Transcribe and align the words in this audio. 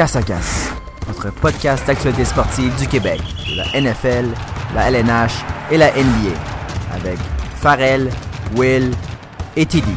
Casse 0.00 0.16
à 0.16 0.22
Casse, 0.22 0.72
notre 1.08 1.30
podcast 1.30 1.86
d'actualité 1.86 2.24
sportive 2.24 2.74
du 2.78 2.88
Québec, 2.88 3.20
de 3.20 3.56
la 3.58 3.92
NFL, 3.92 4.28
la 4.74 4.90
LNH 4.90 5.44
et 5.70 5.76
la 5.76 5.90
NBA, 5.90 6.34
avec 6.94 7.18
Farrell, 7.56 8.08
Will 8.56 8.92
et 9.56 9.66
Tidy. 9.66 9.92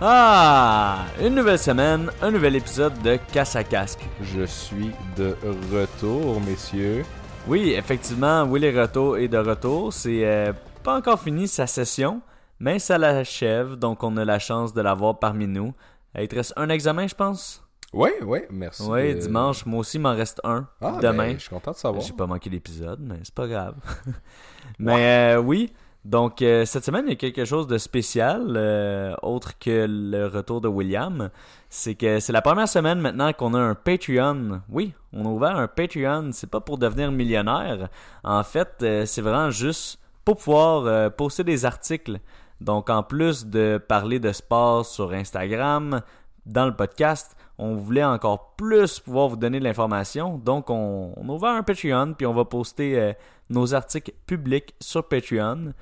Ah! 0.00 1.04
Une 1.22 1.34
nouvelle 1.34 1.58
semaine, 1.58 2.10
un 2.22 2.30
nouvel 2.30 2.56
épisode 2.56 3.02
de 3.02 3.18
Casse 3.34 3.54
à 3.54 3.64
Casque. 3.64 4.00
Je 4.22 4.46
suis 4.46 4.92
de 5.18 5.36
retour, 5.70 6.40
messieurs. 6.40 7.04
Oui, 7.46 7.74
effectivement, 7.76 8.44
Will 8.44 8.64
Retour 8.78 9.18
est 9.18 9.28
de 9.28 9.38
retour. 9.38 9.92
C'est 9.92 10.24
euh, 10.24 10.52
pas 10.82 10.96
encore 10.96 11.20
fini 11.20 11.46
sa 11.48 11.66
session, 11.66 12.22
mais 12.58 12.78
ça 12.78 12.98
l'achève, 12.98 13.76
donc 13.76 14.02
on 14.02 14.16
a 14.16 14.24
la 14.24 14.38
chance 14.38 14.72
de 14.74 14.80
l'avoir 14.80 15.18
parmi 15.18 15.46
nous. 15.46 15.74
Il 16.18 16.26
te 16.28 16.34
reste 16.36 16.52
un 16.56 16.68
examen, 16.68 17.06
je 17.06 17.14
pense? 17.14 17.62
Oui, 17.92 18.10
oui, 18.22 18.40
merci. 18.50 18.82
Oui, 18.88 19.14
de- 19.14 19.20
dimanche. 19.20 19.66
Moi 19.66 19.80
aussi, 19.80 19.96
il 19.96 20.00
m'en 20.00 20.14
reste 20.14 20.40
un. 20.44 20.66
Ah, 20.80 20.98
demain. 21.02 21.28
ben, 21.28 21.34
je 21.34 21.40
suis 21.40 21.50
content 21.50 21.72
de 21.72 21.76
savoir. 21.76 22.02
J'ai 22.02 22.12
pas 22.12 22.26
manqué 22.26 22.48
l'épisode, 22.48 23.00
mais 23.00 23.16
c'est 23.22 23.34
pas 23.34 23.48
grave. 23.48 23.74
mais 24.78 25.34
euh, 25.34 25.40
oui, 25.40 25.72
donc 26.04 26.40
euh, 26.40 26.64
cette 26.64 26.84
semaine, 26.84 27.04
il 27.06 27.10
y 27.10 27.12
a 27.12 27.16
quelque 27.16 27.44
chose 27.44 27.66
de 27.66 27.78
spécial, 27.78 28.54
euh, 28.56 29.14
autre 29.22 29.58
que 29.58 29.86
le 29.88 30.26
retour 30.28 30.60
de 30.60 30.68
William. 30.68 31.30
C'est 31.68 31.94
que 31.96 32.20
c'est 32.20 32.32
la 32.32 32.42
première 32.42 32.68
semaine 32.68 33.00
maintenant 33.00 33.32
qu'on 33.32 33.54
a 33.54 33.58
un 33.58 33.74
Patreon. 33.74 34.60
Oui, 34.68 34.94
on 35.12 35.24
a 35.24 35.28
ouvert 35.28 35.56
un 35.56 35.68
Patreon. 35.68 36.30
C'est 36.32 36.50
pas 36.50 36.60
pour 36.60 36.78
devenir 36.78 37.10
millionnaire. 37.10 37.88
En 38.22 38.42
fait, 38.44 38.84
c'est 39.04 39.20
vraiment 39.20 39.50
juste 39.50 39.98
pour 40.30 40.36
pouvoir 40.36 40.86
euh, 40.86 41.10
poster 41.10 41.42
des 41.42 41.64
articles. 41.64 42.20
Donc, 42.60 42.88
en 42.88 43.02
plus 43.02 43.46
de 43.46 43.82
parler 43.88 44.20
de 44.20 44.30
sport 44.30 44.86
sur 44.86 45.12
Instagram, 45.12 46.02
dans 46.46 46.66
le 46.66 46.76
podcast, 46.76 47.36
on 47.58 47.74
voulait 47.74 48.04
encore 48.04 48.54
plus 48.54 49.00
pouvoir 49.00 49.26
vous 49.26 49.36
donner 49.36 49.58
de 49.58 49.64
l'information. 49.64 50.38
Donc, 50.38 50.70
on, 50.70 51.12
on 51.16 51.28
a 51.28 51.32
ouvert 51.32 51.50
un 51.50 51.64
Patreon, 51.64 52.14
puis 52.14 52.26
on 52.26 52.32
va 52.32 52.44
poster 52.44 52.96
euh, 52.96 53.12
nos 53.48 53.74
articles 53.74 54.12
publics 54.24 54.72
sur 54.78 55.08
Patreon. 55.08 55.72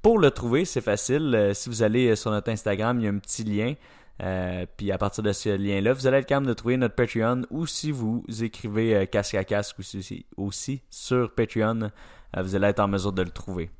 Pour 0.00 0.18
le 0.18 0.30
trouver, 0.30 0.64
c'est 0.64 0.80
facile. 0.80 1.34
Euh, 1.34 1.52
si 1.52 1.68
vous 1.68 1.82
allez 1.82 2.16
sur 2.16 2.30
notre 2.30 2.50
Instagram, 2.50 3.00
il 3.00 3.04
y 3.04 3.06
a 3.06 3.10
un 3.10 3.18
petit 3.18 3.44
lien. 3.44 3.74
Puis 4.78 4.92
à 4.92 4.96
partir 4.96 5.22
de 5.22 5.32
ce 5.32 5.50
lien-là, 5.50 5.92
vous 5.92 6.06
allez 6.06 6.18
être 6.18 6.26
capable 6.26 6.46
de 6.46 6.54
trouver 6.54 6.78
notre 6.78 6.94
Patreon 6.94 7.42
ou 7.50 7.66
si 7.66 7.90
vous 7.90 8.24
écrivez 8.40 9.06
casque 9.06 9.34
à 9.34 9.44
casque 9.44 9.76
aussi, 10.36 10.82
sur 10.90 11.34
Patreon, 11.34 11.90
vous 12.36 12.54
allez 12.54 12.66
être 12.66 12.80
en 12.80 12.88
mesure 12.88 13.12
de 13.12 13.22
le 13.22 13.30
trouver. 13.30 13.70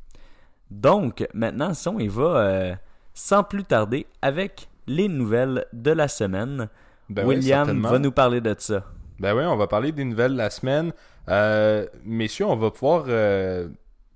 Donc, 0.70 1.26
maintenant, 1.34 1.74
si 1.74 1.88
on 1.88 1.98
y 1.98 2.08
va 2.08 2.22
euh, 2.36 2.74
sans 3.14 3.42
plus 3.42 3.64
tarder 3.64 4.06
avec 4.22 4.68
les 4.86 5.08
nouvelles 5.08 5.66
de 5.72 5.90
la 5.90 6.08
semaine. 6.08 6.68
Ben 7.08 7.26
William 7.26 7.80
va 7.82 7.98
nous 7.98 8.12
parler 8.12 8.40
de 8.40 8.54
ça. 8.58 8.84
Ben 9.18 9.36
oui, 9.36 9.44
on 9.44 9.56
va 9.56 9.66
parler 9.66 9.92
des 9.92 10.04
nouvelles 10.04 10.32
de 10.32 10.38
la 10.38 10.50
semaine. 10.50 10.92
Euh, 11.28 11.86
messieurs, 12.04 12.46
on 12.46 12.56
va 12.56 12.70
pouvoir 12.70 13.04
euh, 13.08 13.68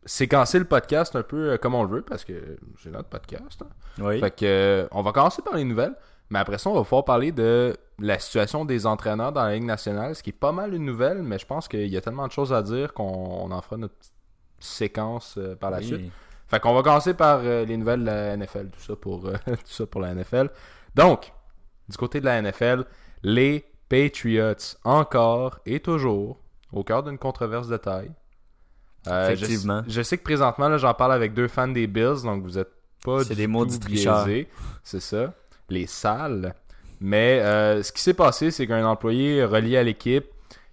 séquencer 0.04 0.58
le 0.58 0.64
podcast 0.64 1.14
un 1.16 1.22
peu 1.22 1.58
comme 1.58 1.74
on 1.74 1.82
le 1.82 1.88
veut 1.88 2.02
parce 2.02 2.24
que 2.24 2.56
c'est 2.82 2.90
notre 2.90 3.08
podcast. 3.08 3.62
hein. 3.62 3.68
Oui. 4.02 4.20
Fait 4.20 4.30
que 4.34 4.88
on 4.92 5.02
va 5.02 5.12
commencer 5.12 5.42
par 5.42 5.54
les 5.56 5.64
nouvelles, 5.64 5.94
mais 6.30 6.38
après 6.38 6.58
ça, 6.58 6.70
on 6.70 6.74
va 6.74 6.82
pouvoir 6.82 7.04
parler 7.04 7.32
de 7.32 7.76
la 8.00 8.18
situation 8.18 8.64
des 8.64 8.86
entraîneurs 8.86 9.32
dans 9.32 9.44
la 9.44 9.54
Ligue 9.54 9.64
nationale, 9.64 10.14
ce 10.16 10.22
qui 10.22 10.30
est 10.30 10.32
pas 10.32 10.52
mal 10.52 10.72
une 10.74 10.84
nouvelle, 10.84 11.22
mais 11.22 11.38
je 11.38 11.46
pense 11.46 11.68
qu'il 11.68 11.86
y 11.88 11.96
a 11.96 12.00
tellement 12.00 12.26
de 12.26 12.32
choses 12.32 12.52
à 12.52 12.62
dire 12.62 12.92
qu'on 12.94 13.04
on 13.04 13.50
en 13.50 13.60
fera 13.60 13.76
notre 13.76 13.94
petite 13.94 14.12
séquence 14.60 15.38
par 15.60 15.70
la 15.70 15.78
Oui. 15.78 15.84
suite. 15.84 16.12
Fait 16.54 16.60
qu'on 16.60 16.72
va 16.72 16.84
commencer 16.84 17.14
par 17.14 17.40
euh, 17.42 17.64
les 17.64 17.76
nouvelles 17.76 18.02
de 18.02 18.06
la 18.06 18.36
NFL, 18.36 18.68
tout 18.70 18.80
ça 18.80 18.94
pour 18.94 19.26
euh, 19.26 19.32
tout 19.46 19.56
ça 19.64 19.86
pour 19.86 20.00
la 20.00 20.14
NFL. 20.14 20.50
Donc, 20.94 21.32
du 21.88 21.96
côté 21.96 22.20
de 22.20 22.26
la 22.26 22.40
NFL, 22.40 22.84
les 23.24 23.64
Patriots 23.88 24.76
encore 24.84 25.58
et 25.66 25.80
toujours 25.80 26.38
au 26.72 26.84
cœur 26.84 27.02
d'une 27.02 27.18
controverse 27.18 27.66
de 27.66 27.76
taille. 27.76 28.12
Euh, 29.08 29.30
Effectivement. 29.30 29.82
Je, 29.88 30.00
sais 30.00 30.16
que 30.16 30.22
présentement 30.22 30.68
là, 30.68 30.78
j'en 30.78 30.94
parle 30.94 31.12
avec 31.12 31.34
deux 31.34 31.48
fans 31.48 31.66
des 31.66 31.88
Bills, 31.88 32.22
donc 32.22 32.44
vous 32.44 32.56
êtes 32.56 32.70
pas 33.04 33.24
du 33.24 33.34
des 33.34 33.48
biaisés. 33.48 34.48
C'est 34.84 35.00
ça, 35.00 35.34
les 35.68 35.88
sales. 35.88 36.54
Mais 37.00 37.40
ce 37.82 37.90
qui 37.90 38.00
s'est 38.00 38.14
passé, 38.14 38.52
c'est 38.52 38.68
qu'un 38.68 38.86
employé 38.86 39.44
relié 39.44 39.76
à 39.76 39.82
l'équipe, 39.82 40.26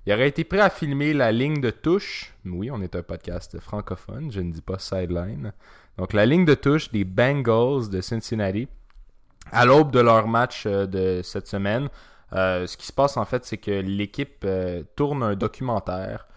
il 0.05 0.13
aurait 0.13 0.27
été 0.27 0.43
prêt 0.43 0.59
à 0.59 0.69
filmer 0.69 1.13
la 1.13 1.31
ligne 1.31 1.61
de 1.61 1.69
touche. 1.69 2.33
Oui, 2.45 2.71
on 2.71 2.81
est 2.81 2.95
un 2.95 3.03
podcast 3.03 3.59
francophone, 3.59 4.31
je 4.31 4.39
ne 4.41 4.51
dis 4.51 4.61
pas 4.61 4.79
sideline. 4.79 5.53
Donc 5.97 6.13
la 6.13 6.25
ligne 6.25 6.45
de 6.45 6.55
touche 6.55 6.91
des 6.91 7.03
Bengals 7.03 7.89
de 7.89 8.01
Cincinnati 8.01 8.67
à 9.51 9.65
l'aube 9.65 9.91
de 9.91 9.99
leur 9.99 10.27
match 10.27 10.63
euh, 10.65 10.85
de 10.87 11.21
cette 11.23 11.47
semaine. 11.47 11.89
euh, 12.33 12.65
ce 12.65 12.77
qui 12.77 12.87
se 12.87 12.93
passe 12.93 13.17
en 13.17 13.25
fait, 13.25 13.45
c'est 13.45 13.57
que 13.57 13.71
l'équipe 13.71 14.43
euh, 14.45 14.83
tourne 14.95 15.21
un 15.21 15.35
documentaire 15.35 16.27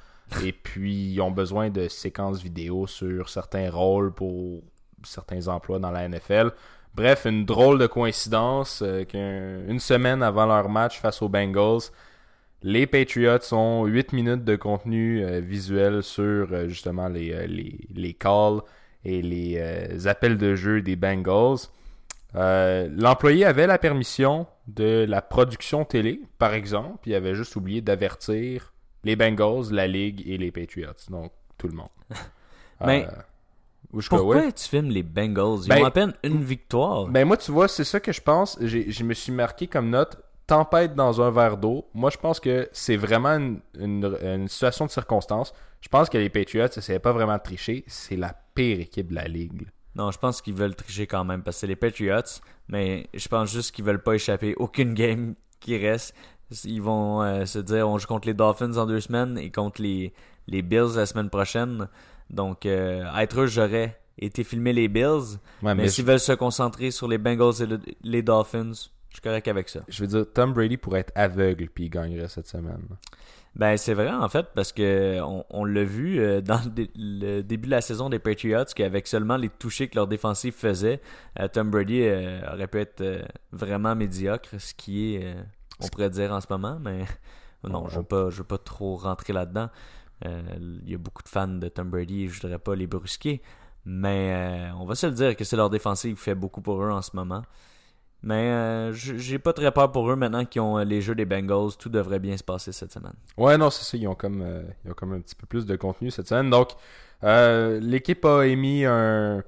et 0.44 0.52
puis 0.52 1.12
ils 1.12 1.20
ont 1.20 1.30
besoin 1.30 1.70
de 1.70 1.88
séquences 1.88 2.42
vidéo 2.42 2.86
sur 2.86 3.28
certains 3.28 3.70
rôles 3.70 4.12
pour 4.12 4.62
certains 5.04 5.48
emplois 5.48 5.78
dans 5.78 5.90
la 5.90 6.08
NFL. 6.08 6.50
Bref, 6.94 7.24
une 7.24 7.44
drôle 7.44 7.78
de 7.78 7.86
coïncidence 7.86 8.82
qu'une 9.08 9.80
semaine 9.80 10.22
avant 10.22 10.46
leur 10.46 10.68
match 10.68 11.00
face 11.00 11.22
aux 11.22 11.28
Bengals, 11.28 11.90
les 12.66 12.86
Patriots 12.86 13.52
ont 13.52 13.84
8 13.84 14.12
minutes 14.14 14.42
de 14.44 14.56
contenu 14.56 15.22
euh, 15.22 15.38
visuel 15.38 16.02
sur 16.02 16.48
euh, 16.52 16.66
justement 16.66 17.08
les, 17.08 17.32
euh, 17.32 17.46
les, 17.46 17.78
les 17.94 18.14
calls 18.14 18.62
et 19.04 19.20
les 19.22 20.06
appels 20.06 20.38
de 20.38 20.54
jeu 20.54 20.80
des 20.80 20.96
Bengals. 20.96 21.68
L'employé 22.34 23.44
avait 23.44 23.66
la 23.66 23.78
permission 23.78 24.46
de 24.66 25.04
la 25.08 25.20
production 25.22 25.84
télé, 25.84 26.20
par 26.38 26.54
exemple, 26.54 27.06
il 27.08 27.14
avait 27.14 27.34
juste 27.34 27.54
oublié 27.56 27.80
d'avertir 27.80 28.72
les 29.04 29.14
Bengals, 29.16 29.70
la 29.72 29.86
Ligue 29.86 30.22
et 30.26 30.38
les 30.38 30.50
Patriots, 30.50 30.88
donc 31.10 31.32
tout 31.58 31.68
le 31.68 31.74
monde. 31.74 31.88
Mais 32.84 33.06
Euh, 33.94 33.98
jusqu'à- 34.00 34.16
Pourquoi 34.16 34.36
ouais. 34.38 34.52
tu 34.52 34.64
filmes 34.66 34.88
les 34.88 35.02
Bengals? 35.04 35.60
Ils 35.64 35.68
Ben- 35.68 35.82
ont 35.82 35.84
à 35.84 35.90
peine 35.90 36.14
une 36.24 36.42
victoire. 36.42 37.06
Ben 37.06 37.24
moi, 37.26 37.36
tu 37.36 37.52
vois, 37.52 37.68
c'est 37.68 37.84
ça 37.84 38.00
que 38.00 38.10
je 38.10 38.20
pense. 38.20 38.58
J'ai- 38.60 38.90
Je 38.90 39.04
me 39.04 39.14
suis 39.14 39.30
marqué 39.30 39.66
comme 39.68 39.90
note 39.90 40.16
tempête 40.46 40.94
dans 40.94 41.20
un 41.22 41.30
verre 41.30 41.56
d'eau. 41.56 41.86
Moi, 41.94 42.10
je 42.10 42.18
pense 42.18 42.40
que 42.40 42.68
c'est 42.72 42.96
vraiment 42.96 43.30
une, 43.36 43.60
une- 43.78 44.16
une 44.22 44.48
situation 44.48 44.86
de 44.86 44.90
circonstance. 44.90 45.52
Je 45.80 45.88
pense 45.88 46.08
que 46.08 46.18
les 46.18 46.30
Patriots, 46.30 46.66
essayaient 46.66 46.98
pas 46.98 47.12
vraiment 47.12 47.36
de 47.36 47.42
tricher. 47.42 47.84
C'est 47.86 48.16
la 48.16 48.34
pire 48.54 48.80
équipe 48.80 49.08
de 49.10 49.14
la 49.14 49.24
ligue. 49.28 49.66
Non, 49.96 50.10
je 50.10 50.18
pense 50.18 50.42
qu'ils 50.42 50.54
veulent 50.54 50.74
tricher 50.74 51.06
quand 51.06 51.24
même 51.24 51.42
parce 51.42 51.56
que 51.56 51.60
c'est 51.60 51.66
les 51.66 51.76
Patriots, 51.76 52.40
mais 52.68 53.08
je 53.14 53.28
pense 53.28 53.50
juste 53.52 53.74
qu'ils 53.74 53.84
veulent 53.84 54.02
pas 54.02 54.14
échapper 54.14 54.54
aucune 54.56 54.94
game 55.02 55.34
qui 55.60 55.76
reste. 55.78 56.14
Ils 56.64 56.82
vont 56.82 57.22
euh, 57.22 57.44
se 57.46 57.58
dire 57.58 57.88
on 57.88 57.96
joue 57.98 58.06
contre 58.06 58.28
les 58.28 58.34
Dolphins 58.34 58.76
en 58.76 58.86
deux 58.86 59.00
semaines 59.00 59.38
et 59.38 59.50
contre 59.50 59.80
les, 59.82 60.12
les 60.46 60.62
Bills 60.62 60.94
la 60.96 61.06
semaine 61.06 61.30
prochaine. 61.30 61.88
Donc, 62.30 62.66
euh, 62.66 63.04
être 63.16 63.40
eux, 63.42 63.46
j'aurais 63.46 63.98
été 64.18 64.44
filmer 64.44 64.72
les 64.72 64.88
Bills, 64.88 65.38
Ouais, 65.62 65.74
mais, 65.74 65.82
mais 65.84 65.88
s'ils 65.88 66.04
je, 66.04 66.10
veulent 66.10 66.20
se 66.20 66.32
concentrer 66.32 66.90
sur 66.90 67.08
les 67.08 67.18
Bengals 67.18 67.60
et 67.62 67.66
le- 67.66 67.80
les 68.02 68.22
Dolphins, 68.22 68.72
je 69.14 69.18
suis 69.20 69.22
correct 69.22 69.46
avec 69.46 69.68
ça. 69.68 69.78
je 69.88 70.00
veux 70.02 70.08
dire, 70.08 70.26
Tom 70.34 70.52
Brady 70.52 70.76
pourrait 70.76 71.00
être 71.00 71.12
aveugle 71.14 71.68
puis 71.72 71.84
il 71.84 71.90
gagnerait 71.90 72.26
cette 72.28 72.48
semaine. 72.48 72.82
Ben 73.54 73.76
c'est 73.76 73.94
vrai 73.94 74.10
en 74.10 74.28
fait 74.28 74.48
parce 74.56 74.72
que 74.72 75.20
on, 75.22 75.44
on 75.50 75.64
l'a 75.64 75.84
vu 75.84 76.18
euh, 76.18 76.40
dans 76.42 76.60
le, 76.64 76.70
dé- 76.70 76.90
le 76.96 77.42
début 77.42 77.66
de 77.66 77.70
la 77.70 77.80
saison 77.80 78.08
des 78.10 78.18
Patriots 78.18 78.64
qu'avec 78.74 79.06
seulement 79.06 79.36
les 79.36 79.48
touchés 79.48 79.86
que 79.86 79.94
leur 79.94 80.08
défensive 80.08 80.52
faisait, 80.54 81.00
euh, 81.38 81.46
Tom 81.46 81.70
Brady 81.70 82.02
euh, 82.02 82.40
aurait 82.52 82.66
pu 82.66 82.80
être 82.80 83.24
vraiment 83.52 83.94
médiocre, 83.94 84.48
ce 84.58 84.74
qui 84.74 85.14
est 85.14 85.36
on 85.80 85.86
pourrait 85.86 86.10
dire 86.10 86.32
en 86.32 86.40
ce 86.40 86.48
moment, 86.50 86.78
mais 86.80 87.04
non, 87.62 87.88
je 87.88 87.98
veux 87.98 88.04
pas 88.04 88.28
je 88.30 88.38
veux 88.38 88.44
pas 88.44 88.58
trop 88.58 88.96
rentrer 88.96 89.32
là-dedans. 89.32 89.70
Il 90.24 90.88
y 90.90 90.94
a 90.94 90.98
beaucoup 90.98 91.22
de 91.22 91.28
fans 91.28 91.46
de 91.46 91.68
Tom 91.68 91.90
Brady, 91.90 92.28
je 92.28 92.40
voudrais 92.40 92.58
pas 92.58 92.74
les 92.74 92.86
brusquer, 92.88 93.40
mais 93.84 94.68
on 94.78 94.84
va 94.86 94.94
se 94.94 95.06
le 95.06 95.12
dire 95.12 95.36
que 95.36 95.44
c'est 95.44 95.56
leur 95.56 95.70
défensive 95.70 96.16
qui 96.16 96.22
fait 96.22 96.34
beaucoup 96.34 96.60
pour 96.62 96.82
eux 96.82 96.90
en 96.90 97.02
ce 97.02 97.10
moment. 97.14 97.42
Mais 98.26 98.48
euh, 98.50 98.92
j'ai 98.94 99.38
pas 99.38 99.52
très 99.52 99.70
peur 99.70 99.92
pour 99.92 100.10
eux 100.10 100.16
maintenant 100.16 100.46
qu'ils 100.46 100.62
ont 100.62 100.78
euh, 100.78 100.84
les 100.84 101.02
jeux 101.02 101.14
des 101.14 101.26
Bengals. 101.26 101.76
Tout 101.78 101.90
devrait 101.90 102.18
bien 102.18 102.38
se 102.38 102.42
passer 102.42 102.72
cette 102.72 102.90
semaine. 102.90 103.12
Ouais, 103.36 103.58
non, 103.58 103.68
c'est 103.68 103.84
ça. 103.84 103.98
Ils 103.98 104.08
ont, 104.08 104.14
comme, 104.14 104.40
euh, 104.40 104.62
ils 104.82 104.92
ont 104.92 104.94
comme 104.94 105.12
un 105.12 105.20
petit 105.20 105.34
peu 105.34 105.46
plus 105.46 105.66
de 105.66 105.76
contenu 105.76 106.10
cette 106.10 106.28
semaine. 106.28 106.48
Donc, 106.48 106.70
euh, 107.22 107.78
l'équipe 107.80 108.24
a 108.24 108.46
émis 108.46 108.86
un, 108.86 109.44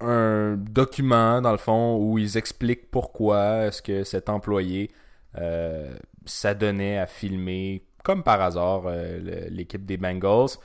un 0.00 0.56
document, 0.56 1.42
dans 1.42 1.52
le 1.52 1.58
fond, 1.58 1.98
où 1.98 2.16
ils 2.16 2.38
expliquent 2.38 2.90
pourquoi 2.90 3.66
est-ce 3.66 3.82
que 3.82 4.04
cet 4.04 4.30
employé 4.30 4.90
s'adonnait 6.24 6.98
à 6.98 7.06
filmer, 7.06 7.84
comme 8.02 8.22
par 8.22 8.40
hasard, 8.40 8.84
l'équipe 9.50 9.84
des 9.84 9.98
Bengals. 9.98 10.56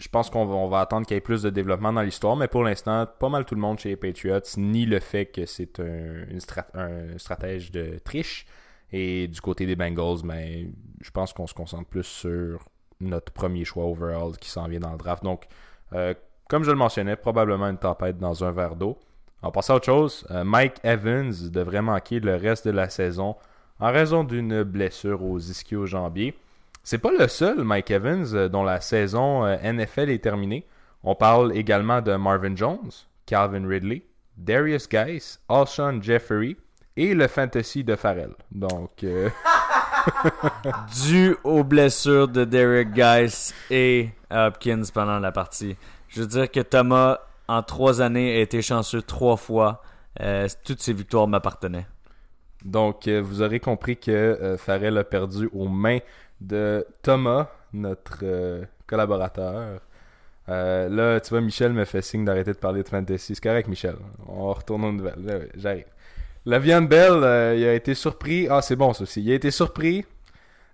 Je 0.00 0.08
pense 0.08 0.30
qu'on 0.30 0.68
va, 0.68 0.80
attendre 0.80 1.06
qu'il 1.06 1.14
y 1.14 1.18
ait 1.18 1.20
plus 1.20 1.42
de 1.42 1.50
développement 1.50 1.92
dans 1.92 2.00
l'histoire, 2.00 2.34
mais 2.34 2.48
pour 2.48 2.64
l'instant, 2.64 3.06
pas 3.06 3.28
mal 3.28 3.44
tout 3.44 3.54
le 3.54 3.60
monde 3.60 3.78
chez 3.78 3.90
les 3.90 3.96
Patriots, 3.96 4.40
ni 4.56 4.86
le 4.86 4.98
fait 4.98 5.26
que 5.26 5.44
c'est 5.44 5.78
un, 5.78 6.24
une 6.30 6.38
strat- 6.38 6.70
un 6.74 7.18
stratège 7.18 7.70
de 7.70 7.98
triche. 8.02 8.46
Et 8.92 9.28
du 9.28 9.40
côté 9.42 9.66
des 9.66 9.76
Bengals, 9.76 10.22
ben, 10.24 10.72
je 11.02 11.10
pense 11.10 11.34
qu'on 11.34 11.46
se 11.46 11.52
concentre 11.52 11.86
plus 11.86 12.04
sur 12.04 12.64
notre 13.00 13.30
premier 13.30 13.64
choix 13.66 13.84
overall 13.84 14.36
qui 14.38 14.48
s'en 14.48 14.66
vient 14.68 14.80
dans 14.80 14.92
le 14.92 14.98
draft. 14.98 15.22
Donc, 15.22 15.44
euh, 15.92 16.14
comme 16.48 16.64
je 16.64 16.70
le 16.70 16.76
mentionnais, 16.76 17.16
probablement 17.16 17.68
une 17.68 17.78
tempête 17.78 18.18
dans 18.18 18.42
un 18.42 18.52
verre 18.52 18.76
d'eau. 18.76 18.98
En 19.42 19.50
passant 19.50 19.74
à 19.74 19.76
autre 19.76 19.86
chose, 19.86 20.26
euh, 20.30 20.44
Mike 20.44 20.76
Evans 20.82 21.32
devrait 21.50 21.82
manquer 21.82 22.20
le 22.20 22.36
reste 22.36 22.66
de 22.66 22.72
la 22.72 22.88
saison 22.88 23.36
en 23.78 23.92
raison 23.92 24.24
d'une 24.24 24.62
blessure 24.62 25.22
aux 25.22 25.38
ischio-jambiers. 25.38 26.34
C'est 26.82 26.98
pas 26.98 27.12
le 27.16 27.28
seul 27.28 27.62
Mike 27.62 27.90
Evans 27.90 28.26
euh, 28.34 28.48
dont 28.48 28.62
la 28.62 28.80
saison 28.80 29.44
euh, 29.44 29.56
NFL 29.62 30.10
est 30.10 30.22
terminée. 30.22 30.66
On 31.02 31.14
parle 31.14 31.56
également 31.56 32.00
de 32.00 32.14
Marvin 32.16 32.56
Jones, 32.56 32.90
Calvin 33.26 33.66
Ridley, 33.66 34.04
Darius 34.36 34.88
Geis, 34.88 35.38
Alshon 35.48 36.00
Jeffrey 36.02 36.56
et 36.96 37.14
le 37.14 37.28
fantasy 37.28 37.84
de 37.84 37.96
Farrell. 37.96 38.34
Donc, 38.50 38.90
dû 41.04 41.36
aux 41.44 41.64
blessures 41.64 42.28
de 42.28 42.44
Derek 42.44 42.94
Geis 42.94 43.52
et 43.70 44.10
Hopkins 44.30 44.82
pendant 44.92 45.18
la 45.18 45.32
partie. 45.32 45.76
Je 46.08 46.20
veux 46.20 46.26
dire 46.26 46.50
que 46.50 46.60
Thomas, 46.60 47.18
en 47.48 47.62
trois 47.62 48.02
années, 48.02 48.36
a 48.36 48.40
été 48.40 48.62
chanceux 48.62 49.02
trois 49.02 49.36
fois. 49.36 49.82
Euh, 50.20 50.48
toutes 50.64 50.80
ses 50.80 50.92
victoires 50.92 51.28
m'appartenaient. 51.28 51.86
Donc, 52.64 53.08
euh, 53.08 53.22
vous 53.22 53.42
aurez 53.42 53.60
compris 53.60 53.96
que 53.96 54.10
euh, 54.10 54.58
Farrell 54.58 54.98
a 54.98 55.04
perdu 55.04 55.48
aux 55.52 55.68
mains 55.68 56.00
de 56.40 56.86
Thomas, 57.02 57.48
notre 57.72 58.64
collaborateur. 58.86 59.80
là, 60.48 61.20
tu 61.20 61.30
vois, 61.30 61.40
Michel 61.40 61.72
me 61.72 61.84
fait 61.84 62.02
signe 62.02 62.24
d'arrêter 62.24 62.52
de 62.52 62.58
parler 62.58 62.82
de 62.82 62.88
fantasy. 62.88 63.34
C'est 63.34 63.42
correct, 63.42 63.68
Michel. 63.68 63.96
On 64.28 64.52
retourne 64.52 64.84
aux 64.84 64.92
nouvelles. 64.92 65.50
J'arrive. 65.56 65.86
Lavian 66.46 66.82
Bell, 66.82 67.56
il 67.58 67.64
a 67.64 67.74
été 67.74 67.94
surpris. 67.94 68.48
Ah, 68.48 68.62
c'est 68.62 68.76
bon, 68.76 68.92
ça 68.92 69.02
aussi. 69.02 69.22
Il 69.22 69.30
a 69.30 69.34
été 69.34 69.50
surpris 69.50 70.04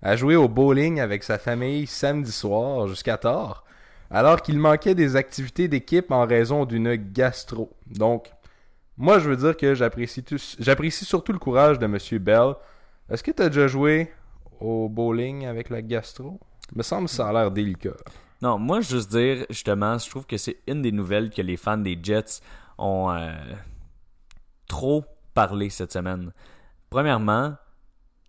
à 0.02 0.16
jouer 0.16 0.36
au 0.36 0.48
bowling 0.48 1.00
avec 1.00 1.24
sa 1.24 1.38
famille 1.38 1.86
samedi 1.86 2.32
soir 2.32 2.86
jusqu'à 2.86 3.16
tard 3.16 3.66
alors 4.10 4.42
qu'il 4.42 4.58
manquait 4.58 4.94
des 4.94 5.16
activités 5.16 5.68
d'équipe 5.68 6.10
en 6.10 6.26
raison 6.26 6.64
d'une 6.64 6.94
gastro. 6.94 7.72
Donc, 7.86 8.30
moi, 8.96 9.18
je 9.18 9.28
veux 9.28 9.36
dire 9.36 9.56
que 9.56 9.74
j'apprécie, 9.74 10.24
j'apprécie 10.58 11.04
surtout 11.04 11.32
le 11.32 11.38
courage 11.38 11.78
de 11.78 11.84
M. 11.84 11.98
Bell. 12.22 12.54
Est-ce 13.10 13.22
que 13.22 13.30
tu 13.30 13.42
as 13.42 13.48
déjà 13.48 13.66
joué 13.66 14.12
au 14.60 14.88
bowling 14.88 15.46
avec 15.46 15.70
la 15.70 15.82
gastro? 15.82 16.38
me 16.74 16.82
semble 16.82 17.06
que 17.06 17.12
ça 17.12 17.28
a 17.28 17.32
l'air 17.32 17.50
délicat. 17.50 17.96
Non, 18.42 18.58
moi, 18.58 18.80
juste 18.80 19.10
dire, 19.10 19.46
justement, 19.48 19.96
je 19.98 20.10
trouve 20.10 20.26
que 20.26 20.36
c'est 20.36 20.58
une 20.66 20.82
des 20.82 20.92
nouvelles 20.92 21.30
que 21.30 21.40
les 21.42 21.56
fans 21.56 21.78
des 21.78 21.98
Jets 22.02 22.40
ont 22.76 23.10
euh, 23.10 23.32
trop 24.68 25.04
parlé 25.32 25.70
cette 25.70 25.92
semaine. 25.92 26.32
Premièrement, 26.90 27.54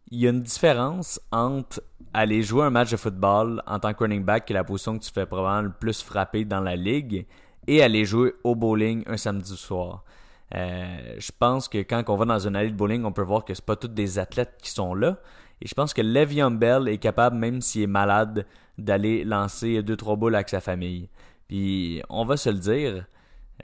il 0.09 0.19
y 0.19 0.27
a 0.27 0.29
une 0.29 0.43
différence 0.43 1.19
entre 1.31 1.81
aller 2.13 2.41
jouer 2.41 2.65
un 2.65 2.69
match 2.69 2.91
de 2.91 2.97
football 2.97 3.61
en 3.67 3.79
tant 3.79 3.93
que 3.93 3.99
running 3.99 4.23
back, 4.23 4.45
qui 4.45 4.53
est 4.53 4.55
la 4.55 4.63
position 4.63 4.97
que 4.97 5.03
tu 5.03 5.11
fais 5.11 5.25
probablement 5.25 5.61
le 5.61 5.71
plus 5.71 6.01
frapper 6.01 6.45
dans 6.45 6.61
la 6.61 6.75
ligue, 6.75 7.25
et 7.67 7.83
aller 7.83 8.05
jouer 8.05 8.33
au 8.43 8.55
bowling 8.55 9.03
un 9.07 9.17
samedi 9.17 9.57
soir. 9.57 10.03
Euh, 10.55 11.15
je 11.17 11.31
pense 11.37 11.67
que 11.67 11.79
quand 11.79 12.01
on 12.07 12.15
va 12.15 12.23
dans 12.23 12.39
une 12.39 12.55
allée 12.55 12.71
de 12.71 12.75
bowling, 12.75 13.03
on 13.03 13.11
peut 13.11 13.23
voir 13.23 13.43
que 13.43 13.53
c'est 13.53 13.65
pas 13.65 13.75
tous 13.75 13.89
des 13.89 14.17
athlètes 14.19 14.57
qui 14.61 14.71
sont 14.71 14.95
là. 14.95 15.17
Et 15.61 15.67
je 15.67 15.73
pense 15.73 15.93
que 15.93 16.01
Le'Veon 16.01 16.51
Bell 16.51 16.87
est 16.87 16.97
capable, 16.97 17.37
même 17.37 17.61
s'il 17.61 17.83
est 17.83 17.87
malade, 17.87 18.45
d'aller 18.77 19.23
lancer 19.23 19.81
deux 19.81 19.95
trois 19.95 20.15
boules 20.15 20.35
avec 20.35 20.49
sa 20.49 20.61
famille. 20.61 21.09
Puis 21.47 22.01
on 22.09 22.25
va 22.25 22.37
se 22.37 22.49
le 22.49 22.59
dire, 22.59 23.05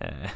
euh, 0.04 0.28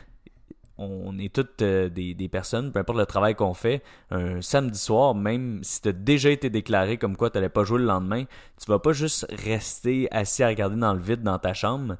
on 0.77 1.17
est 1.17 1.33
toutes 1.33 1.61
euh, 1.61 1.89
des, 1.89 2.29
personnes, 2.29 2.71
peu 2.71 2.79
importe 2.79 2.99
le 2.99 3.05
travail 3.05 3.35
qu'on 3.35 3.53
fait, 3.53 3.81
un 4.11 4.41
samedi 4.41 4.77
soir, 4.77 5.15
même 5.15 5.59
si 5.63 5.81
tu 5.81 5.89
as 5.89 5.93
déjà 5.93 6.29
été 6.29 6.49
déclaré 6.49 6.97
comme 6.97 7.17
quoi 7.17 7.29
tu 7.29 7.37
n'allais 7.37 7.49
pas 7.49 7.63
jouer 7.63 7.79
le 7.79 7.85
lendemain, 7.85 8.25
tu 8.59 8.69
vas 8.69 8.79
pas 8.79 8.93
juste 8.93 9.25
rester 9.43 10.07
assis 10.11 10.43
à 10.43 10.49
regarder 10.49 10.75
dans 10.75 10.93
le 10.93 10.99
vide 10.99 11.23
dans 11.23 11.39
ta 11.39 11.53
chambre. 11.53 11.95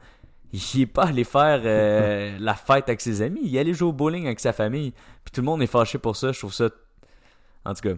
Il 0.53 0.81
est 0.81 0.85
pas 0.85 1.07
allé 1.07 1.23
faire 1.23 1.61
euh, 1.65 2.37
la 2.39 2.53
fête 2.53 2.87
avec 2.87 3.01
ses 3.01 3.21
amis, 3.21 3.41
il 3.43 3.55
est 3.55 3.59
allé 3.59 3.73
jouer 3.73 3.89
au 3.89 3.93
bowling 3.93 4.27
avec 4.27 4.39
sa 4.39 4.53
famille. 4.53 4.91
Puis 5.23 5.31
tout 5.33 5.41
le 5.41 5.45
monde 5.45 5.61
est 5.61 5.67
fâché 5.67 5.97
pour 5.97 6.15
ça, 6.15 6.31
je 6.31 6.39
trouve 6.39 6.53
ça... 6.53 6.69
En 7.65 7.73
tout 7.73 7.81
cas, 7.81 7.95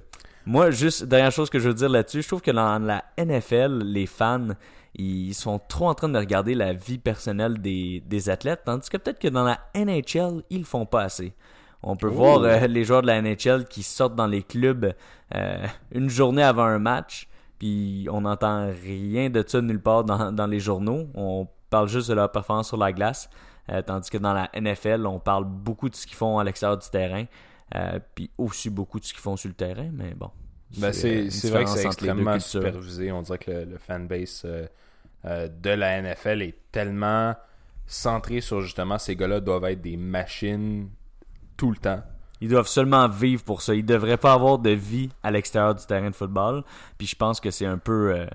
moi, 0.50 0.72
juste, 0.72 1.04
dernière 1.04 1.32
chose 1.32 1.52
que 1.52 1.60
je 1.60 1.68
veux 1.68 1.76
dire 1.76 1.90
là-dessus, 1.90 2.24
je 2.24 2.28
trouve 2.28 2.42
que 2.42 2.50
dans 2.50 2.80
la 2.80 3.06
NFL, 3.20 3.84
les 3.84 4.08
fans, 4.08 4.48
ils 4.96 5.36
sont 5.36 5.60
trop 5.60 5.88
en 5.88 5.94
train 5.94 6.10
de 6.10 6.18
regarder 6.18 6.56
la 6.56 6.74
vie 6.74 6.98
personnelle 6.98 7.60
des, 7.60 8.30
athlètes, 8.32 8.62
tandis 8.66 8.90
que 8.90 8.98
peut-être 8.98 9.20
que 9.20 9.28
dans 9.28 9.44
la 9.44 9.60
NHL, 9.76 10.42
ils 10.50 10.58
le 10.58 10.66
font 10.66 10.88
pas 10.88 11.04
assez. 11.04 11.36
On 11.84 11.96
peut 11.96 12.08
voir 12.08 12.42
euh, 12.42 12.66
les 12.66 12.84
joueurs 12.84 13.04
de 13.04 13.08
la 13.08 13.22
NHL 13.22 13.66
qui 13.66 13.84
sortent 13.84 14.16
dans 14.16 14.26
les 14.26 14.42
clubs 14.42 14.96
euh, 15.36 15.68
une 15.92 16.10
journée 16.10 16.42
avant 16.42 16.64
un 16.64 16.80
match, 16.80 17.28
puis 17.60 18.08
on 18.12 18.22
n'entend 18.22 18.72
rien 18.72 19.30
de 19.30 19.44
ça 19.46 19.62
nulle 19.62 19.80
part 19.80 20.04
dans, 20.04 20.48
les 20.48 20.60
journaux. 20.60 21.10
On 21.14 21.48
parle 21.70 21.90
juste 21.90 22.10
de 22.10 22.16
leur 22.16 22.32
performance 22.32 22.70
sur 22.70 22.78
la 22.78 22.92
glace, 22.92 23.30
euh, 23.72 23.84
tandis 23.84 24.10
que 24.10 24.18
dans 24.18 24.34
la 24.34 24.50
NFL, 24.60 25.06
on 25.06 25.20
parle 25.20 25.46
beaucoup 25.46 25.90
de 25.90 25.96
ce 25.96 26.08
qu'ils 26.08 26.18
font 26.18 26.40
à 26.40 26.44
l'extérieur 26.44 26.80
du 26.80 26.90
terrain, 26.90 27.26
puis 28.16 28.30
aussi 28.38 28.70
beaucoup 28.70 29.00
de 29.00 29.06
ce 29.06 29.14
qu'ils 29.14 29.22
font 29.22 29.38
sur 29.38 29.50
le 29.50 29.56
terrain, 29.56 29.90
mais 29.92 30.14
bon. 30.16 30.32
Ben 30.78 30.94
c'est 30.94 31.30
vrai 31.50 31.64
que 31.64 31.70
c'est 31.70 31.86
extrêmement 31.86 32.40
supervisé. 32.40 33.12
On 33.12 33.22
dirait 33.22 33.40
que 33.40 33.52
le, 33.52 33.66
le 33.66 33.78
fanbase 33.78 34.46
euh, 35.26 35.50
de 35.50 35.70
la 35.70 36.02
NFL 36.02 36.42
est 36.42 36.58
tellement 36.72 37.36
centré 37.86 38.40
sur 38.40 38.62
justement 38.62 38.98
ces 38.98 39.16
gars-là 39.16 39.42
doivent 39.42 39.66
être 39.66 39.82
des 39.82 39.98
machines 39.98 40.90
tout 41.58 41.72
le 41.72 41.78
temps. 41.78 42.02
Ils 42.40 42.48
doivent 42.48 42.68
seulement 42.68 43.10
vivre 43.10 43.44
pour 43.44 43.62
ça. 43.62 43.76
Ils 43.76 43.86
devraient 43.86 44.18
pas 44.18 44.32
avoir 44.32 44.60
de 44.60 44.70
vie 44.70 45.10
à 45.24 45.32
l'extérieur 45.32 45.76
du 45.76 45.86
terrain 45.86 46.10
de 46.10 46.16
football. 46.16 46.64
Puis 46.98 47.08
je 47.08 47.16
pense 47.18 47.42
que 47.42 47.52
c'est 47.52 47.66
un 47.66 47.78
peu 47.78 48.14
euh, 48.14 48.28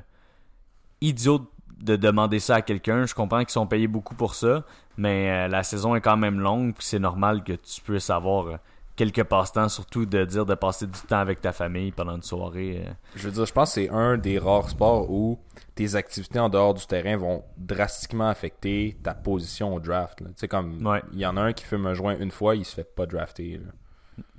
idiot 1.01 1.51
de 1.79 1.97
demander 1.97 2.39
ça 2.39 2.57
à 2.57 2.63
quelqu'un. 2.63 3.07
Je 3.07 3.15
comprends 3.15 3.41
qu'ils 3.41 3.51
sont 3.51 3.67
payés 3.67 3.89
beaucoup 3.89 4.15
pour 4.15 4.35
ça, 4.35 4.65
mais 4.99 5.31
euh, 5.31 5.49
la 5.49 5.63
saison 5.63 5.95
est 5.95 6.03
quand 6.03 6.19
même 6.19 6.39
longue. 6.39 6.75
Puis 6.75 6.87
c'est 6.87 6.99
normal 6.99 7.45
que 7.45 7.55
tu 7.55 7.81
puisses 7.81 8.11
avoir 8.11 8.59
quelques 8.96 9.25
passe-temps, 9.25 9.69
surtout 9.69 10.06
de 10.06 10.25
dire 10.25 10.46
de 10.46 10.55
passer 10.55 10.87
du 10.87 11.00
temps 11.00 11.19
avec 11.19 11.41
ta 11.41 11.52
famille 11.52 11.93
pendant 11.93 12.17
une 12.17 12.23
soirée. 12.23 12.85
Euh. 12.87 12.93
Je 13.17 13.29
veux 13.29 13.32
dire, 13.32 13.44
je 13.44 13.52
pense 13.52 13.75
que 13.75 13.82
c'est 13.82 13.91
un 13.91 14.17
des 14.17 14.38
rares 14.38 14.70
sports 14.70 15.11
où 15.11 15.38
tes 15.75 15.94
activités 15.94 16.38
en 16.38 16.49
dehors 16.49 16.75
du 16.75 16.87
terrain 16.87 17.17
vont 17.17 17.44
drastiquement 17.56 18.29
affecter 18.29 18.96
ta 19.02 19.14
position 19.14 19.75
au 19.75 19.81
draft. 19.81 20.19
Tu 20.19 20.25
sais, 20.37 20.49
comme 20.49 20.79
il 21.12 21.19
y 21.19 21.26
en 21.26 21.37
a 21.37 21.41
un 21.41 21.52
qui 21.52 21.64
fait 21.64 21.79
me 21.79 21.94
joindre 21.94 22.20
une 22.20 22.31
fois, 22.31 22.56
il 22.56 22.64
se 22.64 22.75
fait 22.75 22.94
pas 22.94 23.06
drafter. 23.06 23.61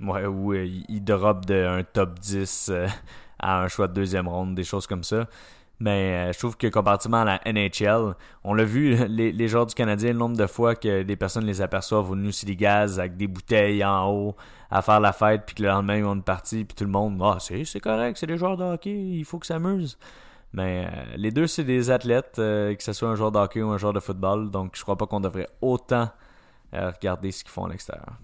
Ouais, 0.00 0.24
ou 0.24 0.52
euh, 0.54 0.66
il 0.88 1.04
drop 1.04 1.44
d'un 1.44 1.82
top 1.84 2.18
10 2.18 2.70
euh, 2.70 2.86
à 3.38 3.62
un 3.62 3.68
choix 3.68 3.88
de 3.88 3.92
deuxième 3.92 4.28
ronde, 4.28 4.54
des 4.54 4.64
choses 4.64 4.86
comme 4.86 5.04
ça. 5.04 5.28
Mais 5.78 6.32
je 6.32 6.38
trouve 6.38 6.56
que 6.56 6.66
comparativement 6.68 7.18
à 7.18 7.24
la 7.24 7.52
NHL, 7.52 8.14
on 8.44 8.54
l'a 8.54 8.64
vu, 8.64 8.96
les, 9.08 9.32
les, 9.32 9.48
joueurs 9.48 9.66
du 9.66 9.74
Canadien, 9.74 10.12
le 10.12 10.18
nombre 10.18 10.36
de 10.36 10.46
fois 10.46 10.74
que 10.74 11.02
des 11.02 11.16
personnes 11.16 11.44
les 11.44 11.60
aperçoivent 11.60 12.10
au 12.10 12.16
New 12.16 12.32
City 12.32 12.56
Gaz 12.56 12.98
avec 12.98 13.16
des 13.16 13.26
bouteilles 13.26 13.84
en 13.84 14.10
haut 14.10 14.36
à 14.70 14.82
faire 14.82 15.00
la 15.00 15.12
fête, 15.12 15.42
puis 15.46 15.54
que 15.54 15.62
le 15.62 15.68
lendemain, 15.68 15.98
ils 15.98 16.04
ont 16.04 16.14
une 16.14 16.22
partie, 16.22 16.64
puis 16.64 16.74
tout 16.74 16.84
le 16.84 16.90
monde, 16.90 17.20
ah, 17.22 17.38
c'est 17.38 17.80
correct, 17.80 18.16
c'est 18.18 18.26
des 18.26 18.36
joueurs 18.36 18.56
de 18.56 18.64
hockey, 18.64 18.90
il 18.90 19.24
faut 19.24 19.38
qu'ils 19.38 19.46
s'amusent. 19.46 19.98
Mais 20.52 20.86
euh, 20.86 21.16
les 21.16 21.30
deux, 21.30 21.46
c'est 21.46 21.64
des 21.64 21.90
athlètes, 21.90 22.36
euh, 22.38 22.74
que 22.74 22.82
ce 22.82 22.92
soit 22.92 23.08
un 23.08 23.14
joueur 23.14 23.30
de 23.30 23.38
hockey 23.38 23.62
ou 23.62 23.70
un 23.70 23.78
joueur 23.78 23.92
de 23.92 24.00
football, 24.00 24.50
donc 24.50 24.74
je 24.74 24.82
crois 24.82 24.96
pas 24.96 25.06
qu'on 25.06 25.20
devrait 25.20 25.48
autant 25.60 26.08
euh, 26.74 26.90
regarder 26.90 27.30
ce 27.30 27.44
qu'ils 27.44 27.52
font 27.52 27.66
à 27.66 27.68
l'extérieur. 27.68 28.14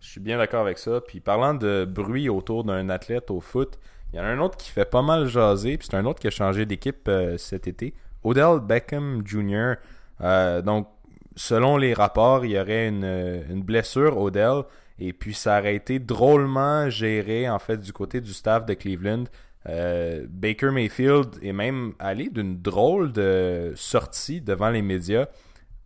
Je 0.00 0.08
suis 0.08 0.20
bien 0.20 0.38
d'accord 0.38 0.60
avec 0.60 0.78
ça. 0.78 1.00
Puis 1.00 1.20
parlant 1.20 1.54
de 1.54 1.86
bruit 1.88 2.28
autour 2.28 2.64
d'un 2.64 2.88
athlète 2.90 3.30
au 3.30 3.40
foot, 3.40 3.78
il 4.14 4.18
y 4.18 4.20
en 4.20 4.24
a 4.26 4.28
un 4.28 4.38
autre 4.38 4.56
qui 4.56 4.70
fait 4.70 4.84
pas 4.84 5.02
mal 5.02 5.26
jaser, 5.26 5.76
puis 5.76 5.88
c'est 5.90 5.96
un 5.96 6.04
autre 6.04 6.20
qui 6.20 6.28
a 6.28 6.30
changé 6.30 6.66
d'équipe 6.66 7.08
euh, 7.08 7.36
cet 7.36 7.66
été. 7.66 7.94
Odell 8.22 8.60
Beckham 8.60 9.22
Jr. 9.26 9.74
Euh, 10.20 10.62
donc, 10.62 10.86
selon 11.34 11.76
les 11.76 11.94
rapports, 11.94 12.44
il 12.44 12.52
y 12.52 12.58
aurait 12.60 12.86
une, 12.86 13.62
blessure, 13.64 14.16
Odell, 14.16 14.62
et 15.00 15.12
puis 15.12 15.34
ça 15.34 15.58
aurait 15.58 15.74
été 15.74 15.98
drôlement 15.98 16.88
géré, 16.90 17.50
en 17.50 17.58
fait, 17.58 17.78
du 17.78 17.92
côté 17.92 18.20
du 18.20 18.32
staff 18.32 18.64
de 18.66 18.74
Cleveland. 18.74 19.24
Euh, 19.68 20.26
Baker 20.28 20.70
Mayfield 20.70 21.30
est 21.42 21.52
même 21.52 21.94
allé 21.98 22.28
d'une 22.30 22.62
drôle 22.62 23.10
de 23.10 23.72
sortie 23.74 24.40
devant 24.40 24.70
les 24.70 24.82
médias 24.82 25.26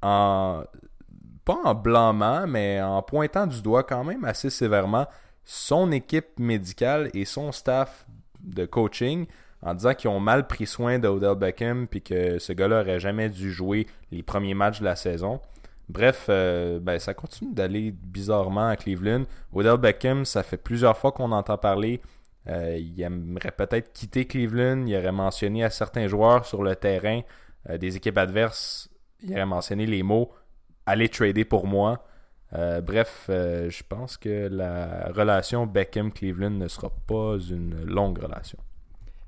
en 0.02 0.64
pas 1.46 1.58
en 1.64 1.74
blâmant, 1.74 2.46
mais 2.46 2.82
en 2.82 3.00
pointant 3.00 3.46
du 3.46 3.62
doigt 3.62 3.84
quand 3.84 4.04
même 4.04 4.26
assez 4.26 4.50
sévèrement 4.50 5.06
son 5.44 5.92
équipe 5.92 6.38
médicale 6.38 7.08
et 7.14 7.24
son 7.24 7.52
staff 7.52 8.06
de 8.40 8.64
coaching 8.66 9.26
en 9.62 9.74
disant 9.74 9.94
qu'ils 9.94 10.10
ont 10.10 10.20
mal 10.20 10.46
pris 10.46 10.66
soin 10.66 10.98
d'Odell 10.98 11.34
Beckham 11.34 11.86
puis 11.88 12.02
que 12.02 12.38
ce 12.38 12.52
gars-là 12.52 12.80
aurait 12.80 13.00
jamais 13.00 13.28
dû 13.28 13.50
jouer 13.50 13.86
les 14.12 14.22
premiers 14.22 14.54
matchs 14.54 14.80
de 14.80 14.84
la 14.84 14.96
saison. 14.96 15.40
Bref, 15.88 16.26
euh, 16.28 16.78
ben, 16.80 16.98
ça 16.98 17.14
continue 17.14 17.52
d'aller 17.52 17.90
bizarrement 17.90 18.68
à 18.68 18.76
Cleveland. 18.76 19.24
Odell 19.52 19.78
Beckham, 19.78 20.24
ça 20.24 20.42
fait 20.42 20.58
plusieurs 20.58 20.96
fois 20.96 21.12
qu'on 21.12 21.32
entend 21.32 21.56
parler. 21.56 22.00
Euh, 22.46 22.76
il 22.78 23.00
aimerait 23.00 23.52
peut-être 23.52 23.92
quitter 23.92 24.26
Cleveland. 24.26 24.84
Il 24.86 24.96
aurait 24.96 25.12
mentionné 25.12 25.64
à 25.64 25.70
certains 25.70 26.06
joueurs 26.06 26.44
sur 26.44 26.62
le 26.62 26.76
terrain 26.76 27.22
euh, 27.68 27.78
des 27.78 27.96
équipes 27.96 28.18
adverses, 28.18 28.88
il 29.22 29.32
aurait 29.32 29.46
mentionné 29.46 29.86
les 29.86 30.02
mots 30.02 30.30
Allez 30.86 31.08
trader 31.10 31.44
pour 31.44 31.66
moi. 31.66 32.02
Euh, 32.54 32.80
bref, 32.80 33.26
euh, 33.28 33.68
je 33.68 33.82
pense 33.86 34.16
que 34.16 34.48
la 34.50 35.10
relation 35.12 35.66
Beckham-Cleveland 35.66 36.56
ne 36.56 36.68
sera 36.68 36.90
pas 37.06 37.38
une 37.38 37.84
longue 37.84 38.18
relation. 38.18 38.58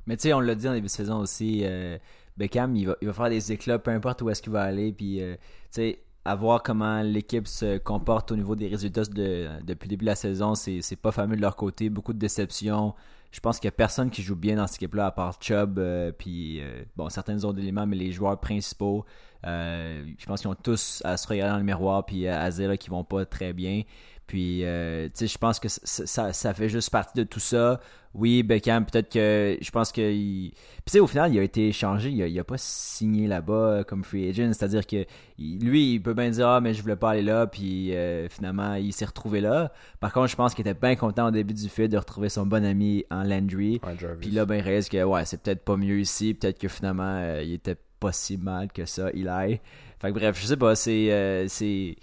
Mais 0.07 0.17
tu 0.17 0.23
sais, 0.23 0.33
on 0.33 0.41
l'a 0.41 0.55
dit 0.55 0.69
en 0.69 0.73
début 0.73 0.87
de 0.87 0.91
saison 0.91 1.19
aussi, 1.19 1.61
euh, 1.65 1.99
Beckham, 2.39 2.75
il 2.77 2.87
va, 2.87 2.97
il 3.03 3.09
va, 3.09 3.13
faire 3.13 3.29
des 3.29 3.53
éclats, 3.53 3.79
peu 3.79 3.91
importe 3.91 4.23
où 4.23 4.31
est-ce 4.31 4.41
qu'il 4.41 4.53
va 4.53 4.63
aller. 4.63 4.93
Puis, 4.93 5.21
tu 5.21 5.37
sais, 5.71 5.99
à 6.25 6.35
voir 6.35 6.63
comment 6.63 7.03
l'équipe 7.03 7.47
se 7.47 7.79
comporte 7.79 8.33
au 8.33 8.37
niveau 8.37 8.57
des 8.57 8.69
résultats 8.69 9.05
de, 9.05 9.49
depuis 9.65 9.87
le 9.87 9.91
début 9.91 10.05
de 10.05 10.11
la 10.11 10.17
saison. 10.17 10.55
C'est 10.55 10.97
pas 10.97 11.13
fameux 11.13 11.37
de 11.37 11.43
leur 11.43 11.57
côté. 11.57 11.91
Beaucoup 11.91 12.15
de 12.15 12.19
déceptions. 12.19 12.95
Je 13.31 13.41
pense 13.41 13.61
qu'il 13.61 13.69
n'y 13.69 13.75
a 13.75 13.77
personne 13.77 14.11
qui 14.11 14.23
joue 14.23 14.35
bien 14.35 14.57
dans 14.57 14.67
cette 14.67 14.77
équipe-là 14.77 15.07
à 15.07 15.11
part 15.13 15.37
Chubb, 15.41 15.79
puis 16.19 16.63
bon, 16.97 17.11
certains 17.11 17.45
autres 17.45 17.59
éléments, 17.59 17.87
mais 17.87 17.97
les 17.97 18.11
joueurs 18.11 18.41
principaux, 18.41 19.05
euh, 19.47 20.05
je 20.19 20.27
pense 20.27 20.41
qu'ils 20.41 20.51
ont 20.51 20.55
tous 20.55 21.03
à 21.05 21.17
se 21.17 21.27
regarder 21.27 21.53
dans 21.53 21.59
le 21.59 21.65
miroir, 21.65 22.05
puis 22.05 22.27
à 22.29 22.51
dire 22.51 22.77
qu'ils 22.79 22.91
vont 22.91 23.05
pas 23.05 23.25
très 23.25 23.53
bien. 23.53 23.83
Puis, 24.31 24.61
euh, 24.63 25.07
tu 25.07 25.13
sais, 25.15 25.27
je 25.27 25.39
pense 25.39 25.59
que 25.59 25.67
ça, 25.69 26.33
ça, 26.33 26.55
fait 26.55 26.69
juste 26.69 26.91
partie 26.91 27.19
de 27.19 27.25
tout 27.25 27.41
ça. 27.41 27.81
Oui, 28.15 28.45
Beckham, 28.45 28.87
peut-être 28.87 29.11
que 29.13 29.59
je 29.61 29.71
pense 29.73 29.91
que. 29.91 30.09
Puis, 30.09 30.55
tu 30.87 30.93
sais, 30.93 31.01
au 31.01 31.09
final, 31.09 31.35
il 31.35 31.41
a 31.41 31.43
été 31.43 31.67
échangé. 31.67 32.11
Il 32.11 32.39
a, 32.39 32.45
pas 32.45 32.57
signé 32.57 33.27
là-bas 33.27 33.53
euh, 33.53 33.83
comme 33.83 34.05
free 34.05 34.29
agent. 34.29 34.53
C'est-à-dire 34.53 34.87
que 34.87 35.05
lui, 35.37 35.95
il 35.95 36.01
peut 36.01 36.15
bien 36.15 36.31
dire 36.31 36.47
Ah, 36.47 36.61
mais 36.61 36.75
je 36.75 36.81
voulais 36.81 36.95
pas 36.95 37.11
aller 37.11 37.23
là. 37.23 37.49
Puis, 37.49 37.93
euh, 37.93 38.29
finalement, 38.29 38.75
il 38.75 38.93
s'est 38.93 39.05
retrouvé 39.05 39.41
là. 39.41 39.73
Par 39.99 40.13
contre, 40.13 40.29
je 40.29 40.37
pense 40.37 40.55
qu'il 40.55 40.65
était 40.65 40.79
bien 40.79 40.95
content 40.95 41.27
au 41.27 41.33
début 41.33 41.55
du 41.55 41.69
fait 41.69 41.89
de 41.89 41.99
retrouver 41.99 42.29
son 42.29 42.47
bon 42.47 42.65
ami 42.65 43.05
en 43.11 43.25
Landry. 43.25 43.81
puis 44.21 44.31
là, 44.31 44.47
ben, 44.47 44.59
il 44.59 44.61
reste 44.61 44.93
que, 44.93 45.03
ouais, 45.03 45.25
c'est 45.25 45.43
peut-être 45.43 45.65
pas 45.65 45.77
mieux 45.77 45.99
ici. 45.99 46.35
Peut-être 46.35 46.61
que 46.61 46.69
finalement, 46.69 47.21
il 47.43 47.55
était 47.55 47.77
pas 48.01 48.13
si 48.13 48.37
mal 48.37 48.73
que 48.73 48.87
ça, 48.87 49.11
il 49.15 49.29
aille. 49.29 49.61
Fait 50.01 50.09
que 50.09 50.15
bref, 50.15 50.41
je 50.41 50.47
sais 50.47 50.57
pas, 50.57 50.75
c'est. 50.75 51.47
c'est 51.49 51.97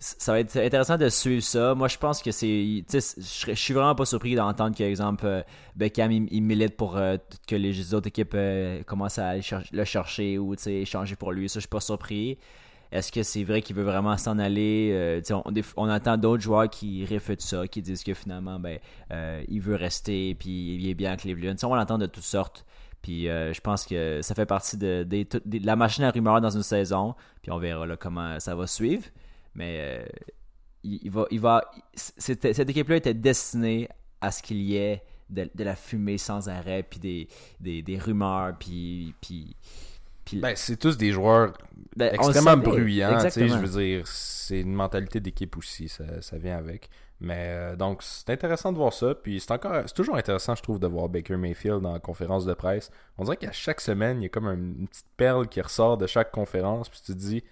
ça 0.00 0.32
va 0.32 0.40
être 0.40 0.56
intéressant 0.56 0.96
de 0.96 1.10
suivre 1.10 1.42
ça. 1.42 1.74
Moi, 1.74 1.86
je 1.88 1.98
pense 1.98 2.22
que 2.22 2.30
c'est. 2.32 2.82
Je 2.90 3.52
suis 3.54 3.74
vraiment 3.74 3.94
pas 3.94 4.06
surpris 4.06 4.34
d'entendre 4.34 4.74
qu'exemple 4.74 5.26
exemple, 5.26 5.26
euh, 5.26 5.42
Beckham 5.76 6.10
il, 6.10 6.42
milite 6.42 6.74
pour 6.76 6.96
euh, 6.96 7.18
que 7.46 7.54
les 7.54 7.92
autres 7.92 8.08
équipes 8.08 8.32
euh, 8.34 8.82
commencent 8.84 9.18
à 9.18 9.34
le 9.36 9.84
chercher 9.84 10.38
ou 10.38 10.54
échanger 10.54 11.16
pour 11.16 11.32
lui. 11.32 11.50
Ça, 11.50 11.56
je 11.56 11.60
suis 11.60 11.68
pas 11.68 11.80
surpris. 11.80 12.38
Est-ce 12.90 13.12
que 13.12 13.22
c'est 13.22 13.44
vrai 13.44 13.60
qu'il 13.60 13.76
veut 13.76 13.84
vraiment 13.84 14.16
s'en 14.16 14.38
aller 14.38 15.22
on, 15.30 15.44
on, 15.76 15.90
entend 15.90 16.16
d'autres 16.16 16.42
joueurs 16.42 16.68
qui 16.68 17.04
réfutent 17.04 17.42
ça, 17.42 17.68
qui 17.68 17.82
disent 17.82 18.02
que 18.02 18.14
finalement, 18.14 18.58
ben, 18.58 18.78
il 19.48 19.60
veut 19.60 19.76
rester 19.76 20.34
puis 20.34 20.74
il 20.74 20.88
est 20.88 20.94
bien 20.94 21.12
à 21.12 21.16
Cleveland. 21.16 21.54
on 21.62 21.74
l'entend 21.74 21.98
de 21.98 22.06
toutes 22.06 22.24
sortes. 22.24 22.64
Puis 23.02 23.24
je 23.24 23.60
pense 23.60 23.86
que 23.86 24.20
ça 24.22 24.34
fait 24.34 24.46
partie 24.46 24.76
de, 24.76 25.06
la 25.64 25.76
machine 25.76 26.04
à 26.04 26.10
rumeurs 26.10 26.40
dans 26.40 26.50
une 26.50 26.62
saison. 26.62 27.14
Puis 27.42 27.50
on 27.50 27.58
verra 27.58 27.86
là, 27.86 27.96
comment 27.96 28.38
ça 28.40 28.54
va 28.54 28.66
suivre. 28.66 29.04
Mais 29.54 29.78
euh, 29.80 30.06
il, 30.82 31.10
va, 31.10 31.26
il 31.30 31.40
va, 31.40 31.70
cette, 31.94 32.44
équipe-là 32.44 32.96
était 32.96 33.14
destinée 33.14 33.88
à 34.20 34.30
ce 34.30 34.42
qu'il 34.42 34.60
y 34.62 34.76
ait 34.76 35.02
de, 35.28 35.48
la 35.58 35.76
fumée 35.76 36.18
sans 36.18 36.48
arrêt, 36.48 36.82
puis 36.82 36.98
des, 36.98 37.28
des, 37.60 37.82
des 37.82 37.98
rumeurs, 37.98 38.56
puis, 38.58 39.14
puis, 39.20 39.56
ben, 40.32 40.54
c'est 40.54 40.76
tous 40.76 40.96
des 40.96 41.12
joueurs 41.12 41.52
ben, 41.96 42.14
extrêmement 42.14 42.56
bruyants. 42.56 43.18
Je 43.18 43.56
veux 43.56 43.80
dire, 43.80 44.06
c'est 44.06 44.60
une 44.60 44.74
mentalité 44.74 45.20
d'équipe 45.20 45.56
aussi, 45.56 45.88
ça, 45.88 46.20
ça, 46.20 46.38
vient 46.38 46.56
avec. 46.56 46.88
Mais 47.20 47.48
euh, 47.50 47.76
donc, 47.76 48.02
c'est 48.02 48.30
intéressant 48.30 48.72
de 48.72 48.78
voir 48.78 48.92
ça. 48.92 49.14
Puis 49.14 49.40
c'est 49.40 49.52
encore, 49.52 49.82
c'est 49.86 49.94
toujours 49.94 50.16
intéressant, 50.16 50.54
je 50.54 50.62
trouve, 50.62 50.78
de 50.78 50.86
voir 50.86 51.08
Baker 51.08 51.36
Mayfield 51.36 51.84
en 51.84 51.98
conférence 52.00 52.46
de 52.46 52.54
presse. 52.54 52.90
On 53.18 53.24
dirait 53.24 53.36
qu'à 53.36 53.52
chaque 53.52 53.80
semaine, 53.80 54.20
il 54.20 54.24
y 54.24 54.26
a 54.26 54.28
comme 54.30 54.46
une 54.46 54.88
petite 54.88 55.06
perle 55.16 55.46
qui 55.48 55.60
ressort 55.60 55.98
de 55.98 56.06
chaque 56.06 56.30
conférence. 56.30 56.88
Puis 56.88 57.00
tu 57.04 57.12
te 57.12 57.18
dis, 57.18 57.44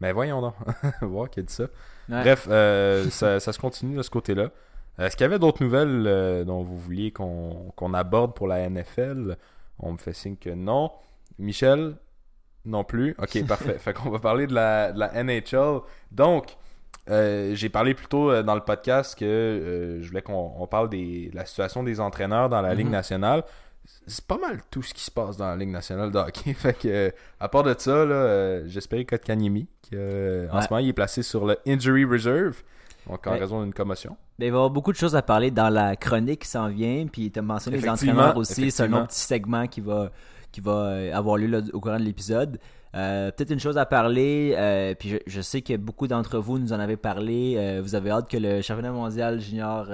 mais 0.00 0.12
voyons 0.12 0.40
donc. 0.40 0.54
voir 1.02 1.28
qui 1.30 1.40
a 1.40 1.42
dit 1.42 1.52
ça. 1.52 1.64
Bref, 2.08 2.46
euh, 2.50 3.10
ça, 3.10 3.40
se 3.40 3.58
continue 3.58 3.96
de 3.96 4.02
ce 4.02 4.10
côté-là. 4.10 4.50
Est-ce 4.98 5.16
qu'il 5.16 5.24
y 5.24 5.26
avait 5.26 5.38
d'autres 5.38 5.62
nouvelles 5.62 6.04
euh, 6.06 6.44
dont 6.44 6.62
vous 6.62 6.78
vouliez 6.78 7.12
qu'on 7.12 7.94
aborde 7.94 8.34
pour 8.34 8.46
la 8.46 8.68
NFL 8.68 9.36
On 9.78 9.92
me 9.92 9.98
fait 9.98 10.12
signe 10.12 10.36
que 10.36 10.50
non. 10.50 10.90
Michel 11.38 11.96
Non 12.64 12.84
plus. 12.84 13.14
Ok, 13.18 13.44
parfait. 13.46 13.78
fait 13.78 13.92
qu'on 13.92 14.10
va 14.10 14.18
parler 14.18 14.46
de 14.46 14.54
la, 14.54 14.92
NHL. 15.22 15.80
Donc, 16.10 16.56
euh, 17.10 17.54
j'ai 17.54 17.68
parlé 17.68 17.94
plus 17.94 18.06
tôt 18.06 18.42
dans 18.42 18.54
le 18.54 18.60
podcast 18.60 19.18
que 19.18 19.98
je 20.00 20.08
voulais 20.08 20.22
qu'on 20.22 20.66
parle 20.70 20.90
de 20.90 21.34
la 21.34 21.44
situation 21.46 21.82
des 21.82 22.00
entraîneurs 22.00 22.48
dans 22.48 22.60
la 22.60 22.74
Ligue 22.74 22.86
mhm. 22.86 22.92
nationale 22.92 23.44
c'est 24.06 24.24
pas 24.24 24.38
mal 24.38 24.60
tout 24.70 24.82
ce 24.82 24.94
qui 24.94 25.02
se 25.02 25.10
passe 25.10 25.36
dans 25.36 25.46
la 25.46 25.56
Ligue 25.56 25.70
nationale 25.70 26.10
de 26.10 26.18
hockey. 26.18 26.54
fait 26.54 26.74
que, 26.74 27.12
à 27.40 27.48
part 27.48 27.62
de 27.62 27.74
ça, 27.76 28.04
là, 28.04 28.14
euh, 28.14 28.64
j'espère 28.66 29.04
Kotkaniemi, 29.06 29.68
qui 29.82 29.92
euh, 29.94 30.48
en 30.50 30.62
ce 30.62 30.68
moment 30.70 30.78
il 30.78 30.88
est 30.88 30.94
placé 30.94 31.22
sur 31.22 31.46
le 31.46 31.58
Injury 31.66 32.04
Reserve. 32.04 32.62
Donc, 33.08 33.26
en 33.26 33.32
raison 33.32 33.62
d'une 33.62 33.72
commotion. 33.72 34.16
Ben, 34.38 34.46
il 34.46 34.50
va 34.50 34.56
y 34.56 34.58
avoir 34.58 34.70
beaucoup 34.70 34.92
de 34.92 34.98
choses 34.98 35.16
à 35.16 35.22
parler 35.22 35.50
dans 35.50 35.70
la 35.70 35.96
chronique 35.96 36.42
qui 36.42 36.48
s'en 36.48 36.68
vient. 36.68 37.06
Puis, 37.10 37.30
tu 37.30 37.38
as 37.38 37.42
mentionné 37.42 37.78
les 37.78 37.88
entraîneurs 37.88 38.36
aussi. 38.36 38.70
C'est 38.70 38.82
un 38.82 38.92
autre 38.92 39.06
petit 39.06 39.20
segment 39.20 39.66
qui 39.66 39.80
va, 39.80 40.10
qui 40.52 40.60
va 40.60 40.72
euh, 40.72 41.14
avoir 41.14 41.38
lieu 41.38 41.62
au 41.72 41.80
courant 41.80 41.98
de 41.98 42.04
l'épisode. 42.04 42.58
Euh, 42.94 43.30
peut-être 43.30 43.50
une 43.50 43.60
chose 43.60 43.76
à 43.76 43.84
parler, 43.84 44.54
euh, 44.56 44.94
puis 44.98 45.18
je, 45.26 45.40
sais 45.40 45.60
que 45.60 45.76
beaucoup 45.76 46.06
d'entre 46.06 46.38
vous 46.38 46.58
nous 46.58 46.72
en 46.72 46.80
avez 46.80 46.96
parlé. 46.96 47.54
Euh, 47.56 47.80
vous 47.82 47.94
avez 47.94 48.10
hâte 48.10 48.30
que 48.30 48.38
le 48.38 48.62
championnat 48.62 48.92
mondial 48.92 49.40
junior 49.40 49.88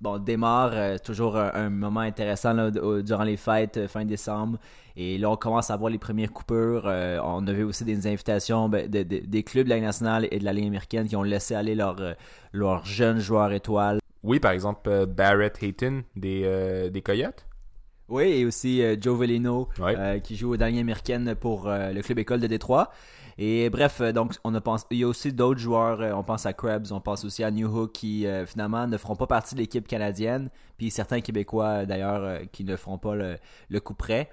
bon, 0.00 0.18
démarre. 0.18 1.00
toujours 1.00 1.36
un, 1.36 1.70
moment 1.70 2.00
intéressant 2.00 2.70
durant 2.70 3.24
les 3.24 3.36
fêtes 3.36 3.86
fin 3.86 4.04
décembre. 4.04 4.58
Et 4.96 5.16
là, 5.16 5.30
on 5.30 5.36
commence 5.36 5.70
à 5.70 5.76
voir 5.76 5.90
les 5.90 5.98
premières 5.98 6.32
coupures. 6.32 6.84
on 6.86 7.46
avait 7.46 7.62
aussi 7.62 7.84
des 7.84 8.06
invitations 8.06 8.68
ben, 8.68 8.88
des 8.88 9.42
clubs 9.42 9.64
de 9.64 9.70
la 9.70 9.76
Ligue 9.76 9.84
nationale 9.84 10.28
et 10.30 10.38
de 10.38 10.44
la 10.44 10.52
Ligue 10.52 10.66
américaine 10.66 11.06
qui 11.08 11.16
ont 11.16 11.22
laissé 11.22 11.54
aller 11.54 11.74
leurs 11.74 12.84
jeunes 12.84 13.20
joueurs 13.20 13.52
étoiles. 13.52 14.00
Oui, 14.24 14.40
par 14.40 14.50
exemple, 14.50 15.06
Barrett 15.06 15.62
Hayton 15.62 16.02
des, 16.16 16.90
des 16.92 17.02
Coyotes. 17.02 17.47
Oui, 18.08 18.24
et 18.24 18.44
aussi 18.46 18.82
euh, 18.82 18.96
Joe 18.98 19.18
Velino 19.18 19.68
euh, 19.80 20.18
qui 20.18 20.36
joue 20.36 20.52
au 20.52 20.56
dernier 20.56 20.80
américaine 20.80 21.34
pour 21.34 21.68
euh, 21.68 21.92
le 21.92 22.00
club 22.02 22.18
école 22.18 22.40
de 22.40 22.46
Détroit. 22.46 22.90
Et 23.36 23.70
bref, 23.70 24.00
donc 24.00 24.34
on 24.42 24.54
a 24.54 24.60
pensé, 24.60 24.84
il 24.90 24.98
y 24.98 25.04
a 25.04 25.06
aussi 25.06 25.32
d'autres 25.32 25.60
joueurs, 25.60 26.00
on 26.18 26.24
pense 26.24 26.44
à 26.44 26.52
Krebs, 26.52 26.90
on 26.90 27.00
pense 27.00 27.24
aussi 27.24 27.44
à 27.44 27.52
New 27.52 27.68
Hook 27.68 27.92
qui 27.92 28.26
finalement 28.46 28.88
ne 28.88 28.96
feront 28.96 29.14
pas 29.14 29.28
partie 29.28 29.54
de 29.54 29.60
l'équipe 29.60 29.86
canadienne, 29.86 30.50
puis 30.76 30.90
certains 30.90 31.20
Québécois 31.20 31.86
d'ailleurs 31.86 32.40
qui 32.50 32.64
ne 32.64 32.74
feront 32.74 32.98
pas 32.98 33.14
le, 33.14 33.36
le 33.68 33.78
coup 33.78 33.94
près. 33.94 34.28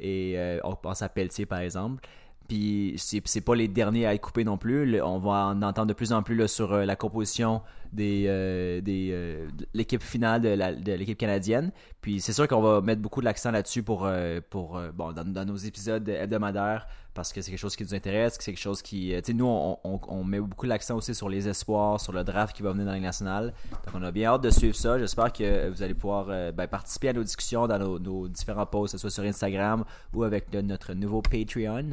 Et 0.00 0.38
on 0.64 0.74
pense 0.74 1.02
à 1.02 1.10
Pelletier 1.10 1.44
par 1.44 1.58
exemple. 1.58 2.02
Puis 2.48 2.94
c'est 2.96 3.40
pas 3.40 3.54
les 3.54 3.68
derniers 3.68 4.06
à 4.06 4.14
être 4.14 4.20
coupés 4.20 4.44
non 4.44 4.56
plus. 4.56 5.00
on 5.02 5.18
va 5.18 5.46
en 5.46 5.62
entendre 5.62 5.88
de 5.88 5.92
plus 5.94 6.12
en 6.12 6.22
plus 6.22 6.46
sur 6.46 6.72
euh, 6.72 6.84
la 6.84 6.94
composition 6.94 7.62
des, 7.92 8.26
euh, 8.28 8.80
des 8.80 9.10
euh, 9.12 9.48
de 9.50 9.66
l'équipe 9.74 10.02
finale 10.02 10.42
de 10.42 10.92
l'équipe 10.92 11.18
canadienne. 11.18 11.72
Puis 12.00 12.20
c'est 12.20 12.32
sûr 12.32 12.46
qu'on 12.46 12.60
va 12.60 12.80
mettre 12.80 13.02
beaucoup 13.02 13.20
de 13.20 13.24
l'accent 13.24 13.50
là-dessus 13.50 13.82
pour, 13.82 14.08
pour 14.50 14.80
bon, 14.94 15.12
dans, 15.12 15.44
nos 15.44 15.56
épisodes 15.56 16.08
hebdomadaires 16.08 16.86
parce 17.14 17.32
que 17.32 17.40
c'est 17.40 17.50
quelque 17.50 17.60
chose 17.60 17.74
qui 17.74 17.82
nous 17.82 17.94
intéresse, 17.94 18.36
c'est 18.38 18.52
quelque 18.52 18.60
chose 18.60 18.82
qui... 18.82 19.14
Nous, 19.34 19.46
on, 19.46 19.78
on, 19.82 20.22
met 20.22 20.38
beaucoup 20.38 20.66
l'accent 20.66 20.96
aussi 20.96 21.14
sur 21.14 21.30
les 21.30 21.48
espoirs, 21.48 21.98
sur 21.98 22.12
le 22.12 22.22
draft 22.22 22.54
qui 22.54 22.62
va 22.62 22.72
venir 22.72 22.84
dans 22.84 22.92
la 22.92 23.00
nationale. 23.00 23.54
Donc 23.70 23.94
on 23.94 24.02
a 24.02 24.12
bien 24.12 24.32
hâte 24.32 24.42
de 24.42 24.50
suivre 24.50 24.76
ça. 24.76 24.98
J'espère 24.98 25.32
que 25.32 25.70
vous 25.70 25.82
allez 25.82 25.94
pouvoir 25.94 26.26
ben, 26.26 26.66
participer 26.66 27.08
à 27.08 27.12
nos 27.14 27.24
discussions 27.24 27.66
dans 27.66 27.98
nos 27.98 28.28
différents 28.28 28.66
posts, 28.66 28.92
que 28.92 28.98
ce 28.98 29.08
soit 29.08 29.10
sur 29.10 29.24
Instagram 29.24 29.84
ou 30.12 30.24
avec 30.24 30.52
notre 30.52 30.92
nouveau 30.92 31.22
Patreon. 31.22 31.90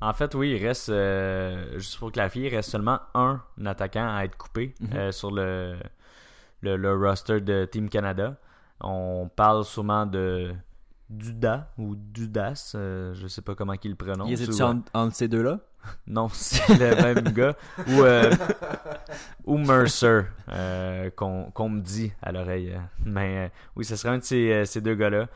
En 0.00 0.12
fait, 0.12 0.34
oui, 0.34 0.52
il 0.52 0.66
reste, 0.66 0.90
euh, 0.90 1.78
juste 1.78 1.98
pour 1.98 2.12
clarifier, 2.12 2.48
il 2.48 2.54
reste 2.54 2.70
seulement 2.70 3.00
un 3.14 3.40
attaquant 3.64 4.14
à 4.14 4.24
être 4.24 4.36
coupé 4.36 4.74
mhm. 4.80 4.88
euh, 4.94 5.12
sur 5.12 5.30
le, 5.30 5.76
le, 6.60 6.94
roster 6.94 7.40
de 7.40 7.64
Team 7.64 7.88
Canada. 7.88 8.36
On 8.80 9.30
parle 9.34 9.64
sûrement 9.64 10.04
de 10.04 10.52
Duda 11.08 11.70
ou 11.78 11.94
Dudas, 11.96 12.72
euh, 12.74 13.14
je 13.14 13.26
sais 13.26 13.40
pas 13.40 13.54
comment 13.54 13.72
il 13.82 13.90
le 13.90 13.96
prononce. 13.96 14.28
Il 14.28 14.42
est 14.42 14.60
entre, 14.60 15.14
ces 15.14 15.28
deux-là? 15.28 15.60
Non, 16.06 16.28
c'est 16.32 16.78
le 16.78 17.14
même 17.14 17.32
gars. 17.32 17.56
Ou, 17.88 18.02
ou 19.54 19.56
Mercer, 19.56 20.24
qu'on 21.16 21.68
me 21.70 21.80
dit 21.80 22.12
à 22.20 22.32
l'oreille. 22.32 22.78
Mais 23.02 23.50
oui, 23.76 23.86
ce 23.86 23.96
serait 23.96 24.10
un 24.10 24.18
de 24.18 24.24
ces, 24.24 24.66
ces 24.66 24.82
deux 24.82 24.94
gars-là. 24.94 25.26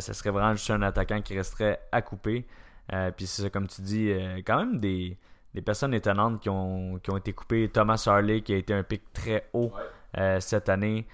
ce 0.00 0.12
serait 0.12 0.30
vraiment 0.30 0.54
juste 0.54 0.70
un 0.70 0.82
attaquant 0.82 1.22
qui 1.22 1.36
resterait 1.36 1.80
à 1.92 2.02
couper. 2.02 2.48
Euh, 2.92 3.10
puis 3.14 3.26
c'est 3.26 3.50
comme 3.50 3.66
tu 3.66 3.82
dis, 3.82 4.10
euh, 4.10 4.40
quand 4.44 4.58
même 4.58 4.78
des, 4.78 5.16
des, 5.54 5.62
personnes 5.62 5.94
étonnantes 5.94 6.40
qui 6.40 6.48
ont, 6.48 6.98
qui 7.02 7.10
ont 7.10 7.16
été 7.16 7.32
coupées. 7.32 7.68
Thomas 7.68 8.02
Harley 8.06 8.40
qui 8.40 8.54
a 8.54 8.56
été 8.56 8.72
un 8.72 8.82
pic 8.82 9.12
très 9.12 9.48
haut 9.52 9.72
euh, 10.16 10.40
cette 10.40 10.68
année. 10.68 11.06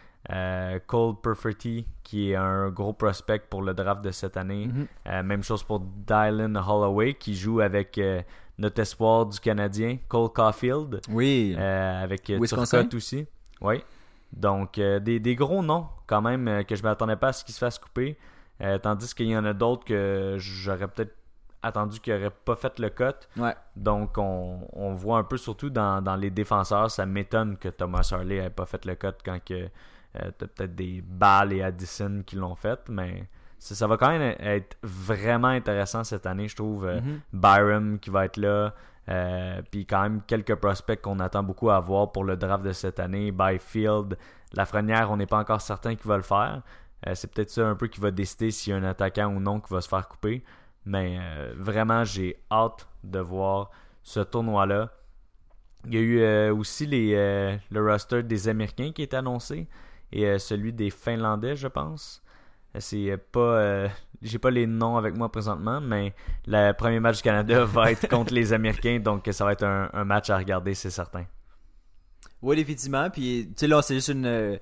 Cole 0.86 1.16
Perfetti 1.22 1.86
qui 2.02 2.30
est 2.30 2.34
un 2.34 2.70
gros 2.70 2.94
prospect 2.94 3.40
pour 3.50 3.60
le 3.60 3.74
draft 3.74 4.02
de 4.02 4.10
cette 4.10 4.38
année. 4.38 4.68
Mhm. 5.04 5.22
même 5.22 5.42
chose 5.42 5.62
pour 5.62 5.80
Dylan 5.80 6.56
Holloway 6.56 7.12
qui 7.12 7.34
joue 7.34 7.60
avec 7.60 8.00
notre 8.56 8.80
espoir 8.80 9.26
du 9.26 9.38
Canadien, 9.38 9.98
Cole 10.08 10.30
Caulfield. 10.30 11.02
Oui. 11.10 11.54
avec 11.58 12.22
Turcotte 12.22 12.94
aussi. 12.94 13.26
Oui. 13.60 13.84
Donc, 14.32 14.76
des, 14.76 15.20
des, 15.20 15.34
gros 15.34 15.62
noms 15.62 15.88
quand 16.06 16.22
même 16.22 16.64
que 16.64 16.74
je 16.74 16.82
ne 16.82 16.88
m'attendais 16.88 17.16
pas 17.16 17.28
à 17.28 17.32
ce 17.34 17.44
qu'ils 17.44 17.54
se 17.54 17.58
fassent 17.58 17.78
couper. 17.78 18.16
tandis 18.82 19.14
qu'il 19.14 19.26
y 19.26 19.36
en 19.36 19.44
a 19.44 19.52
d'autres 19.52 19.84
que 19.84 20.36
j'aurais 20.38 20.88
peut-être 20.88 21.14
attendu 21.64 22.00
qu'il 22.00 22.14
n'aurait 22.14 22.30
pas 22.30 22.56
fait 22.56 22.78
le 22.78 22.90
cut. 22.90 23.04
Donc, 23.76 24.18
on, 24.18 24.94
voit 24.94 25.18
un 25.18 25.24
peu, 25.24 25.36
surtout 25.36 25.70
dans, 25.70 26.18
les 26.18 26.30
défenseurs, 26.30 26.90
ça 26.90 27.06
m'étonne 27.06 27.56
que 27.56 27.68
Thomas 27.68 28.08
Harley 28.12 28.40
n'ait 28.40 28.50
pas 28.50 28.66
fait 28.66 28.84
le 28.84 28.94
cut 28.94 29.08
quand 29.24 29.38
que 29.44 29.68
euh, 30.16 30.30
peut-être 30.38 30.74
des 30.74 31.02
balles 31.02 31.52
et 31.52 31.62
Addison 31.62 32.22
qui 32.24 32.36
l'ont 32.36 32.54
fait, 32.54 32.88
mais 32.88 33.28
ça, 33.58 33.74
ça, 33.74 33.86
va 33.88 33.96
quand 33.96 34.10
même 34.10 34.36
être 34.38 34.76
vraiment 34.82 35.48
intéressant 35.48 36.04
cette 36.04 36.26
année, 36.26 36.46
je 36.46 36.54
trouve. 36.54 36.86
Euh, 36.86 37.00
mm-hmm. 37.00 37.20
Byram 37.32 37.98
qui 37.98 38.10
va 38.10 38.26
être 38.26 38.36
là, 38.36 38.74
Euh, 39.08 39.60
puis 39.70 39.86
quand 39.86 40.02
même 40.02 40.22
quelques 40.26 40.54
prospects 40.54 41.00
qu'on 41.00 41.20
attend 41.20 41.42
beaucoup 41.42 41.70
à 41.70 41.78
voir 41.80 42.12
pour 42.12 42.24
le 42.24 42.36
draft 42.36 42.64
de 42.64 42.72
cette 42.72 42.98
année. 42.98 43.32
Byfield, 43.32 44.16
Lafrenière, 44.54 45.10
on 45.10 45.16
n'est 45.16 45.26
pas 45.26 45.38
encore 45.38 45.60
certain 45.60 45.94
qu'il 45.94 46.06
va 46.06 46.16
le 46.16 46.22
faire. 46.22 46.62
Euh, 47.06 47.14
c'est 47.14 47.32
peut-être 47.32 47.50
ça 47.50 47.66
un 47.66 47.74
peu 47.74 47.88
qui 47.88 48.00
va 48.00 48.10
décider 48.10 48.50
s'il 48.50 48.72
y 48.72 48.76
a 48.76 48.78
un 48.78 48.84
attaquant 48.84 49.26
ou 49.26 49.40
non 49.40 49.60
qui 49.60 49.72
va 49.72 49.80
se 49.80 49.88
faire 49.88 50.08
couper. 50.08 50.42
Mais 50.86 51.18
euh, 51.18 51.54
vraiment, 51.56 52.04
j'ai 52.04 52.36
hâte 52.50 52.86
de 53.02 53.18
voir 53.18 53.70
ce 54.02 54.20
tournoi-là. 54.20 54.90
Il 55.86 55.94
y 55.94 55.98
a 55.98 56.00
eu 56.00 56.50
aussi 56.50 56.86
les, 56.86 57.12
le 57.70 57.84
roster 57.86 58.22
des 58.22 58.48
Américains 58.48 58.90
qui 58.92 59.02
est 59.02 59.12
annoncé 59.12 59.68
et 60.12 60.38
celui 60.38 60.72
des 60.72 60.88
Finlandais, 60.88 61.56
je 61.56 61.68
pense. 61.68 62.22
C'est 62.78 63.18
pas 63.30 63.90
j'ai 64.24 64.38
pas 64.38 64.50
les 64.50 64.66
noms 64.66 64.96
avec 64.96 65.14
moi 65.16 65.30
présentement, 65.30 65.80
mais 65.80 66.14
le 66.46 66.72
premier 66.72 66.98
match 66.98 67.18
du 67.18 67.22
Canada 67.22 67.64
va 67.64 67.90
être 67.92 68.08
contre 68.08 68.32
les 68.32 68.52
Américains, 68.52 68.98
donc 68.98 69.28
ça 69.30 69.44
va 69.44 69.52
être 69.52 69.64
un, 69.64 70.04
match 70.04 70.30
à 70.30 70.38
regarder, 70.38 70.74
c'est 70.74 70.90
certain. 70.90 71.26
Oui, 72.42 72.58
effectivement. 72.58 73.08
Puis, 73.10 73.46
tu 73.48 73.52
sais, 73.56 73.66
là, 73.66 73.82
c'est 73.82 73.94
juste 73.94 74.08
une, 74.08 74.58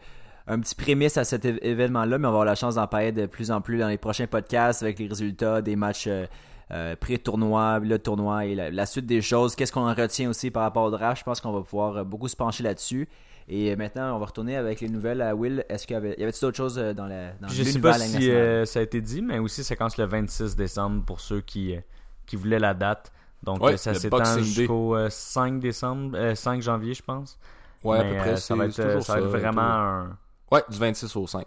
un 0.47 0.61
petit 0.61 0.75
prémisse 0.75 1.17
à 1.17 1.25
cet 1.25 1.45
événement-là, 1.45 2.19
mais 2.19 2.27
on 2.27 2.31
va 2.31 2.37
avoir 2.37 2.45
la 2.45 2.55
chance 2.55 2.75
d'en 2.77 2.87
parler 2.87 3.13
de 3.13 3.27
plus 3.27 3.51
en 3.51 3.61
plus 3.61 3.79
dans 3.79 3.89
les 3.89 3.99
prochains 3.99 4.27
podcasts 4.27 4.83
avec 4.83 4.99
les 4.99 5.07
résultats 5.07 5.63
des 5.63 5.77
matchs 5.77 6.07
euh, 6.09 6.27
euh, 6.71 6.97
pré-tournoi, 6.97 7.79
le 7.81 7.99
tournoi 7.99 8.47
et 8.47 8.55
la, 8.55 8.87
suite 8.87 9.07
des 9.07 9.21
choses. 9.21 9.55
Qu'est-ce 9.55 9.73
qu'on 9.73 9.89
en 9.89 9.95
retient 9.95 10.31
aussi 10.31 10.51
par 10.51 10.63
rapport 10.63 10.85
au 10.85 10.91
draft? 10.91 11.21
Je 11.21 11.25
pense 11.25 11.41
qu'on 11.41 11.53
va 11.53 11.61
pouvoir 11.61 11.99
euh, 11.99 12.05
beaucoup 12.05 12.29
se 12.29 12.37
pencher 12.37 12.63
là-dessus. 12.63 13.09
Et 13.49 13.75
maintenant, 13.77 14.17
on 14.17 14.19
va 14.19 14.27
retourner 14.27 14.57
avec 14.57 14.81
les 14.81 14.89
nouvelles 14.89 15.21
à 15.21 15.35
Will. 15.35 15.65
Est-ce 15.69 15.87
qu'il 15.87 15.95
y 15.95 15.97
avait, 15.97 16.15
y 16.19 16.23
avait 16.23 16.33
d'autres 16.33 16.57
choses 16.57 16.79
euh, 16.79 16.95
dans 16.95 17.07
la 17.07 17.33
dans 17.41 17.49
Je 17.49 17.63
sais 17.63 17.81
pas 17.81 17.99
si 17.99 18.31
euh, 18.31 18.65
ça 18.65 18.81
a 18.81 18.83
été 18.83 19.01
dit, 19.01 19.21
mais 19.21 19.39
aussi 19.39 19.65
ça 19.65 19.77
commence 19.77 19.99
le 19.99 20.07
26 20.07 20.57
décembre 20.57 21.05
pour 21.05 21.21
ceux 21.21 21.41
qui, 21.41 21.75
euh, 21.75 21.81
qui 22.27 22.37
voulaient 22.37 22.59
la 22.59 22.75
date. 22.75 23.13
Donc 23.43 23.61
ça 23.77 23.95
s'étend 23.95 24.39
jusqu'au 24.39 24.97
5 25.09 25.59
décembre, 25.59 26.35
5 26.35 26.63
janvier, 26.63 26.95
je 26.95 27.03
pense. 27.03 27.39
Ouais, 27.83 27.99
à 27.99 28.05
peu 28.05 28.17
près. 28.17 28.37
Ça 28.37 28.55
va, 28.55 28.67
être, 28.67 29.03
ça 29.03 29.15
va 29.15 29.21
être 29.21 29.27
vraiment 29.27 29.61
un. 29.63 30.19
Ouais, 30.52 30.62
du 30.68 30.78
26 30.78 31.16
au 31.16 31.26
5. 31.26 31.47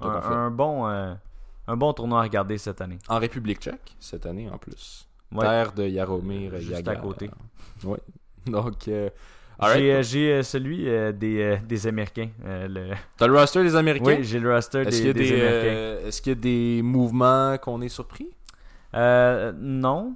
Un, 0.00 0.50
bon, 0.50 0.86
un 0.86 1.76
bon 1.76 1.92
tournoi 1.92 2.20
à 2.20 2.22
regarder 2.22 2.56
cette 2.56 2.80
année. 2.80 2.98
En 3.08 3.18
République 3.18 3.58
tchèque, 3.60 3.96
cette 3.98 4.26
année 4.26 4.48
en 4.48 4.58
plus. 4.58 5.08
Terre 5.38 5.72
de 5.72 5.86
Yaromir 5.86 6.58
Juste 6.60 6.88
à 6.88 6.96
côté. 6.96 7.30
Oui. 7.84 7.98
Donc, 8.46 8.88
euh, 8.88 9.10
j'ai 10.02 10.32
euh, 10.32 10.42
celui 10.42 10.88
euh, 10.88 11.12
des, 11.12 11.58
des, 11.66 11.86
Américains. 11.86 12.30
le... 12.44 12.94
T'as 13.16 13.26
le 13.26 13.36
roster 13.36 13.62
des 13.62 13.76
Américains? 13.76 14.16
Oui, 14.18 14.24
j'ai 14.24 14.38
le 14.38 14.54
roster 14.54 14.84
des, 14.84 15.12
des, 15.12 15.32
Américains. 15.32 16.06
Est-ce 16.06 16.22
qu'il 16.22 16.32
y 16.32 16.36
a 16.36 16.40
des 16.40 16.82
mouvements 16.82 17.56
qu'on 17.58 17.80
est 17.82 17.88
surpris? 17.88 18.30
non. 18.94 20.14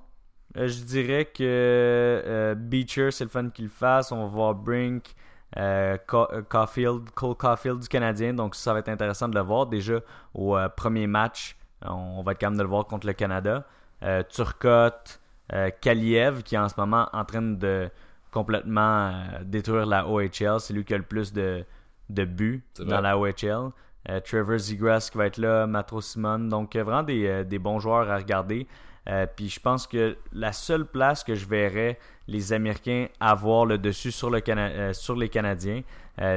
je 0.54 0.82
dirais 0.84 1.26
que 1.26 2.54
Beecher, 2.56 3.10
c'est 3.10 3.24
le 3.24 3.30
fun 3.30 3.50
qu'il 3.50 3.68
fasse. 3.68 4.12
On 4.12 4.22
va 4.22 4.26
voir 4.26 4.54
Brink, 4.54 5.14
Caulfield, 5.56 7.10
Cole 7.14 7.34
Caulfield 7.36 7.80
du 7.80 7.88
Canadien. 7.88 8.34
Donc 8.34 8.54
ça 8.54 8.72
va 8.72 8.78
être 8.80 8.88
intéressant 8.88 9.28
de 9.28 9.34
le 9.34 9.42
voir. 9.42 9.66
Déjà, 9.66 10.00
au 10.34 10.56
premier 10.76 11.06
match, 11.06 11.56
on 11.84 12.22
va 12.22 12.32
être 12.32 12.38
capable 12.38 12.58
de 12.58 12.62
le 12.62 12.68
voir 12.68 12.86
contre 12.86 13.06
le 13.06 13.12
Canada. 13.12 13.64
Turcotte, 14.30 15.20
Kaliev, 15.80 16.42
qui 16.42 16.54
est 16.54 16.58
en 16.58 16.68
ce 16.68 16.74
moment 16.78 17.08
en 17.12 17.24
train 17.24 17.42
de 17.42 17.90
complètement 18.32 19.08
euh, 19.08 19.44
détruire 19.44 19.86
la 19.86 20.08
OHL. 20.08 20.58
C'est 20.58 20.72
lui 20.72 20.84
qui 20.84 20.94
a 20.94 20.96
le 20.96 21.04
plus 21.04 21.32
de, 21.32 21.64
de 22.10 22.24
buts 22.24 22.64
dans 22.80 23.00
la 23.00 23.16
OHL. 23.16 23.70
Euh, 24.08 24.18
Trevor 24.20 24.58
Zegras 24.58 25.08
qui 25.12 25.18
va 25.18 25.26
être 25.26 25.36
là, 25.36 25.68
Matro 25.68 26.00
Simon. 26.00 26.40
Donc, 26.40 26.74
euh, 26.74 26.82
vraiment 26.82 27.04
des, 27.04 27.44
des, 27.44 27.58
bons 27.60 27.78
joueurs 27.78 28.10
à 28.10 28.16
regarder. 28.16 28.66
Puis 29.36 29.48
je 29.48 29.60
pense 29.60 29.86
que 29.86 30.16
la 30.32 30.52
seule 30.52 30.86
place 30.86 31.24
que 31.24 31.34
je 31.34 31.46
verrais 31.46 31.98
les 32.28 32.52
Américains 32.52 33.08
avoir 33.20 33.66
le 33.66 33.78
dessus 33.78 34.12
sur, 34.12 34.30
le 34.30 34.40
sur 34.92 35.16
les 35.16 35.28
Canadiens, 35.28 35.82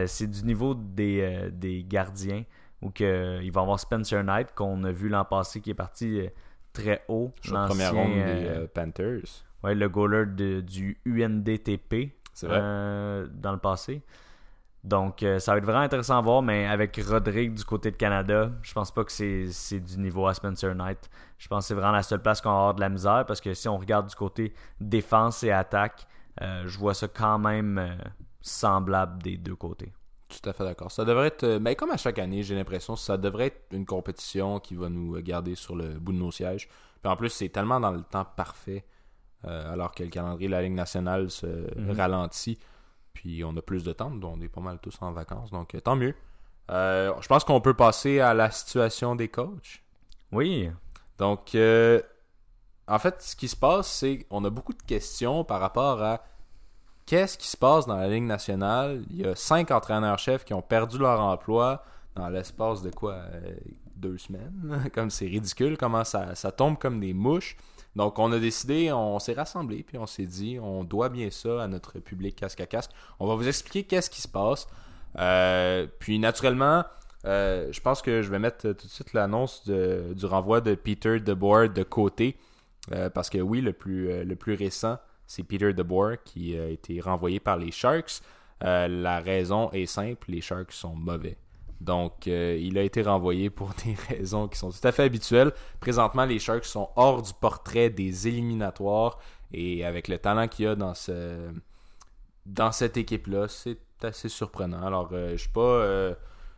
c'est 0.06 0.30
du 0.30 0.44
niveau 0.44 0.74
des, 0.74 1.50
des 1.52 1.84
gardiens. 1.88 2.44
Où 2.82 2.90
que, 2.90 3.42
il 3.42 3.52
va 3.52 3.62
y 3.62 3.64
avoir 3.64 3.80
Spencer 3.80 4.24
Knight, 4.24 4.54
qu'on 4.54 4.84
a 4.84 4.92
vu 4.92 5.10
l'an 5.10 5.26
passé, 5.26 5.62
qui 5.62 5.72
est 5.72 5.76
parti 5.76 6.22
très 6.74 7.04
haut. 7.08 7.32
La 7.52 7.66
première 7.68 7.94
ronde 7.94 8.14
des 8.14 8.68
Panthers 8.74 9.46
le 9.74 9.90
goaler 9.90 10.26
du 10.62 10.98
UNDTP 11.06 12.12
euh, 12.44 13.28
dans 13.32 13.54
le 13.54 13.58
passé. 13.58 14.02
Donc, 14.86 15.24
euh, 15.24 15.40
ça 15.40 15.52
va 15.52 15.58
être 15.58 15.64
vraiment 15.64 15.80
intéressant 15.80 16.20
à 16.20 16.22
voir, 16.22 16.44
mais 16.44 16.68
avec 16.68 16.96
Rodrigue 17.04 17.56
du 17.56 17.66
côté 17.66 17.90
de 17.90 17.96
Canada, 17.96 18.52
je 18.62 18.72
pense 18.72 18.92
pas 18.92 19.04
que 19.04 19.12
c'est 19.12 19.80
du 19.80 19.98
niveau 19.98 20.28
à 20.28 20.36
Spencer 20.36 20.76
Knight. 20.76 21.10
Je 21.40 21.48
pense 21.48 21.64
que 21.64 21.68
c'est 21.70 21.74
vraiment 21.74 21.94
la 21.94 22.04
seule 22.04 22.22
place 22.22 22.40
qu'on 22.40 22.52
va 22.52 22.58
avoir 22.58 22.74
de 22.76 22.82
la 22.82 22.90
misère 22.90 23.26
parce 23.28 23.42
que 23.42 23.56
si 23.56 23.68
on 23.68 23.78
regarde 23.78 24.08
du 24.08 24.16
côté 24.16 24.54
défense 24.80 25.42
et 25.44 25.52
attaque, 25.52 26.06
euh, 26.42 26.64
je 26.68 26.78
vois 26.78 26.94
ça 26.94 27.08
quand 27.08 27.40
même 27.40 27.98
semblable 28.42 29.24
des 29.24 29.38
deux 29.38 29.56
côtés. 29.56 29.92
Tout 30.30 30.48
à 30.48 30.54
fait 30.54 30.64
d'accord. 30.64 30.92
Ça 30.92 31.04
devrait 31.04 31.28
être, 31.28 31.46
mais 31.46 31.60
ben, 31.60 31.76
comme 31.76 31.92
à 31.92 31.98
chaque 31.98 32.20
année, 32.20 32.44
j'ai 32.44 32.54
l'impression, 32.54 32.96
ça 32.96 33.18
devrait 33.18 33.48
être 33.48 33.66
une 33.72 33.88
compétition 33.88 34.60
qui 34.60 34.76
va 34.76 34.90
nous 34.90 35.20
garder 35.22 35.56
sur 35.56 35.76
le 35.76 35.98
bout 35.98 36.14
de 36.14 36.20
nos 36.20 36.32
sièges. 36.32 36.70
Puis 37.02 37.12
en 37.12 37.16
plus, 37.16 37.30
c'est 37.30 37.50
tellement 37.50 37.80
dans 37.80 37.92
le 37.92 38.04
temps 38.04 38.26
parfait 38.26 38.86
euh, 39.48 39.74
alors 39.74 39.94
que 39.94 40.04
le 40.04 40.10
calendrier 40.10 40.48
de 40.48 40.52
la 40.52 40.62
Ligue 40.62 40.74
nationale 40.74 41.30
se 41.30 41.46
mhm. 41.46 41.92
ralentit. 41.92 42.60
Puis 43.16 43.44
on 43.44 43.58
a 43.58 43.62
plus 43.62 43.84
de 43.84 43.94
temps, 43.94 44.12
donc 44.12 44.38
on 44.38 44.42
est 44.42 44.48
pas 44.48 44.62
mal 44.62 44.78
tous 44.80 44.96
en 45.02 45.12
vacances, 45.12 45.50
donc 45.50 45.74
euh, 45.74 45.80
tant 45.80 45.96
mieux. 45.96 46.14
Euh, 46.70 47.12
je 47.22 47.28
pense 47.28 47.44
qu'on 47.44 47.62
peut 47.62 47.74
passer 47.74 48.20
à 48.20 48.36
la 48.36 48.52
situation 48.52 49.16
des 49.16 49.30
coachs. 49.30 49.82
Oui. 50.32 50.70
Donc, 51.18 51.56
en 52.88 53.00
fait, 53.00 53.22
ce 53.22 53.36
qui 53.36 53.48
se 53.48 53.56
passe, 53.56 53.88
c'est 53.88 54.20
qu'on 54.30 54.44
a 54.46 54.50
beaucoup 54.50 54.74
de 54.74 54.84
questions 54.84 55.44
par 55.44 55.60
rapport 55.60 56.04
à 56.04 56.24
qu'est-ce 57.06 57.38
qui 57.38 57.48
se 57.48 57.58
passe 57.58 57.88
dans 57.88 57.98
la 57.98 58.08
Ligue 58.08 58.24
nationale. 58.24 59.04
Il 59.10 59.18
y 59.18 59.26
a 59.26 59.36
cinq 59.36 59.72
entraîneurs-chefs 59.72 60.44
qui 60.44 60.54
ont 60.54 60.62
perdu 60.62 60.98
leur 60.98 61.22
emploi 61.22 61.84
dans 62.16 62.30
l'espace 62.30 62.82
de 62.82 62.90
quoi 62.90 63.22
Deux 63.96 64.18
semaines? 64.18 64.90
comme 64.94 65.10
c'est 65.10 65.28
ridicule, 65.28 65.78
comment 65.78 66.04
ça, 66.04 66.36
ça 66.36 66.52
tombe 66.52 66.78
comme 66.78 67.00
des 67.00 67.14
mouches. 67.14 67.56
Donc, 67.96 68.20
on 68.20 68.32
a 68.32 68.40
décidé, 68.40 68.92
on 68.92 69.20
s'est 69.20 69.34
rassemblé, 69.34 69.84
puis 69.84 69.98
on 69.98 70.06
s'est 70.06 70.26
dit, 70.26 70.60
on 70.62 70.84
doit 70.84 71.10
bien 71.10 71.30
ça 71.32 71.64
à 71.64 71.68
notre 71.68 72.00
public 72.00 72.36
casque 72.36 72.60
à 72.60 72.66
casque. 72.66 72.92
On 73.20 73.28
va 73.28 73.36
vous 73.36 73.48
expliquer 73.48 73.84
qu'est-ce 73.84 74.10
qui 74.10 74.22
se 74.22 74.28
passe. 74.28 74.68
Euh, 75.18 75.88
puis, 76.00 76.20
naturellement, 76.20 76.84
euh, 77.26 77.72
je 77.72 77.80
pense 77.80 78.02
que 78.02 78.22
je 78.22 78.30
vais 78.30 78.40
mettre 78.40 78.74
tout 78.74 78.86
de 78.86 78.92
suite 78.92 79.14
l'annonce 79.14 79.68
du 79.68 80.26
renvoi 80.26 80.60
de 80.60 80.76
Peter 80.76 81.20
DeBoer 81.20 81.70
de 81.70 81.84
côté. 81.84 82.38
Euh, 82.92 83.10
parce 83.10 83.30
que 83.30 83.38
oui, 83.40 83.62
le 83.62 83.74
plus, 83.74 84.24
le 84.24 84.36
plus 84.36 84.56
récent, 84.56 84.98
c'est 85.26 85.44
Peter 85.44 85.74
DeBoer 85.74 86.18
qui 86.24 86.58
a 86.58 86.68
été 86.68 87.00
renvoyé 87.00 87.40
par 87.40 87.58
les 87.58 87.72
Sharks. 87.72 88.22
la 88.62 89.20
raison 89.22 89.72
est 89.72 89.86
simple, 89.86 90.30
les 90.30 90.42
Sharks 90.42 90.74
sont 90.74 90.96
mauvais. 90.96 91.38
Donc, 91.82 92.28
euh, 92.28 92.58
il 92.60 92.78
a 92.78 92.82
été 92.82 93.02
renvoyé 93.02 93.50
pour 93.50 93.72
des 93.86 93.96
raisons 94.10 94.48
qui 94.48 94.58
sont 94.58 94.72
tout 94.72 94.88
à 94.88 94.92
fait 94.92 95.04
habituelles. 95.04 95.52
Présentement, 95.80 96.26
les 96.26 96.40
Sharks 96.40 96.66
sont 96.66 96.90
hors 96.96 97.22
du 97.22 97.34
portrait 97.34 97.90
des 97.90 98.28
éliminatoires. 98.28 99.20
Et 99.52 99.86
avec 99.86 100.08
le 100.08 100.18
talent 100.18 100.48
qu'il 100.48 100.66
y 100.66 100.68
a 100.68 100.76
dans, 100.76 100.94
ce, 100.94 101.50
dans 102.46 102.72
cette 102.72 102.98
équipe-là, 102.98 103.48
c'est 103.48 103.80
assez 104.02 104.30
surprenant. 104.30 104.86
Alors, 104.86 105.10
euh, 105.12 105.30
je 105.30 105.34
ne 105.34 105.38
suis 105.38 105.50
pas... 105.50 105.62
Euh, 105.62 106.14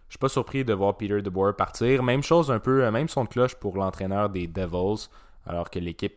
suis 0.10 0.20
pas 0.20 0.30
surpris 0.30 0.64
de 0.64 0.74
voir 0.74 0.96
Peter 0.96 1.22
DeBoer 1.22 1.54
partir. 1.58 2.02
Même 2.02 2.24
chose 2.24 2.50
un 2.50 2.60
peu, 2.60 2.90
même 2.92 3.10
son 3.10 3.26
de 3.26 3.30
cloche 3.30 3.56
pour 3.56 3.76
l'entraîneur 3.76 4.30
des 4.30 4.48
Devils, 4.48 5.10
alors 5.46 5.70
que 5.70 5.80
l'équipe 5.80 6.16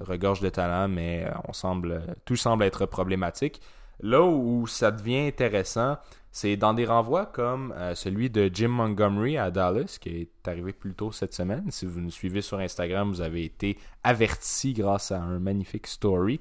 regorge 0.00 0.40
de 0.40 0.48
talent, 0.48 0.88
mais 0.88 1.30
on 1.46 1.52
semble, 1.52 2.02
tout 2.24 2.34
semble 2.34 2.64
être 2.64 2.86
problématique. 2.86 3.62
Là 4.02 4.22
où 4.22 4.66
ça 4.66 4.90
devient 4.90 5.26
intéressant, 5.26 5.98
c'est 6.32 6.56
dans 6.56 6.74
des 6.74 6.86
renvois 6.86 7.26
comme 7.26 7.74
euh, 7.76 7.94
celui 7.94 8.30
de 8.30 8.48
Jim 8.52 8.68
Montgomery 8.68 9.36
à 9.36 9.50
Dallas, 9.50 9.98
qui 10.00 10.10
est 10.10 10.48
arrivé 10.48 10.72
plus 10.72 10.94
tôt 10.94 11.10
cette 11.10 11.34
semaine. 11.34 11.70
Si 11.70 11.86
vous 11.86 12.00
nous 12.00 12.10
suivez 12.10 12.40
sur 12.40 12.58
Instagram, 12.60 13.10
vous 13.10 13.20
avez 13.20 13.44
été 13.44 13.76
averti 14.04 14.72
grâce 14.72 15.10
à 15.10 15.20
un 15.20 15.40
magnifique 15.40 15.88
story. 15.88 16.40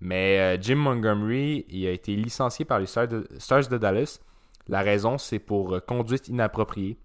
Mais 0.00 0.38
euh, 0.38 0.60
Jim 0.60 0.76
Montgomery, 0.76 1.66
il 1.68 1.86
a 1.86 1.90
été 1.90 2.16
licencié 2.16 2.64
par 2.64 2.80
les 2.80 2.86
Stars 2.86 3.08
de, 3.08 3.78
Dallas. 3.78 4.20
La 4.68 4.80
raison, 4.80 5.18
c'est 5.18 5.38
pour 5.38 5.74
euh, 5.74 5.80
conduite 5.80 6.28
inappropriée. 6.28 6.96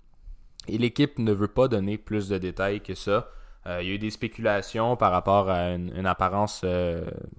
Et 0.67 0.77
l'équipe 0.77 1.19
ne 1.19 1.33
veut 1.33 1.47
pas 1.47 1.67
donner 1.67 1.97
plus 1.97 2.29
de 2.29 2.37
détails 2.37 2.81
que 2.81 2.93
ça. 2.93 3.29
il 3.65 3.87
y 3.87 3.91
a 3.91 3.95
eu 3.95 3.97
des 3.97 4.11
spéculations 4.11 4.95
par 4.95 5.11
rapport 5.11 5.49
à 5.49 5.71
une, 5.71 6.05
apparence 6.05 6.63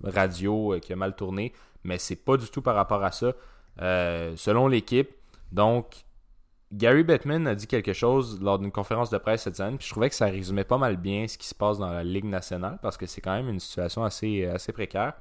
radio 0.03 0.75
qui 0.83 0.93
a 0.93 0.97
mal 0.97 1.15
tourné, 1.15 1.53
mais 1.85 1.99
c'est 1.99 2.17
pas 2.17 2.37
du 2.37 2.49
tout 2.49 2.63
par 2.63 2.75
rapport 2.75 3.03
à 3.05 3.13
ça. 3.13 3.33
Euh, 3.81 4.35
selon 4.37 4.69
l'équipe. 4.69 5.11
Donc, 5.51 6.05
Gary 6.73 7.05
Bettman 7.05 7.47
a 7.47 7.55
dit 7.55 7.67
quelque 7.67 7.93
chose 7.93 8.41
lors 8.41 8.59
d'une 8.59 8.73
conférence 8.73 9.11
de 9.11 9.19
presse 9.19 9.43
cette 9.43 9.57
semaine, 9.57 9.79
puis 9.79 9.87
je 9.87 9.93
trouvais 9.93 10.09
que 10.09 10.15
ça 10.15 10.27
résumait 10.27 10.65
pas 10.65 10.79
mal 10.79 10.97
bien 10.97 11.27
ce 11.29 11.39
qui 11.39 11.47
se 11.47 11.55
passe 11.55 11.79
dans 11.79 11.91
la 11.91 12.05
Ligue 12.05 12.25
nationale, 12.25 12.79
parce 12.83 12.97
que 12.97 13.07
c'est 13.07 13.21
quand 13.21 13.35
même 13.35 13.49
une 13.49 13.61
situation 13.61 14.05
assez, 14.05 14.47
assez 14.47 14.73
précaire. 14.73 15.15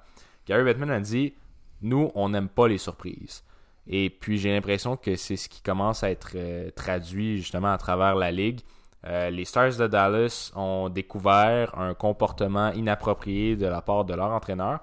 Gary 0.46 0.64
Bettman 0.64 0.90
a 0.90 1.00
dit 1.00 1.34
Nous, 1.82 2.12
on 2.16 2.30
n'aime 2.30 2.50
pas 2.50 2.68
les 2.68 2.78
surprises. 2.78 3.44
Et 3.88 4.10
puis 4.10 4.38
j'ai 4.38 4.52
l'impression 4.52 4.96
que 4.96 5.16
c'est 5.16 5.38
ce 5.38 5.50
qui 5.50 5.62
commence 5.62 6.04
à 6.04 6.12
être 6.12 6.32
euh, 6.36 6.70
traduit 6.72 7.38
justement 7.38 7.72
à 7.72 7.78
travers 7.78 8.16
la 8.16 8.32
Ligue. 8.32 8.62
Euh, 9.08 9.32
les 9.32 9.46
Stars 9.46 9.78
de 9.78 9.88
Dallas 9.88 10.52
ont 10.56 10.88
découvert 10.90 11.78
un 11.78 11.96
comportement 11.96 12.72
inapproprié 12.72 13.56
de 13.56 13.66
la 13.66 13.82
part 13.82 14.06
de 14.06 14.14
leur 14.14 14.30
entraîneur 14.30 14.82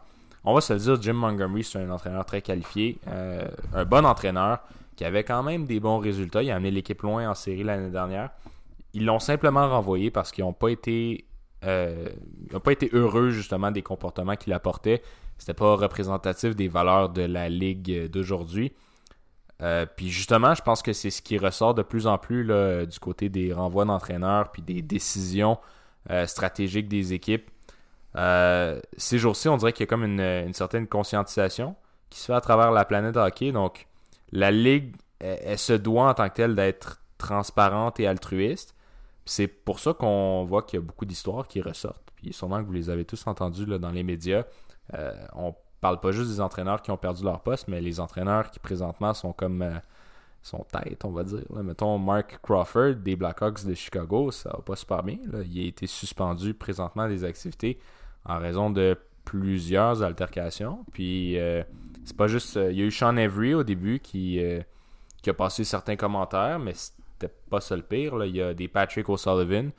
on 0.49 0.55
va 0.55 0.63
se 0.63 0.73
le 0.73 0.79
dire, 0.79 1.03
Jim 1.03 1.13
Montgomery, 1.13 1.63
c'est 1.63 1.79
un 1.79 1.91
entraîneur 1.91 2.25
très 2.25 2.41
qualifié, 2.41 2.99
euh, 3.07 3.47
un 3.75 3.85
bon 3.85 4.07
entraîneur 4.07 4.61
qui 4.97 5.05
avait 5.05 5.23
quand 5.23 5.43
même 5.43 5.67
des 5.67 5.79
bons 5.79 5.99
résultats. 5.99 6.43
Il 6.43 6.51
a 6.51 6.55
amené 6.55 6.71
l'équipe 6.71 7.03
loin 7.03 7.29
en 7.29 7.35
série 7.35 7.65
l'année 7.65 7.91
dernière. 7.91 8.31
Ils 8.95 9.05
l'ont 9.05 9.19
simplement 9.19 9.69
renvoyé 9.69 10.11
parce 10.11 10.33
qu'ils 10.33 10.45
n'ont 10.45 10.55
pas 10.55 10.71
été 10.71 11.27
euh, 11.67 12.09
pas 12.65 12.73
été 12.73 12.89
heureux 12.95 13.29
justement 13.29 13.71
des 13.71 13.83
comportements 13.83 14.37
qu'il 14.37 14.55
apportait. 14.55 15.03
C'était 15.37 15.53
pas 15.53 15.75
représentatif 15.75 16.57
des 16.57 16.69
valeurs 16.69 17.11
de 17.11 17.23
la 17.23 17.51
ligue 17.51 18.07
d'aujourd'hui. 18.07 18.73
Euh, 19.61 19.85
puis 19.85 20.09
justement, 20.09 20.55
je 20.55 20.63
pense 20.63 20.81
que 20.81 20.95
c'est 20.95 21.11
ce 21.11 21.21
qui 21.21 21.37
ressort 21.37 21.75
de 21.75 21.83
plus 21.83 22.07
en 22.07 22.17
plus 22.17 22.47
du 22.87 22.99
côté 23.01 23.29
des 23.29 23.53
renvois 23.53 23.85
d'entraîneurs 23.85 24.51
puis 24.51 24.63
des 24.63 24.81
décisions 24.81 25.59
stratégiques 26.25 26.89
des 26.89 27.13
équipes. 27.13 27.51
Euh, 28.17 28.81
ces 28.97 29.19
jours-ci, 29.19 29.49
on 29.49 29.57
dirait 29.57 29.73
qu'il 29.73 29.85
y 29.85 29.89
a 29.89 29.91
comme 29.91 30.05
une, 30.05 30.55
certaine 30.55 30.87
conscientisation 30.87 31.77
qui 32.11 32.19
se 32.21 32.27
fait 32.27 32.35
à 32.35 32.41
travers 32.41 32.71
la 32.71 32.85
planète 32.85 33.17
hockey. 33.17 33.53
Donc, 33.53 33.87
la 34.33 34.51
ligue, 34.51 34.97
elle, 35.21 35.59
se 35.59 35.73
doit 35.73 36.09
en 36.09 36.15
tant 36.15 36.29
que 36.29 36.35
telle 36.35 36.55
d'être 36.55 37.03
transparente 37.19 38.01
et 38.01 38.07
altruiste. 38.07 38.75
C'est 39.25 39.49
pour 39.49 39.79
ça 39.79 39.93
qu'on 39.93 40.45
voit 40.45 40.63
qu'il 40.63 40.79
y 40.79 40.83
a 40.83 40.85
beaucoup 40.85 41.05
d'histoires 41.05 41.47
qui 41.47 41.61
ressortent. 41.61 42.11
Puis 42.17 42.33
sûrement 42.33 42.61
que 42.61 42.67
vous 42.67 42.73
les 42.73 42.91
avez 42.91 43.05
tous 43.05 43.27
entendues 43.27 43.67
là, 43.67 43.79
dans 43.79 43.91
les 43.91 44.03
médias. 44.03 44.45
Euh, 44.95 45.13
on 45.35 45.55
parle 45.81 46.01
pas 46.01 46.13
juste 46.13 46.31
des 46.31 46.41
entraîneurs 46.41 46.81
qui 46.83 46.91
ont 46.91 46.97
perdu 46.97 47.25
leur 47.25 47.41
poste, 47.41 47.69
mais 47.69 47.81
les 47.81 48.01
entraîneurs 48.01 48.51
qui 48.51 48.59
présentement 48.59 49.13
sont 49.13 49.33
comme 49.33 49.63
euh, 49.63 49.79
son 50.43 50.65
tête, 50.65 51.05
on 51.05 51.11
va 51.11 51.25
dire. 51.25 51.45
Mettons 51.63 51.99
Mark 51.99 52.41
Crawford 52.43 52.95
des 52.97 53.17
Blackhawks 53.17 53.65
de 53.65 53.75
Chicago, 53.75 54.31
ça 54.31 54.51
va 54.51 54.63
pas 54.63 54.77
super 54.77 55.03
bien. 55.03 55.19
Il 55.45 55.61
a 55.61 55.67
été 55.67 55.87
suspendu 55.87 56.55
présentement 56.55 57.07
des 57.07 57.25
activités 57.25 57.79
en 58.29 58.39
raison 58.39 58.71
de 58.71 58.97
plusieurs 59.29 60.03
altercations. 60.03 60.85
Puis 60.93 61.39
euh, 61.39 61.63
c'est 62.05 62.17
pas 62.17 62.29
juste. 62.29 62.57
Euh, 62.57 62.73
il 62.73 62.79
y 62.79 62.83
a 62.83 62.87
eu 62.87 62.91
Sean 62.91 63.17
Avery 63.17 63.55
au 63.55 63.63
début 63.65 64.01
qui, 64.01 64.43
euh, 64.43 64.63
qui 65.23 65.31
a 65.31 65.35
passé 65.35 65.65
certains 65.65 65.97
commentaires, 65.97 66.59
mais 66.59 66.73
c'était 66.75 67.33
pas 67.51 67.61
ça 67.61 67.77
le 67.77 67.83
pire. 67.83 68.25
Il 68.25 68.37
y 68.37 68.43
a 68.43 68.55
des 68.55 68.69
Patrick 68.69 69.09
O'Sullivan 69.09 69.71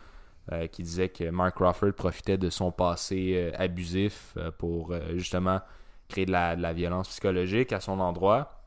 qui 0.71 0.81
disaient 0.81 1.09
que 1.09 1.29
Mark 1.29 1.57
Crawford 1.57 1.93
profitait 1.93 2.39
de 2.39 2.49
son 2.49 2.71
passé 2.71 3.51
abusif 3.55 4.35
pour 4.57 4.95
justement 5.13 5.62
créer 6.07 6.25
de 6.25 6.31
la, 6.31 6.73
violence 6.73 7.09
psychologique 7.09 7.71
à 7.71 7.79
son 7.79 7.99
endroit. 7.99 8.63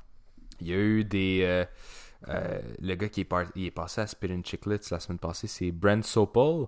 Il 0.60 0.68
y 0.68 0.72
a 0.74 0.76
eu 0.76 1.02
des. 1.02 1.64
le 2.28 2.94
gars 2.94 3.08
qui 3.08 3.22
est, 3.22 3.70
passé 3.72 4.00
à 4.00 4.06
Spit 4.06 4.28
Chicklets 4.44 4.78
la 4.92 5.00
semaine 5.00 5.18
passée, 5.18 5.48
c'est 5.48 5.72
Brent 5.72 6.04
Sopel, 6.04 6.66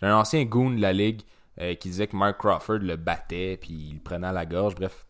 un 0.00 0.14
ancien 0.14 0.44
goon 0.44 0.70
de 0.70 0.80
la 0.80 0.92
ligue 0.92 1.22
euh, 1.60 1.74
qui 1.74 1.90
disait 1.90 2.06
que 2.06 2.16
Mark 2.16 2.38
Crawford 2.38 2.78
le 2.78 2.96
battait 2.96 3.58
puis 3.60 3.72
il 3.72 3.94
le 3.94 4.00
prenait 4.00 4.28
à 4.28 4.32
la 4.32 4.46
gorge. 4.46 4.74
Bref, 4.74 5.06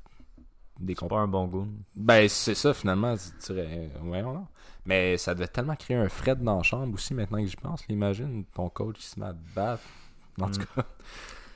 des 0.81 0.97
C'est 0.99 1.09
pas 1.09 1.19
un 1.19 1.29
bon 1.29 1.47
goût. 1.47 1.69
Ben, 1.95 2.29
c'est 2.29 2.55
ça 2.55 2.75
finalement. 2.75 3.15
Tu 3.17 3.53
dirais, 3.53 3.91
ouais, 4.03 4.23
non. 4.23 4.47
Mais 4.85 5.17
ça 5.17 5.35
devait 5.35 5.49
tellement 5.49 5.77
créer 5.77 5.97
un 5.97 6.09
fret 6.09 6.37
dans 6.37 6.57
la 6.57 6.63
chambre 6.63 6.95
aussi 6.95 7.15
maintenant 7.15 7.39
que 7.39 7.47
j'y 7.47 7.57
pense. 7.57 7.85
Imagine 7.89 8.45
ton 8.53 8.69
coach 8.69 8.97
qui 8.97 9.07
se 9.07 9.21
met 9.21 9.27
à 9.27 9.33
te 9.33 9.55
battre. 9.55 9.83
En 10.41 10.51
tout 10.51 10.61
mm. 10.61 10.67
cas. 10.75 10.85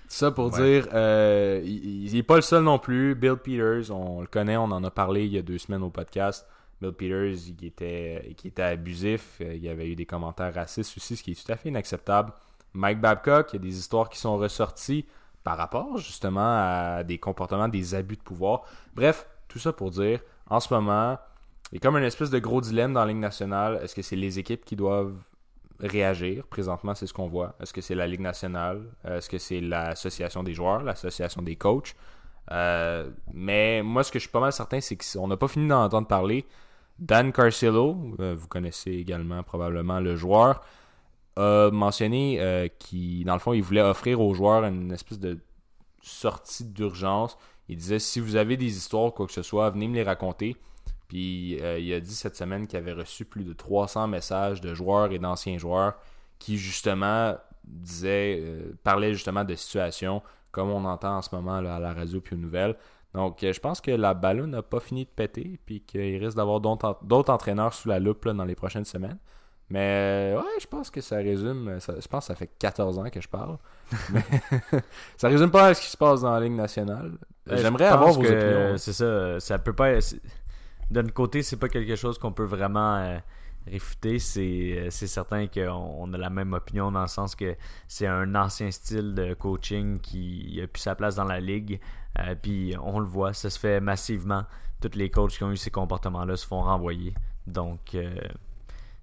Ça 0.09 0.31
pour 0.31 0.51
dire, 0.51 0.87
euh, 0.95 1.61
il, 1.65 2.13
n'est 2.15 2.23
pas 2.23 2.37
le 2.37 2.43
seul 2.43 2.63
non 2.63 2.79
plus. 2.79 3.15
Bill 3.15 3.37
Peters, 3.37 3.91
on 3.91 4.21
le 4.21 4.27
connaît, 4.29 4.57
on 4.57 4.65
en 4.65 4.85
a 4.85 4.91
parlé 4.91 5.25
il 5.25 5.33
y 5.33 5.39
a 5.39 5.43
deux 5.43 5.59
semaines 5.59 5.83
au 5.83 5.91
podcast. 5.91 6.47
Bill 6.81 6.93
Peters, 6.93 7.57
qui 7.57 7.67
était, 7.67 8.35
qui 8.37 8.49
était 8.49 8.63
abusif, 8.63 9.39
euh, 9.41 9.55
il 9.55 9.63
y 9.63 9.69
avait 9.69 9.89
eu 9.89 9.97
des 9.97 10.07
commentaires 10.07 10.55
racistes 10.55 10.97
aussi, 10.97 11.17
ce 11.17 11.23
qui 11.23 11.33
est 11.33 11.45
tout 11.45 11.51
à 11.51 11.57
fait 11.57 11.71
inacceptable. 11.71 12.33
Mike 12.75 13.01
Babcock, 13.01 13.53
il 13.53 13.57
y 13.57 13.59
a 13.59 13.63
des 13.63 13.79
histoires 13.79 14.09
qui 14.09 14.19
sont 14.19 14.37
ressorties 14.37 15.07
par 15.45 15.57
rapport 15.57 15.97
justement 15.99 16.41
à 16.41 17.05
des 17.05 17.19
comportements, 17.19 17.69
des 17.69 17.95
abus 17.95 18.17
de 18.17 18.23
pouvoir. 18.23 18.63
Bref, 18.95 19.27
tout 19.49 19.59
ça 19.59 19.73
pour 19.73 19.91
dire, 19.91 20.21
en 20.49 20.61
ce 20.61 20.73
moment, 20.73 21.19
il 21.73 21.77
y 21.77 21.79
a 21.79 21.81
comme 21.81 21.97
une 21.97 22.05
espèce 22.05 22.31
de 22.31 22.39
gros 22.39 22.61
dilemme 22.61 22.93
dans 22.93 23.01
la 23.01 23.09
Ligue 23.09 23.17
nationale. 23.19 23.81
Est-ce 23.83 23.95
que 23.95 24.03
c'est 24.03 24.17
les 24.17 24.39
équipes 24.39 24.65
qui 24.65 24.77
doivent 24.77 25.17
réagir? 25.81 26.47
Présentement, 26.47 26.95
c'est 26.95 27.07
ce 27.07 27.13
qu'on 27.13 27.27
voit. 27.27 27.55
Est-ce 27.61 27.73
que 27.73 27.81
c'est 27.81 27.95
la 27.95 28.07
Ligue 28.07 28.21
nationale? 28.21 28.83
Est-ce 29.05 29.29
que 29.29 29.39
c'est 29.39 29.61
l'association 29.61 30.43
des 30.43 30.55
joueurs, 30.55 30.83
l'association 30.83 31.43
des 31.43 31.57
coachs? 31.57 31.95
Euh, 32.53 33.11
mais 33.33 33.83
moi, 33.83 34.05
ce 34.05 34.13
que 34.13 34.19
je 34.19 34.25
suis 34.25 34.33
pas 34.33 34.41
mal 34.41 34.53
certain, 34.53 34.81
c'est 34.81 34.97
qu'on 34.97 35.27
n'a 35.27 35.37
pas 35.37 35.49
fini 35.49 35.67
d'en 35.67 35.85
entendre 35.85 36.07
parler. 36.07 36.47
Dan 36.99 37.33
Carcillo, 37.33 38.15
euh, 38.21 38.35
vous 38.37 38.49
connaissez 38.49 38.93
également 38.93 39.43
probablement 39.43 40.01
le 40.01 40.17
joueur, 40.17 40.63
a 41.37 41.71
mentionné 41.71 42.41
euh, 42.41 42.69
qu'il, 42.79 43.27
il 43.55 43.63
voulait 43.63 43.83
offrir 43.83 44.21
aux 44.21 44.35
joueurs 44.35 44.65
une 44.65 44.93
espèce 44.93 45.19
de 45.19 45.39
sortie 46.03 46.65
d'urgence. 46.65 47.37
Il 47.69 47.77
disait 47.77 47.99
si 47.99 48.21
vous 48.21 48.37
avez 48.37 48.57
des 48.57 48.77
histoires, 48.77 49.13
quoi 49.13 49.27
que 49.27 49.33
ce 49.33 49.43
soit, 49.43 49.71
venez 49.71 49.89
me 49.89 49.95
les 49.95 50.03
raconter. 50.03 50.57
Puis 51.09 51.61
euh, 51.61 51.79
il 51.79 51.93
a 51.93 52.01
dit 52.01 52.15
cette 52.15 52.37
semaine 52.37 52.67
qu'il 52.67 52.79
avait 52.79 52.93
reçu 52.93 53.25
plus 53.25 53.45
de 53.45 53.53
300 53.53 54.09
messages 54.09 54.61
de 54.61 54.75
joueurs 54.75 55.13
et 55.13 55.19
d'anciens 55.19 55.59
joueurs 55.59 55.95
qui 56.39 56.59
justement 56.59 57.37
disaient, 57.65 58.41
euh, 58.41 58.73
parlaient 58.83 59.13
justement 59.13 59.45
de 59.45 59.55
situations 59.55 60.23
comme 60.51 60.71
on 60.71 60.85
entend 60.85 61.19
en 61.19 61.23
ce 61.23 61.35
moment 61.35 61.57
à 61.57 61.79
la 61.79 61.93
radio 61.93 62.21
puis 62.21 62.35
aux 62.35 62.39
nouvelles. 62.39 62.77
Donc 63.13 63.39
je 63.43 63.61
pense 63.61 63.81
que 63.81 63.91
la 63.91 64.15
ballon 64.15 64.47
n'a 64.47 64.63
pas 64.63 64.81
fini 64.81 65.05
de 65.05 65.11
péter 65.11 65.59
puis 65.67 65.83
qu'il 65.83 66.17
risque 66.17 66.37
d'avoir 66.37 66.61
d'autres 66.61 67.31
entraîneurs 67.31 67.75
sous 67.75 67.89
la 67.89 67.99
loupe 67.99 68.27
dans 68.29 68.45
les 68.45 68.55
prochaines 68.55 68.85
semaines. 68.85 69.19
Mais 69.69 70.33
ouais, 70.37 70.61
je 70.61 70.67
pense 70.67 70.91
que 70.91 71.01
ça 71.01 71.17
résume. 71.17 71.79
je 71.81 72.09
pense 72.09 72.25
que 72.25 72.27
ça 72.27 72.35
fait 72.37 72.51
14 72.59 72.99
ans 72.99 73.11
que 73.11 73.21
je 73.21 73.29
parle. 73.29 73.59
Mais 74.13 74.23
ça 75.17 75.29
résume 75.29 75.51
pas 75.51 75.75
ce 75.75 75.81
qui 75.81 75.89
se 75.89 75.97
passe 75.97 76.21
dans 76.21 76.33
la 76.33 76.41
Ligue 76.41 76.53
nationale. 76.53 77.13
J'aimerais 77.47 77.87
avoir 77.87 78.13
vos 78.13 78.21
opinions. 78.21 78.77
C'est 78.77 78.93
ça. 78.93 79.41
Ça 79.41 79.59
peut 79.59 79.73
pas. 79.73 79.99
D'un 80.91 81.09
côté, 81.09 81.43
c'est 81.43 81.57
pas 81.57 81.69
quelque 81.69 81.97
chose 81.97 82.17
qu'on 82.17 82.33
peut 82.33 82.45
vraiment 82.45 82.97
euh, 82.97 83.19
réfuter. 83.67 84.21
C'est 84.21 84.91
certain 84.91 85.49
qu'on 85.49 86.13
a 86.13 86.17
la 86.17 86.31
même 86.31 86.53
opinion 86.53 86.93
dans 86.93 87.03
le 87.03 87.09
sens 87.09 87.35
que 87.35 87.57
c'est 87.89 88.07
un 88.07 88.37
ancien 88.37 88.71
style 88.71 89.15
de 89.15 89.35
coaching 89.35 89.99
qui 89.99 90.61
a 90.63 90.69
plus 90.69 90.83
sa 90.83 90.95
place 90.95 91.17
dans 91.17 91.25
la 91.25 91.41
ligue. 91.41 91.81
Euh, 92.21 92.37
puis 92.41 92.77
on 92.81 93.01
le 93.01 93.07
voit, 93.07 93.33
ça 93.33 93.51
se 93.51 93.59
fait 93.59 93.81
massivement. 93.81 94.45
Tous 94.81 94.97
les 94.97 95.11
coachs 95.11 95.33
qui 95.33 95.43
ont 95.43 95.51
eu 95.51 95.57
ces 95.57 95.73
comportements-là 95.73 96.37
se 96.37 96.47
font 96.47 96.63
renvoyer. 96.63 97.15
Donc. 97.49 97.97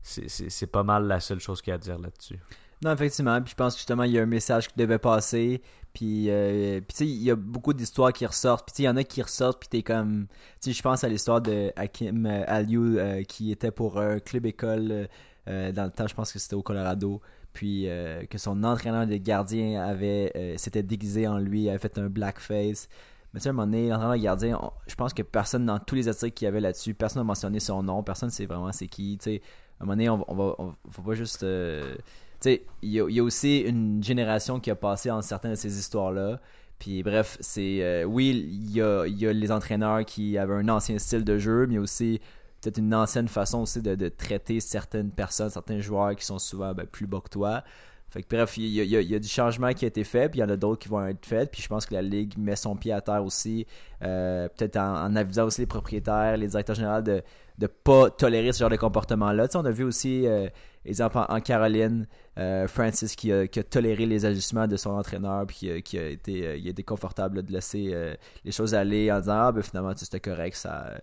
C'est 0.03 0.67
pas 0.67 0.83
mal 0.83 1.07
la 1.07 1.19
seule 1.19 1.39
chose 1.39 1.61
qu'il 1.61 1.71
y 1.71 1.73
a 1.73 1.75
à 1.75 1.79
dire 1.79 1.97
là-dessus. 1.97 2.39
Non, 2.83 2.91
effectivement. 2.91 3.41
Puis 3.41 3.51
je 3.51 3.55
pense 3.55 3.73
que 3.73 3.79
justement, 3.79 4.03
il 4.03 4.11
y 4.11 4.19
a 4.19 4.23
un 4.23 4.27
message 4.27 4.67
qui 4.67 4.73
devait 4.77 4.99
passer. 4.99 5.61
Puis, 5.93 6.29
euh, 6.29 6.81
puis 6.81 6.87
tu 6.89 6.95
sais, 6.95 7.07
il 7.07 7.23
y 7.23 7.31
a 7.31 7.35
beaucoup 7.35 7.73
d'histoires 7.73 8.11
qui 8.11 8.25
ressortent. 8.25 8.65
Puis, 8.65 8.73
tu 8.73 8.77
sais, 8.77 8.83
il 8.83 8.85
y 8.87 8.89
en 8.89 8.97
a 8.97 9.03
qui 9.03 9.21
ressortent. 9.21 9.59
Puis, 9.59 9.69
t'es 9.69 9.83
comme. 9.83 10.27
Tu 10.59 10.71
sais, 10.71 10.73
je 10.73 10.81
pense 10.81 11.03
à 11.03 11.09
l'histoire 11.09 11.41
de 11.41 11.71
Hakim 11.75 12.25
euh, 12.25 12.43
Aliou 12.47 12.97
euh, 12.97 13.23
qui 13.23 13.51
était 13.51 13.71
pour 13.71 13.99
un 13.99 14.19
club 14.19 14.45
école 14.45 15.07
dans 15.45 15.83
le 15.83 15.91
temps, 15.91 16.07
je 16.07 16.15
pense 16.15 16.31
que 16.31 16.39
c'était 16.39 16.55
au 16.55 16.61
Colorado. 16.61 17.21
Puis, 17.51 17.87
que 18.29 18.37
son 18.37 18.63
entraîneur 18.63 19.05
de 19.05 19.17
gardien 19.17 19.81
avait. 19.83 20.55
s'était 20.57 20.83
déguisé 20.83 21.27
en 21.27 21.37
lui, 21.37 21.69
avait 21.69 21.79
fait 21.79 21.97
un 21.97 22.07
blackface. 22.07 22.87
Mais 23.33 23.39
tu 23.39 23.43
sais, 23.43 23.49
à 23.49 23.51
un 23.51 23.53
moment 23.53 23.65
donné, 23.65 23.89
l'entraîneur 23.89 24.15
de 24.15 24.23
gardien, 24.23 24.71
je 24.87 24.95
pense 24.95 25.13
que 25.13 25.23
personne 25.23 25.65
dans 25.65 25.79
tous 25.79 25.95
les 25.95 26.07
articles 26.07 26.31
qu'il 26.33 26.45
y 26.45 26.47
avait 26.47 26.61
là-dessus, 26.61 26.93
personne 26.93 27.21
n'a 27.21 27.25
mentionné 27.25 27.59
son 27.59 27.81
nom, 27.81 28.03
personne 28.03 28.29
ne 28.29 28.33
sait 28.33 28.45
vraiment 28.45 28.71
c'est 28.71 28.87
qui. 28.87 29.17
Tu 29.17 29.23
sais, 29.23 29.41
un 29.79 29.85
moment 29.85 29.95
donné, 29.95 30.09
on, 30.09 30.17
va, 30.17 30.55
faut 30.89 31.01
pas 31.01 31.13
juste. 31.13 31.43
Euh, 31.43 31.95
tu 32.41 32.49
sais, 32.49 32.65
il 32.81 32.91
y, 32.91 33.19
a 33.19 33.23
aussi 33.23 33.59
une 33.59 34.03
génération 34.03 34.59
qui 34.59 34.69
a 34.69 34.75
passé 34.75 35.09
en 35.09 35.21
certaines 35.21 35.51
de 35.51 35.55
ces 35.55 35.77
histoires-là. 35.77 36.39
Puis 36.79 37.03
bref, 37.03 37.37
c'est. 37.39 37.81
Euh, 37.81 38.03
oui, 38.03 38.29
il 38.29 38.71
y 38.71 38.81
a, 38.81 39.05
y 39.05 39.25
a, 39.25 39.33
les 39.33 39.51
entraîneurs 39.51 40.03
qui 40.05 40.37
avaient 40.37 40.55
un 40.55 40.69
ancien 40.69 40.97
style 40.99 41.23
de 41.23 41.37
jeu, 41.37 41.67
mais 41.67 41.77
aussi 41.77 42.19
peut-être 42.63 42.77
une 42.77 42.93
ancienne 42.95 43.27
façon 43.27 43.61
aussi 43.61 43.81
de, 43.81 44.09
traiter 44.09 44.59
certaines 44.59 45.11
personnes, 45.11 45.49
certains 45.49 45.79
joueurs 45.79 46.15
qui 46.15 46.25
sont 46.25 46.39
souvent 46.39 46.73
ben, 46.73 46.85
plus 46.85 47.07
bas 47.07 47.21
que 47.21 47.29
toi. 47.29 47.63
Fait 48.09 48.21
que, 48.21 48.27
bref, 48.29 48.57
il 48.57 48.67
y, 48.67 49.15
a, 49.15 49.19
du 49.19 49.27
changement 49.27 49.73
qui 49.73 49.85
a 49.85 49.87
été 49.87 50.03
fait, 50.03 50.29
puis 50.29 50.39
il 50.39 50.43
y 50.43 50.45
en 50.45 50.49
a 50.49 50.55
d'autres 50.55 50.83
qui 50.83 50.87
vont 50.87 51.03
être 51.07 51.25
faits. 51.25 51.51
Puis 51.51 51.63
je 51.63 51.67
pense 51.67 51.87
que 51.87 51.95
la 51.95 52.03
Ligue 52.03 52.37
met 52.37 52.55
son 52.55 52.75
pied 52.75 52.93
à 52.93 53.01
terre 53.01 53.23
aussi, 53.23 53.65
euh, 54.03 54.47
peut-être 54.49 54.77
en, 54.77 55.15
avisant 55.15 55.45
aussi 55.45 55.61
les 55.61 55.67
propriétaires, 55.67 56.37
les 56.37 56.47
directeurs 56.47 56.75
généraux 56.75 57.01
de 57.01 57.23
ne 57.59 57.67
pas 57.67 58.09
tolérer 58.09 58.51
ce 58.51 58.59
genre 58.59 58.69
de 58.69 58.75
comportement-là. 58.75 59.47
On 59.55 59.65
a 59.65 59.71
vu 59.71 59.83
aussi, 59.83 60.27
euh, 60.27 60.47
exemple, 60.85 61.17
en, 61.17 61.39
Caroline, 61.39 62.07
euh, 62.37 62.67
Francis 62.67 63.15
qui 63.15 63.31
a, 63.31 63.47
toléré 63.47 64.05
les 64.05 64.25
ajustements 64.25 64.67
de 64.67 64.77
son 64.77 64.91
entraîneur, 64.91 65.45
puis 65.45 65.81
qui, 65.83 65.97
a, 65.97 66.07
été, 66.07 66.57
il 66.57 66.67
a 66.67 66.69
été 66.71 66.83
confortable 66.83 67.43
de 67.43 67.51
laisser 67.51 67.95
les 68.43 68.51
choses 68.51 68.73
aller 68.73 69.11
en 69.11 69.19
disant 69.19 69.47
Ah, 69.47 69.51
ben 69.51 69.61
finalement, 69.61 69.93
c'était 69.95 70.19
correct, 70.19 70.55
ça, 70.55 70.99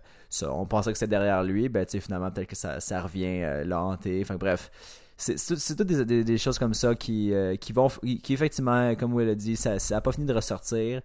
on 0.49 0.65
pensait 0.65 0.91
que 0.91 0.97
c'était 0.97 1.09
derrière 1.09 1.43
lui, 1.43 1.69
ben 1.69 1.85
finalement, 1.87 2.31
peut-être 2.31 2.49
que 2.49 2.55
ça, 2.55 3.01
revient 3.01 3.63
là 3.65 3.81
hanté. 3.81 4.19
Enfin, 4.21 4.35
bref 4.35 4.69
c'est 5.21 5.75
toutes 5.75 5.87
des, 5.87 6.37
choses 6.37 6.57
comme 6.57 6.73
ça 6.73 6.95
qui, 6.95 7.33
euh, 7.33 7.55
qui 7.55 7.73
vont 7.73 7.89
qui 8.23 8.33
effectivement 8.33 8.95
comme 8.95 9.13
Will 9.13 9.29
a 9.29 9.35
dit 9.35 9.55
ça 9.55 9.77
n'a 9.89 10.01
pas 10.01 10.11
fini 10.11 10.25
de 10.25 10.33
ressortir 10.33 11.01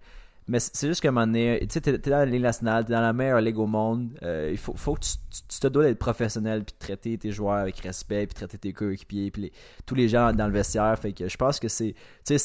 Mais 0.49 0.61
c'est 0.61 0.87
juste 0.87 1.01
qu'à 1.01 1.09
un 1.09 1.11
moment 1.11 1.27
donné, 1.27 1.59
tu 1.63 1.67
sais, 1.71 1.81
t'es 1.81 1.99
dans 1.99 2.19
la 2.19 2.25
Ligue 2.25 2.43
nationale, 2.43 2.85
t'es 2.85 2.93
dans 2.93 3.01
la 3.01 3.13
meilleure 3.13 3.41
ligue 3.41 3.59
au 3.59 3.67
monde. 3.67 4.17
euh, 4.23 4.49
il 4.53 4.59
faut, 4.59 4.75
faut 4.77 4.95
que 4.95 5.01
tu, 5.01 5.59
te 5.61 5.67
dois 5.67 5.83
d'être 5.83 5.99
professionnel, 5.99 6.63
puis 6.65 6.75
traiter 6.79 7.19
tes 7.19 7.33
joueurs 7.33 7.57
avec 7.57 7.77
respect, 7.81 8.29
puis 8.29 8.35
traiter 8.35 8.57
tes 8.57 8.73
coéquipiers, 8.73 9.33
puis 9.33 9.51
tous 9.87 9.97
les 9.97 10.09
gens 10.09 10.33
dans 10.33 10.47
le 10.47 10.53
vestiaire. 10.53 10.97
Fait 11.01 11.13
que 11.13 11.29
je 11.29 11.37
pense 11.37 11.59
que 11.59 11.67
c'est, 11.67 11.95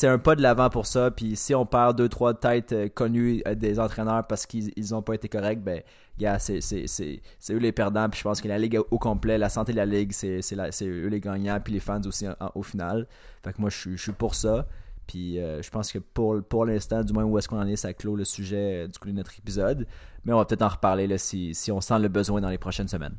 un 0.07 0.17
pas 0.17 0.35
de 0.35 0.41
l'avant 0.41 0.71
pour 0.71 0.87
ça. 0.87 1.11
Puis 1.11 1.35
si 1.35 1.53
on 1.53 1.67
perd 1.67 1.95
deux, 1.95 2.09
trois 2.09 2.33
têtes 2.33 2.73
euh, 2.73 2.89
connues 2.89 3.43
euh, 3.47 3.53
des 3.53 3.79
entraîneurs 3.79 4.25
parce 4.25 4.47
qu'ils 4.47 4.71
ils 4.75 4.95
ont 4.95 5.03
pas 5.03 5.13
été 5.13 5.29
corrects, 5.29 5.61
ben, 5.61 5.83
gars, 6.17 6.39
c'est, 6.39 6.59
c'est, 6.59 7.21
eux 7.51 7.57
les 7.57 7.71
perdants. 7.71 8.09
Puis 8.09 8.17
je 8.17 8.23
pense 8.23 8.41
que 8.41 8.47
la 8.47 8.57
ligue 8.57 8.79
au 8.89 8.97
complet, 8.97 9.37
la 9.37 9.49
santé 9.49 9.73
de 9.73 9.77
la 9.77 9.85
ligue, 9.85 10.11
c'est, 10.11 10.41
eux 10.81 11.07
les 11.07 11.19
gagnants, 11.19 11.59
puis 11.63 11.73
les 11.73 11.79
fans 11.79 12.01
aussi 12.05 12.25
au 12.55 12.63
final. 12.63 13.05
Fait 13.43 13.53
que 13.53 13.61
moi, 13.61 13.69
je 13.69 13.95
suis 13.95 14.11
pour 14.11 14.33
ça. 14.33 14.65
Puis 15.11 15.39
euh, 15.39 15.61
je 15.61 15.69
pense 15.69 15.91
que 15.91 15.99
pour, 15.99 16.41
pour 16.41 16.65
l'instant, 16.65 17.03
du 17.03 17.11
moins 17.11 17.25
où 17.25 17.37
est-ce 17.37 17.49
qu'on 17.49 17.59
en 17.59 17.67
est, 17.67 17.75
ça 17.75 17.93
clôt 17.93 18.15
le 18.15 18.23
sujet 18.23 18.85
euh, 18.85 18.87
du 18.87 18.97
coup 18.97 19.09
de 19.09 19.13
notre 19.13 19.37
épisode. 19.37 19.85
Mais 20.23 20.31
on 20.31 20.37
va 20.37 20.45
peut-être 20.45 20.61
en 20.61 20.69
reparler 20.69 21.05
là, 21.05 21.17
si, 21.17 21.53
si 21.53 21.69
on 21.69 21.81
sent 21.81 21.99
le 21.99 22.07
besoin 22.07 22.39
dans 22.39 22.47
les 22.47 22.57
prochaines 22.57 22.87
semaines. 22.87 23.17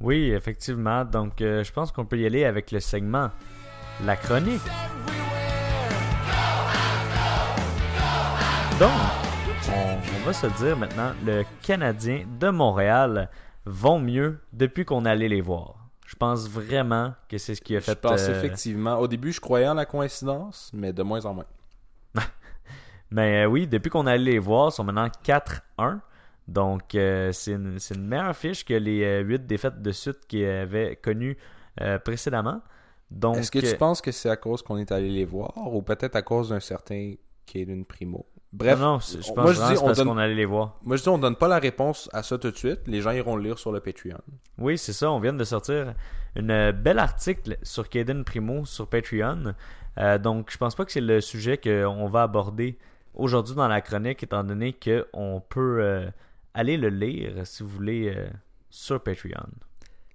Oui, 0.00 0.30
effectivement. 0.30 1.04
Donc, 1.04 1.42
euh, 1.42 1.62
je 1.62 1.70
pense 1.72 1.92
qu'on 1.92 2.06
peut 2.06 2.18
y 2.18 2.24
aller 2.24 2.46
avec 2.46 2.70
le 2.70 2.80
segment 2.80 3.30
La 4.06 4.16
chronique. 4.16 4.62
Donc, 8.80 8.90
on, 9.68 10.24
va 10.26 10.32
se 10.32 10.46
dire 10.64 10.78
maintenant, 10.78 11.12
le 11.26 11.44
Canadien 11.60 12.24
de 12.40 12.48
Montréal 12.48 13.28
vont 13.66 13.98
mieux 13.98 14.40
depuis 14.54 14.86
qu'on 14.86 15.04
allait 15.04 15.28
les 15.28 15.42
voir. 15.42 15.81
Je 16.12 16.16
pense 16.18 16.46
vraiment 16.46 17.14
que 17.26 17.38
c'est 17.38 17.54
ce 17.54 17.62
qui 17.62 17.74
a 17.74 17.80
Je 17.80 17.86
fait. 17.86 17.98
pense 17.98 18.28
euh, 18.28 18.36
effectivement. 18.36 18.98
Au 18.98 19.08
début, 19.08 19.32
je 19.32 19.40
croyais 19.40 19.66
en 19.66 19.72
la 19.72 19.86
coïncidence, 19.86 20.70
mais 20.74 20.92
de 20.92 21.02
moins 21.02 21.24
en 21.24 21.32
moins. 21.32 21.46
Mais 23.10 23.44
euh, 23.44 23.48
oui, 23.48 23.66
depuis 23.66 23.88
qu'on 23.88 24.06
allait 24.06 24.32
les 24.32 24.38
voir, 24.38 24.68
ils 24.68 24.72
sont 24.72 24.84
maintenant 24.84 25.08
4-1. 25.24 26.00
Donc, 26.48 26.94
euh, 26.94 27.32
c'est 27.32 27.52
une, 27.52 27.78
meilleure 27.96 28.36
fiche 28.36 28.62
que 28.62 28.74
les 28.74 29.22
8 29.22 29.46
défaites 29.46 29.80
de 29.80 29.90
suite 29.90 30.26
qu'ils 30.28 30.44
avaient 30.46 30.96
connues 30.96 31.38
précédemment. 32.04 32.60
Donc, 33.10 33.38
Est-ce 33.38 33.50
que 33.50 33.58
tu 33.60 33.76
penses 33.76 34.02
que 34.02 34.12
c'est 34.12 34.28
à 34.28 34.36
cause 34.36 34.60
qu'on 34.60 34.76
est 34.76 34.92
allé 34.92 35.08
les 35.08 35.24
voir 35.24 35.52
ou 35.56 35.80
peut-être 35.80 36.16
à 36.16 36.22
cause 36.22 36.50
d'un 36.50 36.60
certain 36.60 37.14
Caden 37.46 37.86
Primo? 37.86 38.26
Bref, 38.52 38.78
non, 38.78 38.98
je 39.00 39.16
pense 39.16 39.36
moi, 39.36 39.52
je 39.54 39.60
dis, 39.74 39.78
on 39.80 39.86
parce 39.86 39.98
donne- 39.98 40.08
qu'on 40.08 40.18
allait 40.18 40.34
les 40.34 40.44
voir. 40.44 40.76
moi 40.82 40.96
je 40.96 41.02
dis 41.02 41.08
on 41.08 41.16
donne 41.16 41.36
pas 41.36 41.48
la 41.48 41.58
réponse 41.58 42.10
à 42.12 42.22
ça 42.22 42.36
tout 42.36 42.50
de 42.50 42.56
suite. 42.56 42.80
Les 42.86 43.00
gens 43.00 43.12
iront 43.12 43.36
le 43.36 43.42
lire 43.44 43.58
sur 43.58 43.72
le 43.72 43.80
Patreon. 43.80 44.18
Oui, 44.58 44.76
c'est 44.76 44.92
ça. 44.92 45.10
On 45.10 45.20
vient 45.20 45.32
de 45.32 45.42
sortir 45.44 45.94
une 46.36 46.50
euh, 46.50 46.72
bel 46.72 46.98
article 46.98 47.56
sur 47.62 47.88
Caden 47.88 48.24
Primo 48.24 48.66
sur 48.66 48.86
Patreon. 48.88 49.54
Euh, 49.98 50.18
donc, 50.18 50.50
je 50.50 50.58
pense 50.58 50.74
pas 50.74 50.84
que 50.84 50.92
c'est 50.92 51.00
le 51.00 51.20
sujet 51.22 51.56
qu'on 51.58 52.08
va 52.08 52.22
aborder 52.24 52.78
aujourd'hui 53.14 53.54
dans 53.54 53.68
la 53.68 53.80
chronique, 53.80 54.22
étant 54.22 54.44
donné 54.44 54.74
qu'on 54.74 55.42
peut 55.48 55.78
euh, 55.80 56.10
aller 56.54 56.76
le 56.76 56.88
lire, 56.90 57.46
si 57.46 57.62
vous 57.62 57.68
voulez, 57.70 58.12
euh, 58.14 58.28
sur 58.68 59.02
Patreon. 59.02 59.46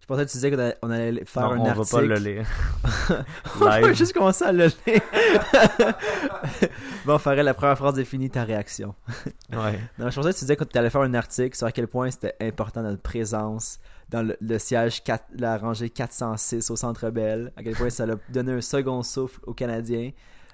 Je 0.09 0.13
pensais 0.13 0.25
que 0.25 0.31
tu 0.31 0.37
disais 0.37 0.51
qu'on 0.79 0.89
allait- 0.89 1.21
on 1.21 1.25
faire 1.25 1.43
non, 1.43 1.51
un 1.51 1.59
on 1.59 1.65
article. 1.65 1.85
va 1.85 1.99
pas 1.99 2.01
le 2.01 2.15
lire. 2.15 2.47
on 3.59 3.65
va 3.65 3.91
juste 3.91 4.13
commencer 4.13 4.45
à 4.45 4.53
le 4.53 4.67
lire. 4.67 5.01
bon, 7.05 7.15
on 7.15 7.19
ferait 7.19 7.43
la 7.43 7.53
première 7.53 7.77
phrase 7.77 7.95
définie, 7.95 8.29
ta 8.29 8.45
réaction. 8.45 8.95
Ouais. 9.51 9.79
Non, 9.99 10.09
je 10.09 10.15
pensais 10.15 10.29
que 10.31 10.35
tu 10.35 10.39
disais 10.45 10.55
que 10.55 10.63
tu 10.63 10.77
allais 10.77 10.89
faire 10.89 11.01
un 11.01 11.13
article 11.13 11.57
sur 11.57 11.67
à 11.67 11.71
quel 11.73 11.87
point 11.87 12.09
c'était 12.11 12.35
important 12.39 12.83
notre 12.83 13.01
présence 13.01 13.79
dans 14.09 14.21
le, 14.25 14.37
le 14.39 14.57
siège 14.59 15.03
4, 15.03 15.25
la 15.39 15.57
rangée 15.57 15.89
406 15.89 16.71
au 16.71 16.75
Centre 16.77 17.09
Bell, 17.09 17.51
à 17.57 17.63
quel 17.63 17.75
point 17.75 17.89
ça 17.89 18.03
a 18.05 18.15
donné 18.31 18.53
un 18.53 18.61
second 18.61 19.03
souffle 19.03 19.39
aux 19.45 19.53
Canadiens. 19.53 20.11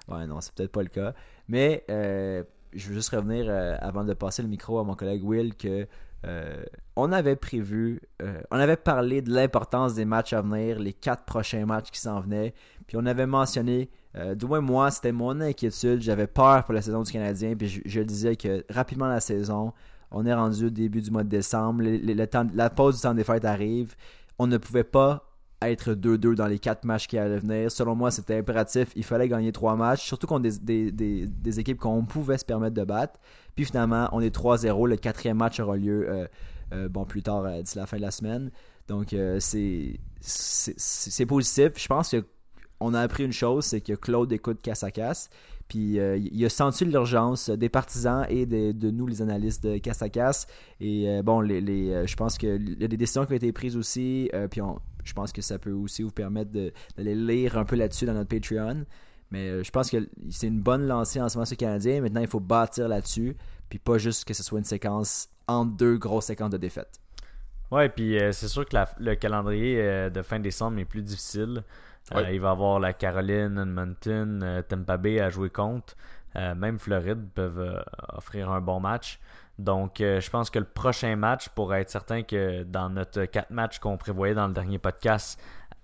Ouais, 0.07 0.25
non, 0.25 0.41
c'est 0.41 0.53
peut-être 0.53 0.71
pas 0.71 0.81
le 0.81 0.89
cas. 0.89 1.13
Mais 1.47 1.83
euh, 1.91 2.43
je 2.73 2.87
veux 2.89 2.95
juste 2.95 3.09
revenir 3.09 3.45
euh, 3.47 3.75
avant 3.81 4.03
de 4.03 4.13
passer 4.13 4.41
le 4.41 4.47
micro 4.47 4.79
à 4.79 4.83
mon 4.83 4.95
collègue 4.95 5.23
Will 5.23 5.55
que 5.55 5.87
euh, 6.25 6.63
on 6.95 7.11
avait 7.11 7.35
prévu, 7.35 8.01
euh, 8.21 8.41
on 8.51 8.57
avait 8.57 8.77
parlé 8.77 9.21
de 9.21 9.31
l'importance 9.31 9.93
des 9.93 10.05
matchs 10.05 10.33
à 10.33 10.41
venir, 10.41 10.79
les 10.79 10.93
quatre 10.93 11.25
prochains 11.25 11.65
matchs 11.65 11.91
qui 11.91 11.99
s'en 11.99 12.21
venaient. 12.21 12.53
Puis 12.87 12.97
on 12.97 13.05
avait 13.05 13.25
mentionné, 13.25 13.89
euh, 14.15 14.35
du 14.35 14.45
moins 14.45 14.61
moi, 14.61 14.91
c'était 14.91 15.11
mon 15.11 15.41
inquiétude. 15.41 16.01
J'avais 16.01 16.27
peur 16.27 16.63
pour 16.63 16.73
la 16.73 16.81
saison 16.81 17.01
du 17.01 17.11
Canadien. 17.11 17.55
Puis 17.55 17.81
je, 17.85 18.01
disais 18.01 18.35
que 18.35 18.63
rapidement 18.69 19.07
la 19.07 19.19
saison, 19.19 19.73
on 20.11 20.25
est 20.25 20.33
rendu 20.33 20.65
au 20.65 20.69
début 20.69 21.01
du 21.01 21.11
mois 21.11 21.23
de 21.23 21.29
décembre. 21.29 21.83
Le 21.83 22.25
temps- 22.25 22.47
la 22.53 22.69
pause 22.69 22.95
du 22.95 23.01
temps 23.01 23.13
des 23.13 23.23
fêtes 23.23 23.45
arrive. 23.45 23.95
On 24.39 24.47
ne 24.47 24.57
pouvait 24.57 24.83
pas 24.83 25.32
être 25.69 25.93
2-2 25.93 26.35
dans 26.35 26.47
les 26.47 26.59
quatre 26.59 26.85
matchs 26.85 27.07
qui 27.07 27.17
allaient 27.17 27.39
venir. 27.39 27.71
Selon 27.71 27.95
moi, 27.95 28.11
c'était 28.11 28.37
impératif. 28.37 28.89
Il 28.95 29.03
fallait 29.03 29.27
gagner 29.27 29.51
trois 29.51 29.75
matchs, 29.75 30.03
surtout 30.05 30.27
contre 30.27 30.49
des, 30.61 30.91
des- 30.91 31.27
équipes 31.59 31.77
qu'on 31.79 32.05
pouvait 32.05 32.37
se 32.37 32.45
permettre 32.45 32.75
de 32.75 32.83
battre. 32.83 33.19
Puis 33.55 33.65
finalement, 33.65 34.09
on 34.11 34.21
est 34.21 34.35
3-0. 34.35 34.87
Le 34.87 34.95
quatrième 34.97 35.37
match 35.37 35.59
aura 35.59 35.77
lieu 35.77 36.09
euh, 36.09 36.27
euh, 36.73 36.89
bon, 36.89 37.05
plus 37.05 37.21
tard, 37.21 37.43
euh, 37.45 37.61
d'ici 37.61 37.77
la 37.77 37.85
fin 37.85 37.97
de 37.97 38.01
la 38.01 38.11
semaine. 38.11 38.49
Donc, 38.87 39.15
c'est 39.39 39.99
c'est- 40.19 41.25
positif. 41.25 41.71
Je 41.77 41.87
pense 41.87 42.09
que 42.11 42.25
on 42.79 42.93
a 42.93 42.99
appris 42.99 43.23
une 43.23 43.31
chose, 43.31 43.63
c'est 43.65 43.79
que 43.81 43.93
Claude 43.93 44.31
écoute 44.33 44.61
casse 44.61 44.83
à 44.83 44.91
casse. 44.91 45.29
Puis 45.69 45.97
il 45.97 46.45
a 46.45 46.49
senti 46.49 46.83
l'urgence 46.83 47.49
des 47.49 47.69
partisans 47.69 48.25
et 48.29 48.45
de, 48.45 48.91
nous, 48.91 49.07
les 49.07 49.21
analystes 49.21 49.63
de 49.63 49.77
casse 49.77 50.01
à 50.01 50.09
casse. 50.09 50.47
Et 50.81 51.21
bon, 51.23 51.39
les, 51.39 51.61
les, 51.61 52.05
je 52.05 52.15
pense 52.17 52.37
a 52.51 52.57
des 52.57 52.97
décisions 52.97 53.25
qui 53.25 53.31
ont 53.31 53.35
été 53.37 53.51
prises 53.53 53.77
aussi. 53.77 54.29
puis 54.51 54.61
on- 54.61 54.79
je 55.03 55.13
pense 55.13 55.31
que 55.31 55.41
ça 55.41 55.57
peut 55.59 55.71
aussi 55.71 56.03
vous 56.03 56.11
permettre 56.11 56.51
d'aller 56.51 57.15
lire 57.15 57.57
un 57.57 57.65
peu 57.65 57.75
là-dessus 57.75 58.05
dans 58.05 58.13
notre 58.13 58.29
Patreon. 58.29 58.85
Mais 59.31 59.49
euh, 59.49 59.63
je 59.63 59.71
pense 59.71 59.89
que 59.89 59.97
c'est 60.29 60.47
une 60.47 60.61
bonne 60.61 60.87
lancée 60.87 61.19
en 61.19 61.27
ce 61.29 61.37
moment 61.37 61.45
sur 61.45 61.55
le 61.55 61.59
Canadien. 61.65 62.01
Maintenant, 62.01 62.21
il 62.21 62.27
faut 62.27 62.39
bâtir 62.39 62.87
là-dessus. 62.87 63.35
Puis 63.69 63.79
pas 63.79 63.97
juste 63.97 64.25
que 64.25 64.33
ce 64.33 64.43
soit 64.43 64.59
une 64.59 64.65
séquence 64.65 65.29
entre 65.47 65.75
deux 65.75 65.97
grosses 65.97 66.25
séquences 66.25 66.51
de 66.51 66.57
défaites. 66.57 66.99
Ouais, 67.71 67.89
puis 67.89 68.19
euh, 68.19 68.31
c'est 68.31 68.47
sûr 68.47 68.67
que 68.67 68.75
la- 68.75 68.89
le 68.99 69.15
calendrier 69.15 69.81
euh, 69.81 70.09
de 70.11 70.21
fin 70.21 70.39
décembre 70.39 70.77
est 70.79 70.85
plus 70.85 71.01
difficile. 71.01 71.63
Euh, 72.13 72.29
il 72.31 72.39
va 72.41 72.49
y 72.49 72.51
avoir 72.51 72.79
la 72.79 72.93
Caroline, 72.93 73.57
Edmonton, 73.57 74.63
Tampa 74.67 74.97
Bay 74.97 75.19
à 75.19 75.29
jouer 75.29 75.49
contre. 75.49 75.95
Même 76.35 76.79
Floride 76.79 77.29
peuvent 77.33 77.83
offrir 78.09 78.51
un 78.51 78.59
bon 78.59 78.79
match. 78.79 79.19
Donc, 79.59 80.01
euh, 80.01 80.19
je 80.19 80.29
pense 80.29 80.49
que 80.49 80.59
le 80.59 80.65
prochain 80.65 81.15
match, 81.15 81.49
pour 81.49 81.73
être 81.75 81.89
certain 81.89 82.23
que 82.23 82.63
dans 82.63 82.89
notre 82.89 83.25
quatre 83.25 83.51
matchs 83.51 83.79
qu'on 83.79 83.97
prévoyait 83.97 84.33
dans 84.33 84.47
le 84.47 84.53
dernier 84.53 84.79
podcast, 84.79 85.39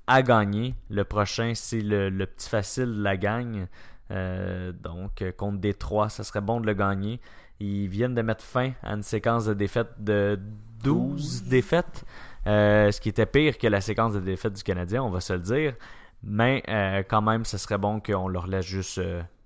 à 0.07 0.23
gagner, 0.23 0.73
le 0.89 1.03
prochain, 1.03 1.53
c'est 1.53 1.81
le, 1.81 2.09
le 2.09 2.25
petit 2.25 2.49
facile 2.49 2.85
de 2.85 3.03
la 3.03 3.15
gagne. 3.15 3.67
Euh, 4.11 4.71
donc, 4.71 5.21
euh, 5.21 5.31
contre 5.31 5.59
Détroit, 5.59 6.09
ça 6.09 6.23
serait 6.23 6.41
bon 6.41 6.59
de 6.59 6.65
le 6.65 6.73
gagner. 6.73 7.19
Ils 7.59 7.87
viennent 7.87 8.15
de 8.15 8.21
mettre 8.23 8.43
fin 8.43 8.71
à 8.81 8.93
une 8.93 9.03
séquence 9.03 9.45
de 9.45 9.53
défaites 9.53 9.91
de 9.99 10.39
12 10.83 11.43
défaites, 11.43 12.05
euh, 12.47 12.91
ce 12.91 12.99
qui 12.99 13.09
était 13.09 13.27
pire 13.27 13.57
que 13.59 13.67
la 13.67 13.81
séquence 13.81 14.13
de 14.13 14.19
défaites 14.19 14.53
du 14.53 14.63
Canadien, 14.63 15.03
on 15.03 15.11
va 15.11 15.19
se 15.19 15.33
le 15.33 15.39
dire. 15.39 15.75
Mais 16.23 16.63
euh, 16.69 17.03
quand 17.07 17.21
même, 17.21 17.45
ce 17.45 17.57
serait 17.59 17.77
bon 17.77 17.99
qu'on 17.99 18.27
leur 18.27 18.47
laisse 18.47 18.65
juste 18.65 18.99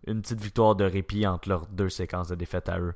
une 0.07 0.21
petite 0.21 0.41
victoire 0.41 0.75
de 0.75 0.85
répit 0.85 1.27
entre 1.27 1.49
leurs 1.49 1.67
deux 1.67 1.89
séquences 1.89 2.29
de 2.29 2.35
défaites 2.35 2.69
à 2.69 2.79
eux. 2.79 2.93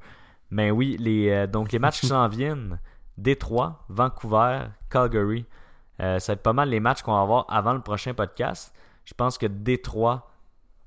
Mais 0.49 0.71
oui, 0.71 0.97
les, 0.99 1.29
euh, 1.29 1.47
donc 1.47 1.71
les 1.71 1.79
matchs 1.79 2.01
qui 2.01 2.07
s'en 2.07 2.27
viennent, 2.29 2.79
Détroit, 3.17 3.83
Vancouver, 3.89 4.67
Calgary, 4.89 5.45
euh, 6.01 6.19
ça 6.19 6.31
va 6.31 6.35
être 6.35 6.43
pas 6.43 6.53
mal 6.53 6.69
les 6.69 6.79
matchs 6.79 7.01
qu'on 7.01 7.13
va 7.13 7.21
avoir 7.21 7.45
avant 7.49 7.73
le 7.73 7.81
prochain 7.81 8.13
podcast. 8.13 8.73
Je 9.05 9.13
pense 9.13 9.37
que 9.37 9.45
Détroit, 9.45 10.29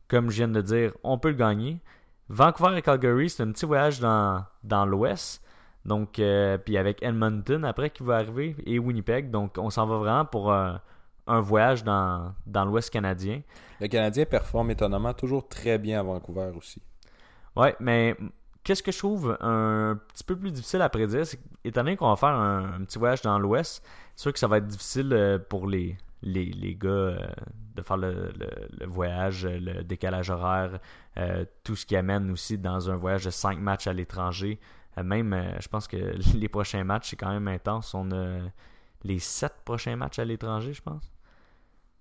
comme 0.08 0.30
je 0.30 0.36
viens 0.36 0.48
de 0.48 0.60
dire, 0.60 0.92
on 1.02 1.18
peut 1.18 1.30
le 1.30 1.34
gagner. 1.34 1.80
Vancouver 2.28 2.76
et 2.78 2.82
Calgary, 2.82 3.28
c'est 3.28 3.42
un 3.42 3.50
petit 3.50 3.66
voyage 3.66 3.98
dans, 3.98 4.44
dans 4.62 4.86
l'ouest. 4.86 5.42
Donc, 5.84 6.18
euh, 6.18 6.58
puis 6.58 6.76
avec 6.76 7.02
Edmonton 7.02 7.64
après 7.64 7.90
qui 7.90 8.02
va 8.02 8.16
arriver 8.16 8.54
et 8.66 8.78
Winnipeg. 8.78 9.30
Donc, 9.30 9.56
on 9.58 9.70
s'en 9.70 9.86
va 9.86 9.96
vraiment 9.96 10.24
pour 10.24 10.52
euh, 10.52 10.74
un 11.26 11.40
voyage 11.40 11.82
dans, 11.82 12.34
dans 12.46 12.64
l'ouest 12.64 12.90
canadien. 12.90 13.40
Le 13.80 13.88
Canadien 13.88 14.26
performe 14.26 14.70
étonnamment 14.70 15.14
toujours 15.14 15.48
très 15.48 15.78
bien 15.78 16.00
à 16.00 16.02
Vancouver 16.02 16.52
aussi. 16.56 16.82
Ouais, 17.56 17.74
mais 17.80 18.16
qu'est-ce 18.64 18.82
que 18.82 18.92
je 18.92 18.98
trouve 18.98 19.36
un 19.40 19.98
petit 20.08 20.24
peu 20.24 20.36
plus 20.36 20.52
difficile 20.52 20.82
à 20.82 20.88
prédire, 20.88 21.26
c'est 21.26 21.40
étant 21.64 21.82
donné 21.82 21.96
qu'on 21.96 22.08
va 22.08 22.16
faire 22.16 22.30
un, 22.30 22.84
petit 22.84 22.98
voyage 22.98 23.22
dans 23.22 23.38
l'Ouest, 23.38 23.84
c'est 24.16 24.22
sûr 24.22 24.32
que 24.32 24.38
ça 24.38 24.46
va 24.48 24.58
être 24.58 24.66
difficile 24.66 25.12
euh, 25.12 25.38
pour 25.38 25.66
les, 25.66 25.96
les, 26.22 26.46
les 26.46 26.74
gars 26.74 26.88
euh, 26.88 27.26
de 27.74 27.82
faire 27.82 27.96
le, 27.96 28.32
le- 28.38 28.86
voyage, 28.86 29.44
euh, 29.46 29.58
le 29.58 29.84
décalage 29.84 30.30
horaire, 30.30 30.78
tout 31.64 31.76
ce 31.76 31.84
qui 31.86 31.96
amène 31.96 32.30
aussi 32.30 32.56
dans 32.58 32.90
un 32.90 32.96
voyage 32.96 33.24
de 33.24 33.30
5 33.30 33.58
matchs 33.58 33.86
à 33.86 33.92
l'étranger. 33.92 34.58
Même, 35.02 35.54
je 35.60 35.68
pense 35.68 35.86
que 35.86 35.96
les 36.34 36.48
prochains 36.48 36.84
matchs, 36.84 37.10
c'est 37.10 37.16
quand 37.16 37.30
même 37.32 37.48
intense. 37.48 37.94
On 37.94 38.10
a 38.12 38.38
les 39.04 39.18
7 39.18 39.52
prochains 39.64 39.96
matchs 39.96 40.18
à 40.18 40.24
l'étranger, 40.24 40.72
je 40.72 40.82
pense. 40.82 41.10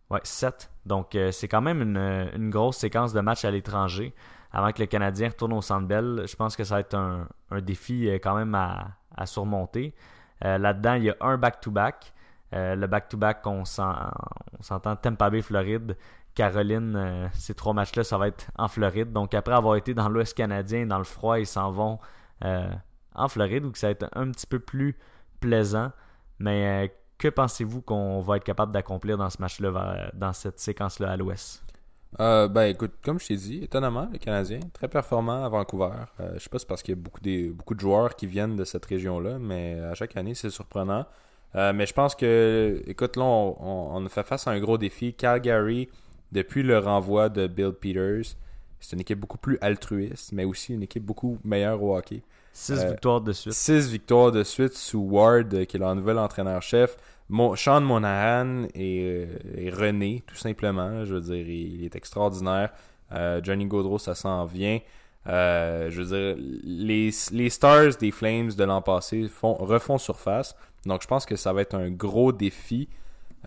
Ouais, 0.10 0.22
7. 0.24 0.72
Donc, 0.86 1.18
c'est 1.32 1.48
quand 1.48 1.62
même 1.62 1.82
une, 1.82 1.98
une 1.98 2.50
grosse 2.50 2.78
séquence 2.78 3.14
de 3.14 3.20
matchs 3.22 3.46
à 3.46 3.52
l'étranger 3.52 4.14
avant 4.52 4.72
que 4.72 4.80
le 4.82 4.88
Canadien 4.88 5.30
retourne 5.30 5.54
au 5.54 5.62
Centre. 5.62 5.88
Je 5.90 6.36
pense 6.36 6.56
que 6.56 6.64
ça 6.64 6.76
va 6.76 6.82
être 6.82 6.96
un, 6.96 7.28
défi 7.62 8.10
euh, 8.10 8.16
quand 8.16 8.36
même 8.36 8.56
à, 8.56 9.26
surmonter. 9.26 9.94
Euh, 10.46 10.58
Là-dedans, 10.58 10.94
il 10.94 11.04
y 11.04 11.10
a 11.10 11.16
un 11.22 11.38
back-to-back. 11.38 12.14
Euh, 12.54 12.76
le 12.76 12.88
back-to-back, 12.88 13.42
s'en- 13.66 14.12
on 14.58 14.64
s'entend 14.64 14.96
Tampa 14.96 15.30
Bay, 15.30 15.42
Floride, 15.42 15.96
Caroline, 16.34 17.30
ces 17.34 17.54
trois 17.54 17.74
matchs-là, 17.74 18.04
ça 18.04 18.18
va 18.18 18.30
être 18.30 18.48
en 18.58 18.68
Floride. 18.68 19.12
Donc 19.12 19.34
après 19.34 19.54
avoir 19.54 19.76
été 19.76 19.94
dans 19.94 20.10
l'Ouest 20.10 20.36
canadien, 20.36 20.86
dans 20.86 20.98
le 20.98 21.04
froid, 21.04 21.38
ils 21.40 21.46
s'en 21.46 21.70
vont 21.72 22.00
en 22.42 23.28
Floride 23.28 23.66
où 23.66 23.72
ça 23.76 23.88
va 23.88 23.92
être 23.92 24.10
un 24.14 24.32
petit 24.32 24.48
peu 24.48 24.60
plus 24.60 24.98
plaisant. 25.42 25.92
Mais 26.40 26.96
que 27.18 27.28
pensez-vous 27.28 27.82
qu'on 27.82 28.22
va 28.22 28.38
être 28.38 28.46
capable 28.46 28.72
d'accomplir 28.72 29.18
dans 29.18 29.30
ce 29.30 29.42
match-là, 29.42 30.12
dans 30.14 30.34
cette 30.34 30.60
séquence-là 30.60 31.12
à 31.12 31.18
l'Ouest? 31.18 31.69
Ben 32.18 32.64
écoute, 32.64 32.94
comme 33.04 33.20
je 33.20 33.28
t'ai 33.28 33.36
dit, 33.36 33.64
étonnamment, 33.64 34.10
le 34.12 34.18
Canadien, 34.18 34.60
très 34.74 34.88
performant 34.88 35.44
à 35.44 35.50
Vancouver. 35.50 35.92
je 36.18 36.40
sais 36.40 36.50
pas 36.50 36.58
si 36.58 36.64
c'est 36.64 36.68
parce 36.68 36.82
qu'il 36.84 36.96
y 36.96 36.98
a 36.98 37.02
beaucoup, 37.02 37.22
des, 37.22 37.50
beaucoup 37.50 37.76
de 37.76 37.80
joueurs 37.80 38.16
qui 38.16 38.28
viennent 38.28 38.56
de 38.56 38.66
cette 38.66 38.86
région-là, 38.86 39.38
mais 39.40 39.80
à 39.80 39.94
chaque 39.94 40.18
année, 40.18 40.34
c'est 40.34 40.50
surprenant. 40.50 41.06
mais 41.54 41.86
je 41.86 41.94
pense 41.94 42.16
que, 42.16 42.82
écoute, 42.88 43.16
là, 43.16 43.24
on, 43.24 43.96
on, 43.96 44.10
fait 44.10 44.24
face 44.24 44.48
à 44.48 44.52
un 44.52 44.60
gros 44.60 44.78
défi. 44.78 45.14
Calgary, 45.14 45.90
depuis 46.32 46.64
le 46.64 46.80
renvoi 46.80 47.30
de 47.30 47.48
Bill 47.48 47.74
Peters, 47.74 48.36
c'est 48.80 48.94
une 48.94 49.02
équipe 49.02 49.20
beaucoup 49.20 49.38
plus 49.38 49.58
altruiste, 49.62 50.32
mais 50.32 50.46
aussi 50.46 50.74
une 50.74 50.84
équipe 50.84 51.04
beaucoup 51.04 51.38
meilleure 51.44 51.82
au 51.84 51.96
hockey. 51.96 52.22
Six 52.54 52.80
euh, 52.80 52.90
victoires 52.90 53.22
de 53.22 53.32
suite. 53.32 53.54
Six 53.54 53.90
victoires 53.90 54.32
de 54.32 54.44
suite 54.44 54.74
sous 54.74 55.00
Ward, 55.00 55.54
euh, 55.54 55.66
qui 55.66 55.78
est 55.78 55.80
leur 55.80 55.96
nouvel 55.96 56.18
entraîneur-chef. 56.18 56.98
Sean 57.56 57.82
Monahan 57.82 58.64
et, 58.74 59.04
euh, 59.04 59.72
René, 59.72 60.24
tout 60.26 60.36
simplement. 60.36 61.06
Je 61.06 61.16
veux 61.16 61.22
dire, 61.22 61.48
il, 61.48 61.86
est 61.86 61.96
extraordinaire. 61.96 62.72
Johnny 63.44 63.66
Gaudreau, 63.66 63.98
ça 63.98 64.14
s'en 64.14 64.46
vient. 64.46 64.80
je 65.26 66.02
veux 66.02 66.06
dire, 66.06 66.36
les, 66.64 67.10
les 67.32 67.50
Stars 67.50 67.96
des 68.00 68.12
Flames 68.12 68.52
de 68.52 68.64
l'an 68.64 68.82
passé 68.82 69.28
font, 69.28 69.54
refont 69.56 69.98
surface. 69.98 70.56
Donc, 70.86 71.02
je 71.02 71.08
pense 71.08 71.26
que 71.26 71.36
ça 71.36 71.54
va 71.54 71.62
être 71.62 71.76
un 71.76 71.90
gros 71.90 72.32
défi. 72.32 72.88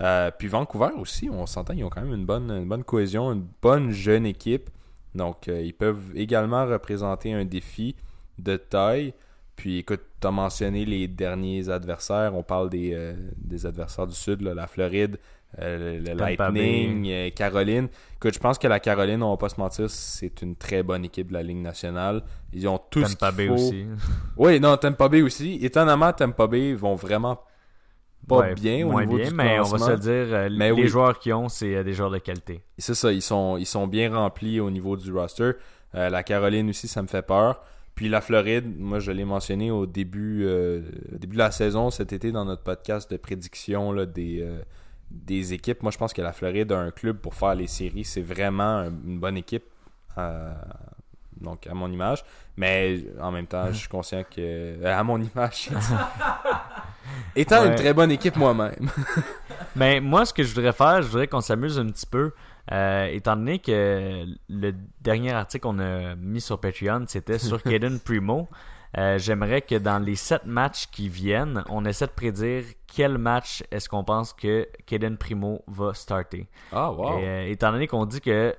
Euh, 0.00 0.30
puis 0.36 0.48
Vancouver 0.48 0.90
aussi, 0.96 1.28
on 1.30 1.46
s'entend, 1.46 1.74
ils 1.74 1.84
ont 1.84 1.90
quand 1.90 2.02
même 2.02 2.14
une 2.14 2.24
bonne, 2.24 2.64
bonne 2.66 2.82
cohésion, 2.82 3.32
une 3.32 3.46
bonne 3.60 3.90
jeune 3.90 4.26
équipe. 4.26 4.70
Donc, 5.14 5.48
ils 5.48 5.74
peuvent 5.74 6.12
également 6.14 6.66
représenter 6.66 7.32
un 7.32 7.44
défi 7.44 7.94
de 8.38 8.56
taille. 8.56 9.14
Puis, 9.56 9.78
écoute, 9.78 10.00
tu 10.20 10.26
as 10.26 10.30
mentionné 10.30 10.84
les 10.84 11.08
derniers 11.08 11.68
adversaires. 11.68 12.34
On 12.34 12.42
parle 12.42 12.70
des, 12.70 12.92
euh, 12.94 13.14
des 13.36 13.66
adversaires 13.66 14.06
du 14.06 14.14
Sud, 14.14 14.42
la 14.42 14.66
Floride, 14.66 15.18
le, 15.58 16.14
Lightning, 16.14 17.30
Caroline. 17.32 17.88
Écoute, 18.16 18.34
je 18.34 18.38
pense 18.38 18.58
que 18.58 18.66
la 18.66 18.80
Caroline, 18.80 19.22
on 19.22 19.30
va 19.30 19.36
pas 19.36 19.50
se 19.50 19.60
mentir, 19.60 19.90
c'est 19.90 20.40
une 20.40 20.56
très 20.56 20.82
bonne 20.82 21.04
équipe 21.04 21.28
de 21.28 21.34
la 21.34 21.42
Ligue 21.42 21.58
nationale. 21.58 22.22
Ils 22.54 22.66
ont 22.66 22.80
tous 22.90 23.14
qu'il 23.14 23.46
faut. 23.48 23.52
aussi. 23.52 23.86
Oui, 24.36 24.58
non, 24.58 24.76
Tampa 24.78 25.08
Bay 25.08 25.20
aussi. 25.20 25.58
Étonnamment, 25.60 26.12
Tampa 26.14 26.46
Bay 26.46 26.72
vont 26.72 26.94
vraiment 26.94 27.38
pas 28.26 28.54
bien 28.54 28.86
au 28.86 29.00
niveau 29.00 29.16
bien, 29.16 29.30
mais 29.32 29.60
on 29.60 29.64
va 29.64 29.78
se 29.78 29.92
dire, 29.92 30.10
euh, 30.12 30.48
les 30.48 30.88
joueurs 30.88 31.18
qui 31.18 31.32
ont, 31.32 31.48
c'est 31.48 31.76
euh, 31.76 31.82
des 31.82 31.92
joueurs 31.92 32.10
de 32.10 32.18
qualité. 32.18 32.62
C'est 32.78 32.94
ça, 32.94 33.12
ils 33.12 33.22
sont, 33.22 33.56
ils 33.56 33.66
sont 33.66 33.86
bien 33.86 34.14
remplis 34.14 34.60
au 34.60 34.70
niveau 34.70 34.96
du 34.96 35.12
roster. 35.12 35.52
Euh, 35.94 36.08
la 36.08 36.22
Caroline 36.22 36.70
aussi, 36.70 36.88
ça 36.88 37.02
me 37.02 37.08
fait 37.08 37.22
peur. 37.22 37.62
Puis 37.94 38.08
la 38.08 38.20
Floride, 38.20 38.78
moi 38.78 38.98
je 38.98 39.12
l'ai 39.12 39.24
mentionné 39.24 39.70
au 39.70 39.86
début, 39.86 40.46
début 41.12 41.34
de 41.34 41.38
la 41.38 41.50
saison 41.50 41.90
cet 41.90 42.12
été 42.12 42.32
dans 42.32 42.44
notre 42.44 42.62
podcast 42.62 43.10
de 43.10 43.16
prédiction 43.16 43.92
là, 43.92 44.06
des, 44.06 44.48
des 45.10 45.52
équipes. 45.52 45.82
Moi 45.82 45.92
je 45.92 45.98
pense 45.98 46.12
que 46.12 46.22
la 46.22 46.32
Floride 46.32 46.72
a 46.72 46.78
un 46.78 46.90
club 46.90 47.18
pour 47.18 47.34
faire 47.34 47.54
les 47.54 47.66
séries. 47.66 48.04
C'est 48.04 48.22
vraiment 48.22 48.84
une 49.04 49.18
bonne 49.20 49.36
équipe 49.36 49.64
donc 51.42 51.66
à 51.66 51.74
mon 51.74 51.90
image. 51.90 52.24
Mais 52.56 53.04
en 53.20 53.30
même 53.30 53.46
temps, 53.46 53.66
je 53.68 53.78
suis 53.78 53.88
conscient 53.88 54.24
que. 54.24 54.84
À 54.84 55.02
mon 55.02 55.20
image. 55.20 55.70
Étant 57.36 57.64
une 57.64 57.74
très 57.74 57.92
bonne 57.92 58.10
équipe 58.10 58.36
moi-même. 58.36 58.90
Mais 59.76 60.00
moi, 60.00 60.24
ce 60.24 60.32
que 60.32 60.42
je 60.42 60.54
voudrais 60.54 60.72
faire, 60.72 61.02
je 61.02 61.08
voudrais 61.08 61.26
qu'on 61.26 61.40
s'amuse 61.40 61.78
un 61.78 61.86
petit 61.86 62.06
peu. 62.06 62.32
Euh, 62.70 63.06
étant 63.06 63.36
donné 63.36 63.58
que 63.58 64.24
le 64.48 64.72
dernier 65.00 65.32
article 65.32 65.62
qu'on 65.62 65.78
a 65.80 66.14
mis 66.14 66.40
sur 66.40 66.60
Patreon, 66.60 67.04
c'était 67.08 67.38
sur 67.38 67.62
Kaden 67.62 67.98
Primo. 68.00 68.48
Euh, 68.98 69.18
j'aimerais 69.18 69.62
que 69.62 69.76
dans 69.76 69.98
les 69.98 70.16
sept 70.16 70.44
matchs 70.44 70.86
qui 70.92 71.08
viennent, 71.08 71.64
on 71.70 71.86
essaie 71.86 72.06
de 72.06 72.12
prédire 72.12 72.62
quel 72.86 73.16
match 73.16 73.64
est-ce 73.70 73.88
qu'on 73.88 74.04
pense 74.04 74.34
que 74.34 74.68
Kaden 74.84 75.16
Primo 75.16 75.62
va 75.66 75.94
starter. 75.94 76.46
Ah, 76.70 76.92
wow. 76.92 77.18
Euh, 77.22 77.46
étant 77.46 77.72
donné 77.72 77.86
qu'on 77.86 78.04
dit 78.04 78.20
que 78.20 78.54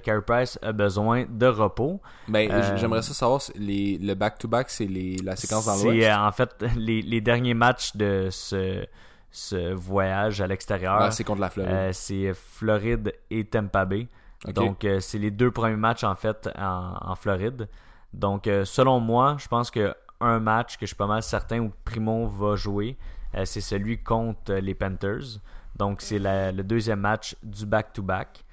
Carey 0.00 0.20
Price 0.26 0.58
a 0.60 0.72
besoin 0.72 1.24
de 1.26 1.46
repos. 1.46 2.02
Ben, 2.28 2.76
j'aimerais 2.76 3.00
ça 3.00 3.14
savoir, 3.14 3.40
les, 3.56 3.96
le 3.96 4.12
back-to-back, 4.12 4.68
c'est 4.68 4.88
la 5.24 5.36
séquence 5.36 5.64
dans 5.64 5.72
l'Ouest? 5.76 6.02
C'est 6.02 6.12
en 6.12 6.32
fait 6.32 6.54
les, 6.76 7.00
les, 7.00 7.22
derniers 7.22 7.54
matchs 7.54 7.96
de 7.96 8.28
ce, 8.30 8.84
ce 9.30 9.72
voyage 9.74 10.40
à 10.40 10.46
l'extérieur. 10.46 10.96
Ah, 11.00 11.10
c'est 11.10 11.24
contre 11.24 11.40
la 11.40 11.50
Floride. 11.50 11.92
c'est 11.92 12.32
Floride 12.34 13.12
et 13.30 13.44
Tampa 13.44 13.84
Bay. 13.84 14.08
Donc, 14.54 14.86
c'est 15.00 15.18
les 15.18 15.30
deux 15.30 15.50
premiers 15.50 15.76
matchs 15.76 16.04
en 16.04 16.14
fait 16.14 16.48
en, 16.56 16.94
en 17.00 17.14
Floride. 17.16 17.68
Donc, 18.12 18.46
euh, 18.46 18.64
selon 18.64 19.00
moi, 19.00 19.36
je 19.38 19.48
pense 19.48 19.70
que 19.70 19.94
un 20.20 20.40
match 20.40 20.76
que 20.76 20.86
je 20.86 20.88
suis 20.88 20.96
pas 20.96 21.06
mal 21.06 21.22
certain 21.22 21.60
où 21.60 21.72
Primo 21.84 22.26
va 22.26 22.56
jouer, 22.56 22.96
euh, 23.34 23.44
c'est 23.44 23.60
celui 23.60 24.02
contre 24.02 24.54
les 24.54 24.74
Panthers. 24.74 25.40
Donc, 25.76 26.00
c'est 26.00 26.18
le 26.18 26.62
deuxième 26.62 27.00
match 27.00 27.36
du 27.42 27.66
back-to-back. 27.66 28.44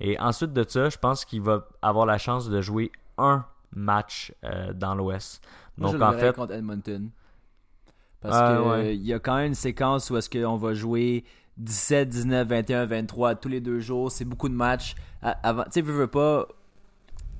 Et 0.00 0.18
ensuite 0.18 0.52
de 0.52 0.64
ça, 0.68 0.90
je 0.90 0.98
pense 0.98 1.24
qu'il 1.24 1.40
va 1.40 1.66
avoir 1.80 2.04
la 2.04 2.18
chance 2.18 2.50
de 2.50 2.60
jouer 2.60 2.92
un 3.16 3.44
match 3.74 4.34
euh, 4.44 4.72
dans 4.72 4.94
l'Ouest. 4.94 5.42
Donc, 5.78 6.00
en 6.00 6.12
fait. 6.12 6.34
contre 6.34 6.52
Edmonton. 6.52 7.10
Parce 8.24 8.36
ah, 8.36 8.80
qu'il 8.82 9.04
y 9.04 9.12
a 9.12 9.18
quand 9.18 9.36
même 9.36 9.48
une 9.48 9.54
séquence 9.54 10.08
où 10.08 10.16
est-ce 10.16 10.30
qu'on 10.30 10.56
va 10.56 10.72
jouer 10.72 11.24
17, 11.58 12.08
19, 12.08 12.48
21, 12.48 12.86
23 12.86 13.34
tous 13.34 13.48
les 13.48 13.60
deux 13.60 13.80
jours. 13.80 14.10
C'est 14.10 14.24
beaucoup 14.24 14.48
de 14.48 14.54
matchs. 14.54 14.94
Avant, 15.22 15.64
tu 15.64 15.72
sais, 15.72 15.80
veux 15.82 16.06
pas 16.06 16.48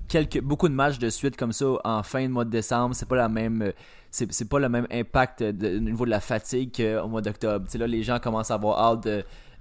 quelques, 0.09 0.41
beaucoup 0.41 0.69
de 0.69 0.75
matchs 0.75 0.99
de 0.99 1.09
suite 1.09 1.37
comme 1.37 1.53
ça 1.53 1.67
en 1.85 2.03
fin 2.03 2.23
de 2.23 2.33
mois 2.33 2.45
de 2.45 2.51
décembre, 2.51 2.95
c'est 2.95 3.09
pas 3.09 3.17
la 3.17 3.29
même 3.29 3.73
c'est, 4.11 4.49
pas 4.49 4.61
le 4.61 4.69
même 4.69 4.87
impact 4.93 5.43
au 5.43 5.81
niveau 5.81 6.05
de 6.05 6.11
la 6.11 6.21
fatigue 6.21 6.71
qu'au 6.77 7.09
mois 7.09 7.21
d'octobre. 7.21 7.67
là, 7.77 7.87
les 7.87 8.03
gens 8.05 8.21
commencent 8.21 8.53
à 8.53 8.55
avoir 8.55 8.79
hâte 8.79 9.09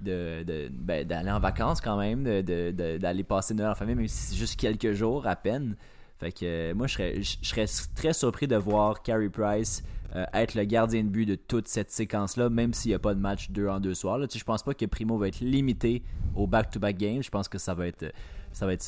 de, 0.00 0.68
ben, 0.70 1.04
d'aller 1.06 1.30
en 1.30 1.40
vacances 1.40 1.80
quand 1.80 1.96
même, 1.96 2.22
d'aller 2.22 3.24
passer 3.24 3.54
Noël 3.54 3.70
en 3.70 3.74
famille, 3.74 3.96
même 3.96 4.08
si 4.08 4.16
c'est 4.16 4.36
juste 4.36 4.60
quelques 4.60 4.92
jours 4.92 5.26
à 5.26 5.34
peine. 5.34 5.74
Fait 6.18 6.32
que 6.32 6.72
moi, 6.72 6.86
je 6.86 6.94
serais, 7.42 7.66
très 7.94 8.12
surpris 8.12 8.46
de 8.46 8.56
voir 8.56 9.02
Carey 9.02 9.28
Price 9.28 9.82
euh, 10.14 10.24
être 10.32 10.54
le 10.54 10.64
gardien 10.64 11.02
de 11.02 11.08
but 11.08 11.26
de 11.26 11.34
toute 11.34 11.66
cette 11.66 11.90
séquence-là, 11.90 12.48
même 12.48 12.72
s'il 12.72 12.90
n'y 12.90 12.94
a 12.94 13.00
pas 13.00 13.14
de 13.14 13.20
match 13.20 13.50
deux 13.50 13.68
en 13.68 13.80
deux 13.80 13.94
soirs. 13.94 14.18
Là, 14.18 14.26
je 14.32 14.44
pense 14.44 14.62
pas 14.62 14.74
que 14.74 14.86
Primo 14.86 15.18
va 15.18 15.28
être 15.28 15.40
limité 15.40 16.02
au 16.36 16.46
back-to-back 16.46 16.96
game. 16.96 17.22
Je 17.22 17.30
pense 17.30 17.48
que 17.48 17.58
ça 17.58 17.74
va 17.74 17.88
être, 17.88 18.12
ça 18.52 18.64
va 18.64 18.74
être, 18.74 18.86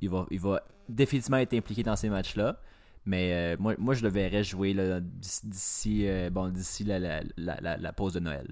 il 0.00 0.08
va, 0.08 0.26
il 0.30 0.40
va 0.40 0.62
définitivement 0.88 1.36
être 1.38 1.54
impliqué 1.54 1.82
dans 1.82 1.96
ces 1.96 2.08
matchs-là. 2.08 2.58
Mais 3.06 3.32
euh, 3.32 3.56
moi, 3.58 3.74
moi, 3.78 3.94
je 3.94 4.02
le 4.02 4.08
verrais 4.08 4.42
jouer 4.42 4.74
d'ici 5.44 6.08
euh, 6.08 6.30
bon, 6.30 6.52
la, 6.86 7.20
la, 7.76 7.92
pause 7.92 8.14
de 8.14 8.20
Noël. 8.20 8.48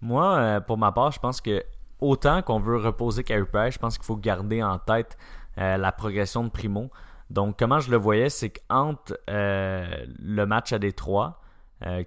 Moi, 0.00 0.36
euh, 0.36 0.60
pour 0.60 0.78
ma 0.78 0.92
part, 0.92 1.10
je 1.10 1.18
pense 1.18 1.40
que 1.40 1.64
autant 2.00 2.42
qu'on 2.42 2.60
veut 2.60 2.76
reposer 2.76 3.24
Carey 3.24 3.44
Price, 3.44 3.74
je 3.74 3.78
pense 3.78 3.98
qu'il 3.98 4.06
faut 4.06 4.16
garder 4.16 4.62
en 4.62 4.78
tête 4.78 5.16
la 5.56 5.90
progression 5.90 6.44
de 6.44 6.50
Primo. 6.50 6.90
Donc, 7.30 7.58
comment 7.58 7.80
je 7.80 7.90
le 7.90 7.96
voyais, 7.96 8.30
c'est 8.30 8.50
qu'entre 8.50 9.18
le 9.28 10.44
match 10.44 10.72
à 10.72 10.78
Détroit, 10.78 11.40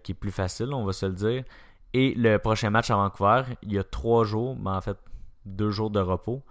qui 0.03 0.11
est 0.11 0.15
plus 0.15 0.31
facile, 0.31 0.73
on 0.73 0.85
va 0.85 0.93
se 0.93 1.05
le 1.05 1.13
dire, 1.13 1.43
et 1.93 2.13
le 2.15 2.37
prochain 2.37 2.69
match 2.69 2.91
à 2.91 2.95
Vancouver, 2.95 3.43
il 3.63 3.73
y 3.73 3.79
a 3.79 3.83
trois 3.83 4.23
jours, 4.23 4.55
mais 4.57 4.69
en 4.69 4.81
fait 4.81 4.97
deux 5.45 5.71
jours 5.71 5.89
de 5.89 5.99
repos. 5.99 6.41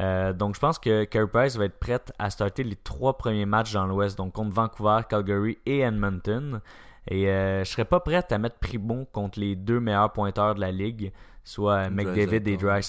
Euh, 0.00 0.32
donc, 0.32 0.54
je 0.54 0.60
pense 0.60 0.78
que 0.78 1.04
Carey 1.04 1.26
Price 1.26 1.56
va 1.56 1.64
être 1.64 1.78
prête 1.78 2.12
à 2.18 2.30
starter 2.30 2.62
les 2.62 2.76
trois 2.76 3.16
premiers 3.18 3.46
matchs 3.46 3.72
dans 3.72 3.86
l'Ouest, 3.86 4.16
donc 4.18 4.32
contre 4.32 4.54
Vancouver, 4.54 5.00
Calgary 5.08 5.58
et 5.66 5.80
Edmonton. 5.80 6.60
Et 7.08 7.28
euh, 7.28 7.64
je 7.64 7.70
serais 7.70 7.84
pas 7.84 8.00
prête 8.00 8.30
à 8.32 8.38
mettre 8.38 8.58
Primo 8.58 9.06
contre 9.12 9.40
les 9.40 9.56
deux 9.56 9.80
meilleurs 9.80 10.12
pointeurs 10.12 10.54
de 10.54 10.60
la 10.60 10.70
ligue, 10.70 11.12
soit 11.44 11.90
McDavid 11.90 12.48
et 12.48 12.56
Dry 12.56 12.80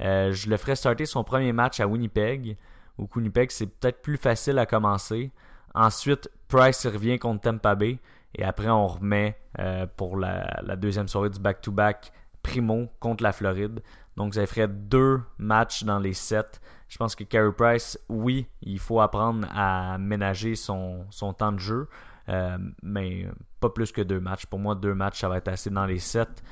Euh, 0.00 0.32
je 0.32 0.48
le 0.48 0.56
ferais 0.56 0.76
starter 0.76 1.06
son 1.06 1.24
premier 1.24 1.52
match 1.52 1.80
à 1.80 1.86
Winnipeg. 1.86 2.56
Au 2.98 3.08
Winnipeg, 3.14 3.50
c'est 3.50 3.66
peut-être 3.66 4.02
plus 4.02 4.16
facile 4.16 4.58
à 4.58 4.66
commencer. 4.66 5.30
Ensuite, 5.74 6.30
Price 6.48 6.86
revient 6.86 7.18
contre 7.18 7.42
Tampa 7.42 7.74
Bay. 7.74 7.98
Et 8.34 8.44
après, 8.44 8.68
on 8.68 8.86
remet 8.86 9.38
euh, 9.58 9.86
pour 9.96 10.16
la, 10.16 10.76
deuxième 10.76 11.08
soirée 11.08 11.30
du 11.30 11.38
back-to-back 11.38 12.12
Primo 12.42 12.88
contre 13.00 13.22
la 13.22 13.32
Floride. 13.32 13.80
Donc, 14.16 14.34
ça 14.34 14.46
ferait 14.46 14.68
deux 14.68 15.20
matchs 15.38 15.84
dans 15.84 15.98
les 15.98 16.12
sept. 16.12 16.60
Je 16.88 16.96
pense 16.98 17.14
que 17.14 17.24
Carey 17.24 17.52
Price, 17.56 17.98
oui, 18.08 18.46
il 18.62 18.78
faut 18.78 19.00
apprendre 19.00 19.46
à 19.54 19.98
ménager 19.98 20.54
son, 20.56 21.06
temps 21.38 21.52
de 21.52 21.58
jeu, 21.58 21.88
euh, 22.28 22.58
mais 22.82 23.26
pas 23.60 23.70
plus 23.70 23.92
que 23.92 24.00
deux 24.00 24.20
matchs. 24.20 24.46
Pour 24.46 24.58
moi, 24.58 24.74
deux 24.74 24.94
matchs, 24.94 25.20
ça 25.20 25.28
va 25.28 25.36
être 25.36 25.48
assez 25.48 25.70
dans 25.70 25.86
les 25.86 25.98
sept. 25.98 26.42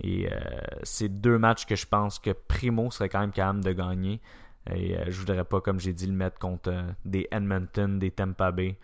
Et 0.00 0.30
euh, 0.30 0.38
c'est 0.82 1.08
deux 1.08 1.38
matchs 1.38 1.66
que 1.66 1.74
je 1.74 1.86
pense 1.86 2.18
que 2.18 2.30
Primo 2.30 2.90
serait 2.90 3.08
quand 3.08 3.20
même 3.20 3.32
capable 3.32 3.64
de 3.64 3.72
gagner. 3.72 4.20
Et 4.74 4.96
euh, 4.96 5.04
je 5.08 5.18
voudrais 5.18 5.44
pas, 5.44 5.60
comme 5.60 5.80
j'ai 5.80 5.92
dit, 5.92 6.06
le 6.06 6.12
mettre 6.12 6.38
contre 6.38 6.72
des 7.04 7.28
Edmonton, 7.30 7.98
des 7.98 8.10
Tampa 8.10 8.52
Bay 8.52 8.76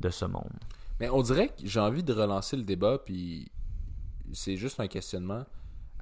de 0.00 0.10
ce 0.10 0.24
monde. 0.24 0.52
Mais 0.98 1.08
on 1.08 1.22
dirait 1.22 1.48
que 1.48 1.54
j'ai 1.64 1.80
envie 1.80 2.02
de 2.02 2.12
relancer 2.12 2.56
le 2.56 2.62
débat, 2.62 2.98
puis 3.04 3.50
c'est 4.32 4.56
juste 4.56 4.80
un 4.80 4.86
questionnement 4.86 5.44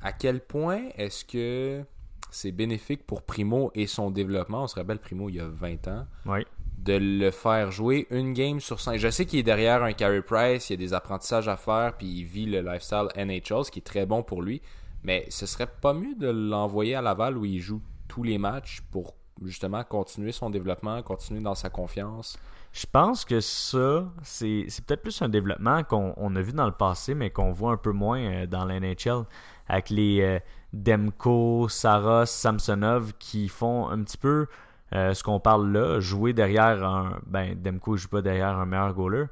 à 0.02 0.12
quel 0.12 0.40
point 0.40 0.88
est-ce 0.96 1.24
que 1.24 1.84
c'est 2.30 2.52
bénéfique 2.52 3.06
pour 3.06 3.22
Primo 3.22 3.70
et 3.74 3.86
son 3.86 4.10
développement? 4.10 4.64
On 4.64 4.66
se 4.66 4.74
rappelle 4.74 4.98
Primo 4.98 5.28
il 5.28 5.36
y 5.36 5.40
a 5.40 5.48
20 5.48 5.88
ans. 5.88 6.06
Oui. 6.26 6.40
De 6.78 6.96
le 6.96 7.30
faire 7.30 7.72
jouer 7.72 8.06
une 8.10 8.32
game 8.32 8.60
sur 8.60 8.80
5. 8.80 8.98
Je 8.98 9.08
sais 9.08 9.26
qu'il 9.26 9.40
est 9.40 9.44
derrière 9.44 9.82
un 9.82 9.92
Carey 9.92 10.22
Price, 10.22 10.70
il 10.70 10.74
y 10.74 10.74
a 10.74 10.76
des 10.76 10.94
apprentissages 10.94 11.48
à 11.48 11.56
faire, 11.56 11.96
puis 11.96 12.06
il 12.06 12.24
vit 12.24 12.46
le 12.46 12.60
lifestyle 12.60 13.08
NHL, 13.16 13.64
ce 13.64 13.70
qui 13.70 13.80
est 13.80 13.82
très 13.86 14.06
bon 14.06 14.22
pour 14.22 14.42
lui. 14.42 14.62
Mais 15.02 15.26
ce 15.28 15.46
serait 15.46 15.66
pas 15.66 15.92
mieux 15.92 16.14
de 16.14 16.28
l'envoyer 16.28 16.94
à 16.94 17.02
Laval 17.02 17.36
où 17.36 17.44
il 17.44 17.60
joue 17.60 17.80
tous 18.06 18.22
les 18.22 18.38
matchs 18.38 18.82
pour 18.90 19.14
justement 19.44 19.84
continuer 19.84 20.32
son 20.32 20.50
développement, 20.50 21.02
continuer 21.02 21.40
dans 21.40 21.54
sa 21.54 21.70
confiance? 21.70 22.38
Je 22.72 22.86
pense 22.90 23.24
que 23.24 23.40
ça, 23.40 24.04
c'est 24.22 24.66
peut-être 24.86 25.02
plus 25.02 25.22
un 25.22 25.28
développement 25.28 25.82
qu'on 25.84 26.12
on 26.16 26.36
a 26.36 26.40
vu 26.40 26.52
dans 26.52 26.66
le 26.66 26.72
passé, 26.72 27.14
mais 27.14 27.30
qu'on 27.30 27.52
voit 27.52 27.72
un 27.72 27.76
peu 27.76 27.92
moins 27.92 28.20
euh, 28.20 28.46
dans 28.46 28.64
la 28.64 28.78
NHL, 28.78 29.24
avec 29.68 29.90
les 29.90 30.20
euh, 30.20 30.38
Demko, 30.72 31.68
Saros, 31.68 32.26
Samsonov 32.26 33.14
qui 33.18 33.48
font 33.48 33.88
un 33.88 34.02
petit 34.02 34.18
peu 34.18 34.46
euh, 34.94 35.14
ce 35.14 35.22
qu'on 35.22 35.40
parle 35.40 35.70
là, 35.72 36.00
jouer 36.00 36.32
derrière 36.32 36.84
un. 36.84 37.18
Ben, 37.26 37.60
Demko 37.60 37.92
ne 37.92 37.96
joue 37.96 38.08
pas 38.08 38.22
derrière 38.22 38.56
un 38.58 38.66
meilleur 38.66 38.94
goaler, 38.94 39.24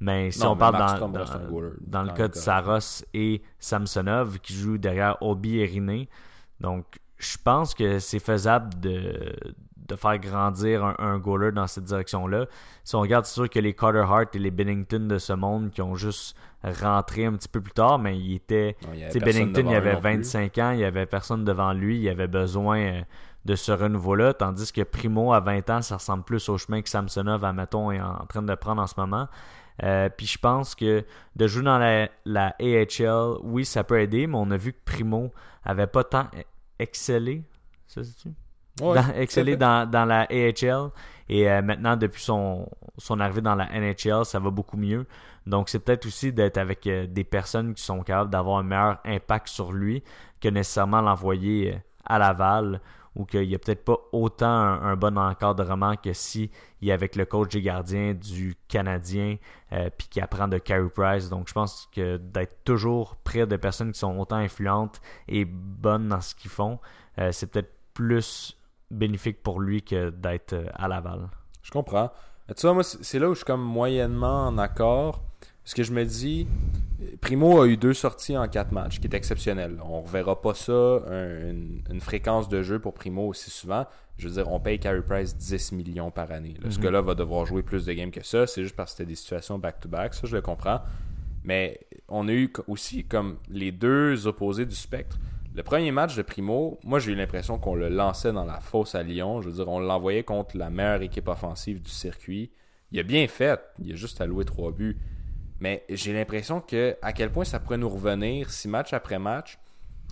mais 0.00 0.30
si 0.30 0.40
Non, 0.40 0.50
on 0.50 0.54
mais 0.54 0.60
parle 0.60 0.98
dans, 0.98 1.08
goaler, 1.48 1.70
le 1.80 2.12
cas 2.14 2.28
de. 2.28 2.34
Saros 2.34 3.04
et 3.12 3.42
Samsonov 3.58 4.38
qui 4.40 4.54
jouent 4.54 4.78
derrière 4.78 5.16
Obi 5.20 5.58
et 5.58 5.66
Riné. 5.66 6.08
Donc, 6.60 6.84
je 7.24 7.38
pense 7.42 7.74
que 7.74 7.98
c'est 7.98 8.18
faisable 8.18 8.78
de, 8.80 9.34
de 9.88 9.96
faire 9.96 10.18
grandir 10.18 10.84
un, 10.84 10.94
un 10.98 11.18
goaler 11.18 11.52
dans 11.52 11.66
cette 11.66 11.84
direction-là. 11.84 12.46
Si 12.84 12.94
on 12.96 13.00
regarde, 13.00 13.24
c'est 13.26 13.34
sûr 13.34 13.50
que 13.50 13.58
les 13.58 13.74
Carter 13.74 14.04
Hart 14.08 14.34
et 14.34 14.38
les 14.38 14.50
Bennington 14.50 15.06
de 15.06 15.18
ce 15.18 15.32
monde 15.32 15.70
qui 15.70 15.82
ont 15.82 15.94
juste 15.94 16.36
rentré 16.62 17.26
un 17.26 17.32
petit 17.34 17.48
peu 17.48 17.60
plus 17.60 17.72
tard, 17.72 17.98
mais 17.98 18.18
il 18.18 18.34
était. 18.34 18.76
Non, 18.82 18.94
il 18.94 19.20
Bennington, 19.20 19.64
il 19.68 19.74
avait 19.74 19.94
non 19.94 20.00
plus. 20.00 20.16
25 20.16 20.58
ans, 20.58 20.70
il 20.70 20.80
y 20.80 20.84
avait 20.84 21.06
personne 21.06 21.44
devant 21.44 21.72
lui, 21.72 22.00
il 22.00 22.08
avait 22.08 22.28
besoin 22.28 22.78
euh, 22.78 23.02
de 23.44 23.54
ce 23.54 23.72
renouveau-là, 23.72 24.32
tandis 24.32 24.72
que 24.72 24.82
Primo, 24.82 25.32
à 25.32 25.40
20 25.40 25.70
ans, 25.70 25.82
ça 25.82 25.96
ressemble 25.96 26.24
plus 26.24 26.48
au 26.48 26.56
chemin 26.56 26.80
que 26.80 26.88
Samsonov, 26.88 27.44
admettons, 27.44 27.90
est 27.90 28.00
en 28.00 28.24
train 28.26 28.42
de 28.42 28.54
prendre 28.54 28.80
en 28.80 28.86
ce 28.86 28.94
moment. 28.96 29.28
Euh, 29.82 30.08
puis 30.08 30.26
je 30.26 30.38
pense 30.38 30.74
que 30.74 31.04
de 31.34 31.46
jouer 31.46 31.64
dans 31.64 31.78
la, 31.78 32.08
la 32.24 32.54
AHL, 32.60 33.38
oui, 33.42 33.64
ça 33.64 33.82
peut 33.82 34.00
aider, 34.00 34.26
mais 34.26 34.36
on 34.38 34.50
a 34.50 34.56
vu 34.56 34.72
que 34.72 34.78
Primo 34.84 35.32
avait 35.64 35.88
pas 35.88 36.04
tant 36.04 36.28
excellé. 36.78 37.42
Ça, 37.86 38.02
c'est-tu? 38.04 38.28
Ouais, 38.80 38.94
dans- 38.94 39.12
dans, 39.56 39.88
dans 39.90 40.04
la 40.04 40.22
AHL. 40.30 40.90
Et 41.28 41.48
euh, 41.50 41.62
maintenant, 41.62 41.96
depuis 41.96 42.22
son, 42.22 42.68
son 42.98 43.20
arrivée 43.20 43.40
dans 43.40 43.54
la 43.54 43.66
NHL, 43.66 44.24
ça 44.24 44.38
va 44.40 44.50
beaucoup 44.50 44.76
mieux. 44.76 45.06
Donc, 45.46 45.68
c'est 45.68 45.78
peut-être 45.78 46.06
aussi 46.06 46.32
d'être 46.32 46.58
avec 46.58 46.86
euh, 46.86 47.06
des 47.06 47.24
personnes 47.24 47.74
qui 47.74 47.82
sont 47.82 48.02
capables 48.02 48.30
d'avoir 48.30 48.58
un 48.58 48.62
meilleur 48.62 48.98
impact 49.04 49.48
sur 49.48 49.72
lui 49.72 50.02
que 50.40 50.48
nécessairement 50.48 51.00
l'envoyer 51.00 51.74
euh, 51.74 51.78
à 52.06 52.18
Laval 52.18 52.80
ou 53.16 53.24
qu'il 53.24 53.46
n'y 53.46 53.54
a 53.54 53.58
peut-être 53.58 53.84
pas 53.84 53.96
autant 54.12 54.46
un, 54.46 54.96
bon 54.96 55.16
encadrement 55.16 55.96
que 55.96 56.12
si 56.12 56.50
il 56.80 56.88
est 56.88 56.92
avec 56.92 57.14
le 57.16 57.24
coach 57.24 57.52
des 57.52 57.62
gardiens 57.62 58.12
du 58.12 58.56
Canadien 58.68 59.36
euh, 59.72 59.88
puis 59.96 60.08
qui 60.08 60.20
apprend 60.20 60.48
de 60.48 60.58
Carey 60.58 60.88
Price. 60.92 61.28
Donc, 61.28 61.48
je 61.48 61.52
pense 61.52 61.88
que 61.94 62.16
d'être 62.16 62.64
toujours 62.64 63.16
près 63.16 63.46
de 63.46 63.56
personnes 63.56 63.92
qui 63.92 63.98
sont 64.00 64.18
autant 64.18 64.36
influentes 64.36 65.00
et 65.28 65.44
bonnes 65.44 66.08
dans 66.08 66.20
ce 66.20 66.34
qu'ils 66.34 66.50
font, 66.50 66.80
euh, 67.18 67.30
c'est 67.30 67.46
peut-être 67.46 67.72
plus 67.94 68.58
bénéfique 68.90 69.42
pour 69.42 69.60
lui 69.60 69.82
que 69.82 70.10
d'être 70.10 70.54
euh, 70.54 70.66
à 70.74 70.88
Laval. 70.88 71.28
Je 71.62 71.70
comprends. 71.70 72.10
Tu 72.48 72.62
vois, 72.62 72.74
moi, 72.74 72.82
c'est 72.82 73.18
là 73.18 73.28
où 73.28 73.34
je 73.34 73.38
suis 73.38 73.46
comme 73.46 73.62
moyennement 73.62 74.48
en 74.48 74.58
accord. 74.58 75.22
Parce 75.62 75.72
que 75.72 75.82
je 75.82 75.92
me 75.92 76.04
dis, 76.04 76.46
Primo 77.20 77.60
a 77.60 77.66
eu 77.66 77.76
deux 77.76 77.94
sorties 77.94 78.36
en 78.36 78.46
quatre 78.48 78.72
matchs, 78.72 78.96
ce 78.96 79.00
qui 79.00 79.06
est 79.06 79.14
exceptionnel. 79.14 79.78
On 79.84 80.02
reverra 80.02 80.40
pas 80.40 80.54
ça, 80.54 80.72
un- 80.72 81.50
une, 81.50 81.82
une 81.90 82.00
fréquence 82.00 82.48
de 82.48 82.62
jeu 82.62 82.78
pour 82.78 82.94
Primo 82.94 83.26
aussi 83.28 83.50
souvent. 83.50 83.86
Je 84.16 84.28
veux 84.28 84.34
dire, 84.34 84.50
on 84.52 84.60
paye 84.60 84.78
Carey 84.78 85.02
Price 85.02 85.36
10 85.36 85.72
millions 85.72 86.10
par 86.10 86.30
année. 86.30 86.54
là. 86.62 86.70
Ce 86.70 86.78
Mhm. 86.78 86.84
gars-là 86.84 87.00
va 87.02 87.14
devoir 87.14 87.46
jouer 87.46 87.62
plus 87.62 87.84
de 87.84 87.92
games 87.92 88.10
que 88.12 88.24
ça. 88.24 88.46
C'est 88.46 88.62
juste 88.62 88.76
parce 88.76 88.92
que 88.92 88.98
c'était 88.98 89.08
des 89.08 89.16
situations 89.16 89.58
back-to-back. 89.58 90.14
Ça, 90.14 90.22
je 90.26 90.36
le 90.36 90.42
comprends. 90.42 90.80
Mais 91.42 91.80
on 92.08 92.28
a 92.28 92.32
eu 92.32 92.52
aussi 92.68 93.04
comme 93.04 93.36
les 93.48 93.72
deux 93.72 94.26
opposés 94.26 94.66
du 94.66 94.74
spectre. 94.74 95.18
Le 95.54 95.62
premier 95.62 95.92
match 95.92 96.16
de 96.16 96.22
Primo, 96.22 96.78
moi 96.84 96.98
j'ai 96.98 97.12
eu 97.12 97.14
l'impression 97.14 97.58
qu'on 97.58 97.74
le 97.74 97.88
lançait 97.88 98.32
dans 98.32 98.44
la 98.44 98.60
fosse 98.60 98.94
à 98.94 99.02
Lyon. 99.02 99.40
Je 99.42 99.48
veux 99.50 99.54
dire, 99.56 99.68
on 99.68 99.78
l'envoyait 99.78 100.22
contre 100.24 100.56
la 100.56 100.70
meilleure 100.70 101.02
équipe 101.02 101.28
offensive 101.28 101.80
du 101.82 101.90
circuit. 101.90 102.50
Il 102.92 102.98
a 103.00 103.02
bien 103.02 103.26
fait, 103.28 103.60
il 103.80 103.92
a 103.92 103.96
juste 103.96 104.20
alloué 104.20 104.44
trois 104.44 104.72
buts. 104.72 104.96
Mais 105.64 105.82
j'ai 105.88 106.12
l'impression 106.12 106.60
que 106.60 106.94
à 107.00 107.12
quel 107.14 107.30
point 107.32 107.44
ça 107.44 107.58
pourrait 107.58 107.78
nous 107.78 107.88
revenir 107.88 108.50
si 108.50 108.68
match 108.68 108.92
après 108.92 109.18
match, 109.18 109.58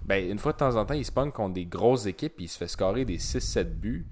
ben, 0.06 0.30
une 0.30 0.38
fois 0.38 0.52
de 0.52 0.56
temps 0.56 0.76
en 0.76 0.84
temps, 0.86 0.94
il 0.94 1.04
se 1.04 1.12
pogne 1.12 1.30
contre 1.30 1.52
des 1.52 1.66
grosses 1.66 2.06
équipes 2.06 2.40
et 2.40 2.44
il 2.44 2.48
se 2.48 2.56
fait 2.56 2.68
scorer 2.68 3.04
des 3.04 3.18
6-7 3.18 3.64
buts. 3.64 4.06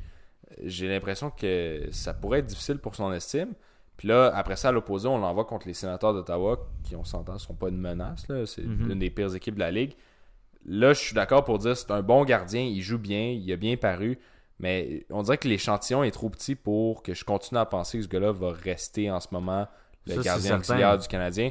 J'ai 0.64 0.86
l'impression 0.86 1.30
que 1.30 1.88
ça 1.92 2.12
pourrait 2.12 2.40
être 2.40 2.46
difficile 2.46 2.76
pour 2.78 2.94
son 2.94 3.10
estime. 3.12 3.54
Puis 3.96 4.08
là, 4.08 4.30
après 4.34 4.56
ça, 4.56 4.68
à 4.68 4.72
l'opposé, 4.72 5.08
on 5.08 5.16
l'envoie 5.18 5.46
contre 5.46 5.66
les 5.66 5.72
sénateurs 5.74 6.12
d'Ottawa, 6.12 6.58
qui, 6.84 6.94
on 6.94 7.04
s'entend, 7.04 7.34
ne 7.34 7.38
sont 7.38 7.54
pas 7.54 7.68
une 7.70 7.78
menace. 7.78 8.26
C'est 8.46 8.62
Mhm. 8.64 8.88
l'une 8.88 8.98
des 8.98 9.10
pires 9.10 9.34
équipes 9.34 9.54
de 9.54 9.60
la 9.60 9.70
Ligue. 9.70 9.94
Là, 10.66 10.92
je 10.92 11.00
suis 11.00 11.14
d'accord 11.14 11.44
pour 11.44 11.58
dire 11.58 11.74
c'est 11.76 11.90
un 11.90 12.02
bon 12.02 12.24
gardien, 12.24 12.60
il 12.62 12.82
joue 12.82 12.98
bien, 12.98 13.30
il 13.30 13.50
a 13.50 13.56
bien 13.56 13.76
paru. 13.78 14.18
Mais 14.58 15.06
on 15.08 15.22
dirait 15.22 15.38
que 15.38 15.48
l'échantillon 15.48 16.02
est 16.04 16.10
trop 16.10 16.28
petit 16.28 16.54
pour 16.54 17.02
que 17.02 17.14
je 17.14 17.24
continue 17.24 17.58
à 17.58 17.64
penser 17.64 17.96
que 17.98 18.04
ce 18.04 18.08
gars-là 18.08 18.32
va 18.32 18.52
rester 18.52 19.10
en 19.10 19.18
ce 19.20 19.28
moment 19.32 19.66
le 20.06 20.14
Ça, 20.16 20.22
gardien 20.22 20.58
auxiliaire 20.58 20.98
du 20.98 21.08
Canadien. 21.08 21.50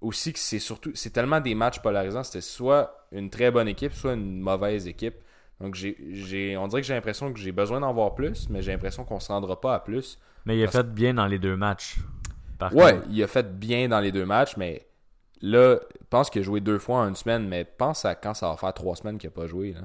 Aussi 0.00 0.32
que 0.32 0.38
c'est 0.38 0.58
surtout 0.58 0.90
c'est 0.94 1.10
tellement 1.10 1.40
des 1.40 1.54
matchs 1.54 1.80
polarisants, 1.80 2.24
c'était 2.24 2.40
soit 2.42 3.06
une 3.10 3.30
très 3.30 3.50
bonne 3.50 3.68
équipe, 3.68 3.92
soit 3.94 4.12
une 4.14 4.40
mauvaise 4.40 4.86
équipe. 4.86 5.14
Donc 5.60 5.74
j'ai, 5.76 5.96
j'ai 6.10 6.56
on 6.56 6.66
dirait 6.68 6.82
que 6.82 6.86
j'ai 6.86 6.94
l'impression 6.94 7.32
que 7.32 7.38
j'ai 7.38 7.52
besoin 7.52 7.80
d'en 7.80 7.92
voir 7.94 8.14
plus, 8.14 8.48
mais 8.50 8.60
j'ai 8.60 8.72
l'impression 8.72 9.04
qu'on 9.04 9.20
se 9.20 9.32
rendra 9.32 9.60
pas 9.60 9.74
à 9.74 9.80
plus. 9.80 10.18
Mais 10.44 10.58
il 10.58 10.64
a 10.64 10.68
fait 10.68 10.92
bien 10.92 11.14
dans 11.14 11.26
les 11.26 11.38
deux 11.38 11.56
matchs. 11.56 11.96
Par 12.58 12.74
Ouais, 12.74 12.94
contre. 12.94 13.06
il 13.10 13.22
a 13.22 13.26
fait 13.26 13.58
bien 13.58 13.88
dans 13.88 14.00
les 14.00 14.12
deux 14.12 14.26
matchs, 14.26 14.56
mais 14.58 14.86
là, 15.40 15.78
je 16.00 16.06
pense 16.10 16.28
qu'il 16.28 16.42
a 16.42 16.44
joué 16.44 16.60
deux 16.60 16.78
fois 16.78 16.98
en 16.98 17.08
une 17.08 17.16
semaine, 17.16 17.48
mais 17.48 17.64
pense 17.64 18.04
à 18.04 18.14
quand 18.14 18.34
ça 18.34 18.48
va 18.50 18.56
faire 18.56 18.74
trois 18.74 18.96
semaines 18.96 19.16
qu'il 19.18 19.28
n'a 19.28 19.34
pas 19.34 19.46
joué. 19.46 19.72
Là. 19.72 19.82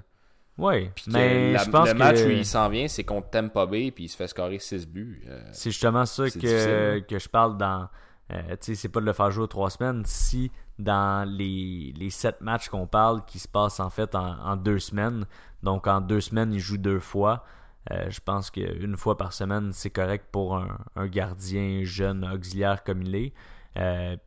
Que 0.95 1.11
mais 1.11 1.53
la- 1.53 1.63
je 1.63 1.69
pense 1.69 1.87
le 1.87 1.93
match 1.95 2.17
que 2.21 2.27
où 2.27 2.31
il 2.31 2.45
s'en 2.45 2.69
vient, 2.69 2.87
c'est 2.87 3.03
contre 3.03 3.29
Tampa 3.29 3.65
Bay, 3.65 3.91
puis 3.91 4.05
il 4.05 4.09
se 4.09 4.15
fait 4.17 4.27
scorer 4.27 4.59
6 4.59 4.87
buts. 4.87 5.21
Euh, 5.27 5.41
c'est 5.51 5.71
justement 5.71 6.05
ça 6.05 6.23
que, 6.29 6.39
difficile, 6.39 7.05
que 7.07 7.19
je 7.19 7.29
parle 7.29 7.57
dans... 7.57 7.87
euh, 8.31 8.41
tu 8.51 8.57
sais, 8.61 8.75
c'est 8.75 8.89
pas 8.89 8.99
de 8.99 9.05
le 9.05 9.13
faire 9.13 9.31
jouer 9.31 9.43
aux 9.45 9.47
trois 9.47 9.69
semaines. 9.69 10.03
Si 10.05 10.51
dans 10.77 11.27
les, 11.29 11.93
les 11.97 12.09
sept 12.09 12.41
matchs 12.41 12.69
qu'on 12.69 12.87
parle, 12.87 13.23
qui 13.25 13.39
se 13.39 13.47
passent 13.47 13.79
en 13.79 13.89
fait 13.89 14.15
en, 14.15 14.37
en 14.39 14.55
deux 14.55 14.79
semaines, 14.79 15.25
donc 15.63 15.87
en 15.87 15.99
deux 16.01 16.21
semaines, 16.21 16.53
il 16.53 16.59
joue 16.59 16.77
deux 16.77 16.99
fois, 16.99 17.43
euh, 17.91 18.05
je 18.09 18.19
pense 18.23 18.49
qu'une 18.51 18.95
fois 18.97 19.17
par 19.17 19.33
semaine, 19.33 19.71
c'est 19.73 19.89
correct 19.89 20.25
pour 20.31 20.55
un, 20.57 20.77
un 20.95 21.07
gardien 21.07 21.81
jeune 21.83 22.23
auxiliaire 22.29 22.83
comme 22.83 23.01
il 23.01 23.15
est. 23.15 23.33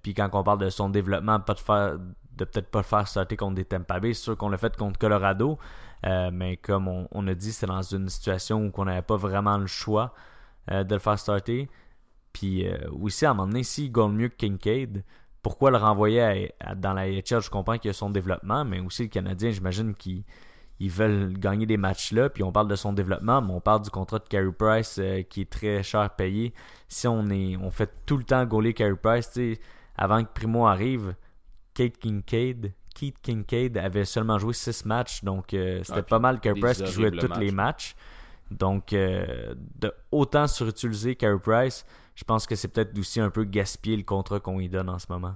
Puis 0.02 0.14
quand 0.14 0.28
on 0.32 0.42
parle 0.42 0.58
de 0.58 0.70
son 0.70 0.88
développement, 0.88 1.38
pas 1.40 1.54
de 1.54 1.60
faire 1.60 1.98
de 2.36 2.44
peut-être 2.46 2.70
pas 2.70 2.78
le 2.78 2.84
faire 2.84 3.06
starter 3.06 3.36
contre 3.36 3.56
des 3.56 3.64
Tampa 3.66 4.00
Bay, 4.00 4.14
c'est 4.14 4.22
sûr 4.22 4.36
qu'on 4.38 4.48
l'a 4.48 4.56
fait 4.56 4.74
contre 4.76 4.98
Colorado, 4.98 5.58
Euh, 6.04 6.30
mais 6.32 6.56
comme 6.56 6.88
on, 7.10 7.26
a 7.26 7.34
dit, 7.34 7.52
c'est 7.52 7.66
dans 7.66 7.82
une 7.82 8.08
situation 8.08 8.66
où 8.66 8.72
on 8.76 8.84
n'avait 8.84 9.02
pas 9.02 9.16
vraiment 9.16 9.56
le 9.58 9.66
choix 9.66 10.14
euh, 10.70 10.84
de 10.84 10.94
le 10.94 11.00
faire 11.00 11.18
starter. 11.18 11.68
Puis 12.32 12.66
euh, 12.66 12.76
aussi, 13.00 13.26
à 13.26 13.30
un 13.30 13.34
moment 13.34 13.48
donné, 13.48 13.62
s'il 13.62 13.92
gagne 13.92 14.12
mieux 14.12 14.28
que 14.28 14.36
Kincaid, 14.36 15.04
pourquoi 15.42 15.70
le 15.70 15.76
renvoyer 15.76 16.52
dans 16.76 16.92
la 16.92 17.02
AHL 17.02 17.40
Je 17.40 17.50
comprends 17.50 17.76
qu'il 17.78 17.88
y 17.88 17.90
a 17.90 17.94
son 17.94 18.10
développement, 18.10 18.64
mais 18.64 18.80
aussi 18.80 19.02
le 19.02 19.08
Canadien, 19.08 19.50
j'imagine 19.50 19.94
qu'ils 19.94 20.24
ils 20.78 20.90
veulent 20.90 21.32
gagner 21.34 21.66
des 21.66 21.76
matchs 21.76 22.12
là. 22.12 22.30
Puis 22.30 22.42
on 22.42 22.52
parle 22.52 22.68
de 22.68 22.76
son 22.76 22.92
développement, 22.92 23.42
mais 23.42 23.52
on 23.52 23.60
parle 23.60 23.82
du 23.82 23.90
contrat 23.90 24.18
de 24.20 24.28
Carey 24.28 24.52
Price 24.52 25.00
qui 25.30 25.42
est 25.42 25.50
très 25.50 25.82
cher 25.82 26.10
payé. 26.10 26.54
Si 26.88 27.08
on 27.08 27.28
est 27.30 27.56
on 27.56 27.70
fait 27.70 27.90
tout 28.06 28.16
le 28.16 28.24
temps 28.24 28.44
gauler 28.46 28.72
Carey 28.72 28.96
Price, 29.00 29.38
avant 29.96 30.22
que 30.22 30.30
Primo 30.32 30.66
arrive, 30.66 31.14
Kate 31.74 31.98
Kincaid, 31.98 32.72
Keith 32.94 33.16
Kincaid 33.22 33.76
avait 33.78 34.04
seulement 34.04 34.38
joué 34.38 34.52
6 34.52 34.84
matchs, 34.84 35.24
donc 35.24 35.54
euh, 35.54 35.80
c'était 35.84 36.00
Ah, 36.00 36.02
pas 36.02 36.18
mal 36.18 36.40
Carey 36.40 36.58
Price 36.60 36.82
qui 36.82 36.92
jouait 36.92 37.10
tous 37.10 37.38
les 37.38 37.50
matchs. 37.50 37.94
Donc, 38.50 38.92
euh, 38.92 39.54
de 39.80 39.92
autant 40.10 40.46
surutiliser 40.46 41.16
Carey 41.16 41.38
Price, 41.42 41.86
je 42.14 42.24
pense 42.24 42.46
que 42.46 42.54
c'est 42.54 42.68
peut-être 42.68 42.96
aussi 42.98 43.20
un 43.20 43.30
peu 43.30 43.44
gaspiller 43.44 43.96
le 43.96 44.02
contrat 44.02 44.40
qu'on 44.40 44.58
lui 44.58 44.68
donne 44.68 44.90
en 44.90 44.98
ce 44.98 45.06
moment. 45.08 45.34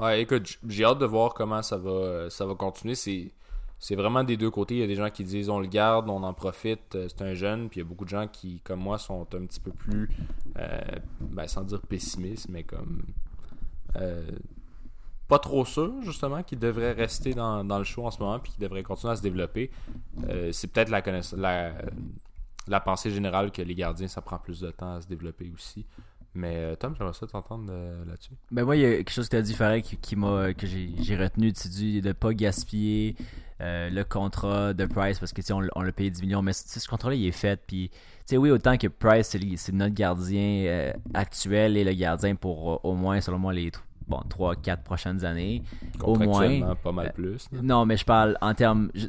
Ouais, 0.00 0.22
écoute, 0.22 0.58
j'ai 0.66 0.84
hâte 0.84 0.98
de 0.98 1.06
voir 1.06 1.34
comment 1.34 1.62
ça 1.62 1.76
va, 1.76 1.90
euh, 1.90 2.30
ça 2.30 2.44
va 2.44 2.54
continuer. 2.54 2.94
C'est, 2.94 3.94
vraiment 3.94 4.24
des 4.24 4.36
deux 4.36 4.50
côtés. 4.50 4.74
Il 4.74 4.80
y 4.80 4.84
a 4.84 4.86
des 4.86 4.96
gens 4.96 5.10
qui 5.10 5.22
disent 5.22 5.48
on 5.48 5.60
le 5.60 5.66
garde, 5.66 6.08
on 6.08 6.22
en 6.22 6.34
profite, 6.34 6.96
c'est 7.08 7.22
un 7.22 7.34
jeune. 7.34 7.68
Puis 7.68 7.78
il 7.78 7.82
y 7.84 7.86
a 7.86 7.88
beaucoup 7.88 8.04
de 8.04 8.10
gens 8.10 8.26
qui, 8.26 8.60
comme 8.64 8.80
moi, 8.80 8.98
sont 8.98 9.22
un 9.34 9.46
petit 9.46 9.60
peu 9.60 9.70
plus, 9.70 10.08
euh, 10.58 10.80
ben, 11.20 11.46
sans 11.46 11.62
dire 11.62 11.80
pessimiste, 11.82 12.48
mais 12.48 12.64
comme 12.64 13.04
euh, 13.96 14.22
pas 15.32 15.38
trop 15.38 15.64
sûr, 15.64 15.94
justement, 16.02 16.42
qu'il 16.42 16.58
devrait 16.58 16.92
rester 16.92 17.32
dans, 17.32 17.64
dans 17.64 17.78
le 17.78 17.84
show 17.84 18.04
en 18.04 18.10
ce 18.10 18.18
moment, 18.18 18.38
puis 18.38 18.52
qu'il 18.52 18.60
devrait 18.60 18.82
continuer 18.82 19.14
à 19.14 19.16
se 19.16 19.22
développer. 19.22 19.70
Euh, 20.28 20.52
c'est 20.52 20.68
peut-être 20.68 20.90
la, 20.90 21.72
la, 22.68 22.80
pensée 22.80 23.10
générale 23.10 23.50
que 23.50 23.62
les 23.62 23.74
gardiens, 23.74 24.08
ça 24.08 24.20
prend 24.20 24.36
plus 24.36 24.60
de 24.60 24.70
temps 24.70 24.96
à 24.96 25.00
se 25.00 25.06
développer 25.06 25.50
aussi. 25.54 25.86
Mais 26.34 26.56
euh, 26.56 26.76
Tom, 26.76 26.94
j'aimerais 26.98 27.14
ça 27.14 27.26
t'entendre 27.26 27.64
euh, 27.70 28.04
là-dessus. 28.04 28.34
Ben 28.50 28.66
moi, 28.66 28.76
il 28.76 28.82
y 28.82 28.84
a 28.84 28.90
quelque 28.90 29.10
chose 29.10 29.24
que 29.24 29.30
tu 29.30 29.36
as 29.36 29.40
dit, 29.42 29.54
Farah, 29.54 29.80
qui, 29.80 29.96
qui 29.96 30.16
m'a, 30.16 30.52
que 30.52 30.66
j'ai, 30.66 31.16
retenu. 31.16 31.50
Tu 31.54 31.68
dis 31.68 32.02
de 32.02 32.12
pas 32.12 32.34
gaspiller 32.34 33.16
le 33.58 34.02
contrat 34.02 34.74
de 34.74 34.84
Price 34.84 35.18
parce 35.18 35.32
que 35.32 35.40
on, 35.54 35.66
on 35.76 35.80
l'a 35.80 35.92
payé 35.92 36.10
10 36.10 36.20
millions, 36.20 36.42
mais 36.42 36.52
ce 36.52 36.86
contrat-là, 36.86 37.16
il 37.16 37.26
est 37.26 37.32
fait. 37.32 37.58
Puis, 37.66 37.90
oui, 38.32 38.50
autant 38.50 38.76
que 38.76 38.88
Price, 38.88 39.34
c'est 39.56 39.72
notre 39.72 39.94
gardien 39.94 40.92
actuel 41.14 41.78
et 41.78 41.84
le 41.84 41.94
gardien 41.94 42.34
pour 42.34 42.84
au 42.84 42.92
moins, 42.92 43.22
selon 43.22 43.38
moi, 43.38 43.54
les 43.54 43.70
bon, 44.08 44.20
3-4 44.28 44.82
prochaines 44.82 45.24
années. 45.24 45.62
Au 46.02 46.16
moins. 46.16 46.74
Pas 46.82 46.92
mal 46.92 47.12
plus. 47.12 47.48
Non, 47.52 47.84
mais 47.86 47.96
je 47.96 48.04
parle 48.04 48.36
en 48.40 48.54
termes. 48.54 48.90
je- 48.94 49.06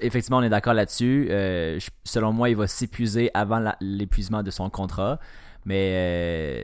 Effectivement, 0.00 0.38
on 0.38 0.42
est 0.42 0.48
d'accord 0.48 0.74
là-dessus. 0.74 1.28
Euh, 1.30 1.78
selon 2.04 2.32
moi, 2.32 2.48
il 2.50 2.56
va 2.56 2.66
s'épuiser 2.66 3.30
avant 3.34 3.72
l'épuisement 3.80 4.42
de 4.42 4.50
son 4.50 4.70
contrat. 4.70 5.18
Mais 5.64 5.90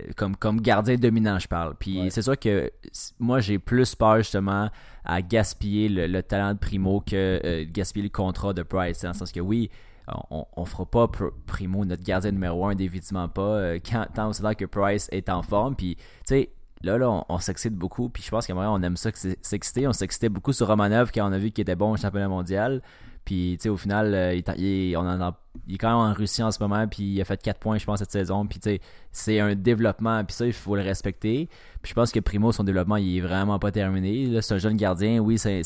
euh, 0.07 0.13
comme, 0.17 0.37
comme 0.37 0.61
gardien 0.61 0.95
dominant, 0.95 1.39
je 1.41 1.49
parle. 1.49 1.75
Puis 1.77 2.03
Ouais. 2.03 2.11
c'est 2.11 2.23
sûr 2.23 2.39
que 2.39 2.71
moi, 3.19 3.41
j'ai 3.41 3.59
plus 3.59 3.95
peur 3.97 4.19
justement 4.19 4.71
à 5.05 5.23
gaspiller 5.23 5.89
le, 5.89 6.07
le 6.07 6.23
talent 6.23 6.55
de 6.55 6.59
Primo 6.59 7.01
que 7.01 7.41
euh, 7.45 7.65
gaspiller 7.69 8.05
le 8.05 8.11
contrat 8.11 8.53
de 8.53 8.63
Price. 8.63 9.03
Dans 9.03 9.09
le 9.09 9.15
sens 9.15 9.33
que 9.33 9.41
oui, 9.41 9.71
on, 10.31 10.45
on 10.57 10.65
fera 10.65 10.87
pas 10.87 11.07
Pr- 11.07 11.33
Primo 11.47 11.85
notre 11.85 12.05
gardien 12.05 12.31
numéro 12.31 12.65
un, 12.67 12.77
définitivement 12.77 13.29
pas. 13.29 13.75
quand, 13.81 14.07
tant 14.15 14.29
aussi 14.29 14.43
que 14.57 14.67
Price 14.67 15.09
est 15.11 15.29
en 15.31 15.43
forme. 15.43 15.75
Puis, 15.75 15.97
tu 15.97 16.03
sais, 16.27 16.51
là, 16.83 16.99
là, 16.99 17.25
on, 17.29 17.39
s'excite 17.39 17.75
beaucoup. 17.75 18.09
Puis 18.09 18.23
je 18.23 18.31
pense 18.31 18.47
qu'à 18.47 18.55
on 18.55 18.83
aime 18.83 18.97
ça 18.97 19.11
s'exciter. 19.43 19.87
On 19.87 19.93
s'excitait 19.93 20.29
beaucoup 20.29 20.53
sur 20.53 20.67
Romanov 20.67 21.11
quand 21.13 21.29
on 21.29 21.33
a 21.33 21.39
vu 21.39 21.51
qu'il 21.51 21.63
était 21.63 21.77
bon 21.77 21.93
au 21.93 21.97
championnat 21.97 22.29
mondial. 22.29 22.83
Puis, 23.25 23.57
tu 23.57 23.65
sais, 23.65 23.69
au 23.69 23.77
final, 23.77 24.15
euh, 24.15 24.35
il, 24.57 24.97
on 24.97 25.07
en 25.07 25.35
il 25.69 25.75
est 25.77 25.79
quand 25.79 25.89
même 25.89 26.11
en 26.11 26.13
Russie 26.13 26.43
en 26.43 26.51
ce 26.51 26.61
moment. 26.61 26.89
Puis, 26.89 27.05
il 27.05 27.21
a 27.21 27.25
fait 27.25 27.41
4 27.41 27.61
points, 27.61 27.79
je 27.79 27.85
pense, 27.85 28.01
cette 28.01 28.11
saison. 28.11 28.47
Puis, 28.47 28.59
tu 28.59 28.71
sais, 28.71 28.81
c'est 29.13 29.39
un 29.39 29.55
développement. 29.55 30.25
Puis, 30.25 30.35
ça, 30.35 30.47
il 30.47 30.53
faut 30.53 30.75
le 30.75 30.83
respecter. 30.83 31.49
Puis, 31.83 31.91
je 31.91 31.95
pense 31.95 32.11
que 32.11 32.19
Primo, 32.19 32.51
son 32.51 32.65
développement, 32.65 32.97
il 32.97 33.19
est 33.19 33.21
vraiment 33.21 33.61
pas 33.61 33.71
terminé. 33.71 34.27
Là, 34.27 34.41
un 34.51 34.59
jeune 34.59 34.77
gardien. 34.77 35.21
Oui, 35.21 35.39
c'est 35.39 35.63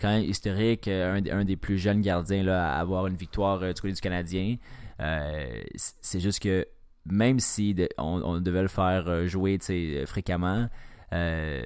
quand 0.00 0.08
même 0.08 0.24
historique. 0.24 0.88
euh, 0.88 1.20
Un, 1.30 1.44
des 1.44 1.56
plus 1.56 1.78
jeunes 1.78 2.00
gardiens 2.00 2.42
là, 2.42 2.74
à 2.74 2.80
avoir 2.80 3.06
une 3.06 3.16
victoire 3.16 3.62
euh, 3.62 3.72
du 3.72 3.80
côté 3.80 3.94
du 3.94 4.00
Canadien. 4.00 4.56
C'est 5.76 6.20
juste 6.20 6.40
que 6.42 6.66
même 7.06 7.40
si 7.40 7.76
on, 7.98 8.40
devait 8.40 8.62
le 8.62 8.68
faire 8.68 9.08
euh, 9.08 9.26
jouer 9.26 9.58
sais, 9.60 10.04
fréquemment, 10.06 10.68
euh, 11.12 11.62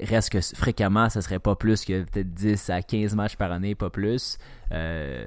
reste 0.00 0.30
que 0.30 0.40
fréquemment, 0.40 1.08
ça 1.08 1.22
serait 1.22 1.38
pas 1.38 1.54
plus 1.54 1.84
que 1.84 2.02
peut-être 2.02 2.32
10 2.34 2.70
à 2.70 2.82
15 2.82 3.14
matchs 3.14 3.36
par 3.36 3.52
année, 3.52 3.74
pas 3.74 3.90
plus. 3.90 4.38
Euh, 4.72 5.26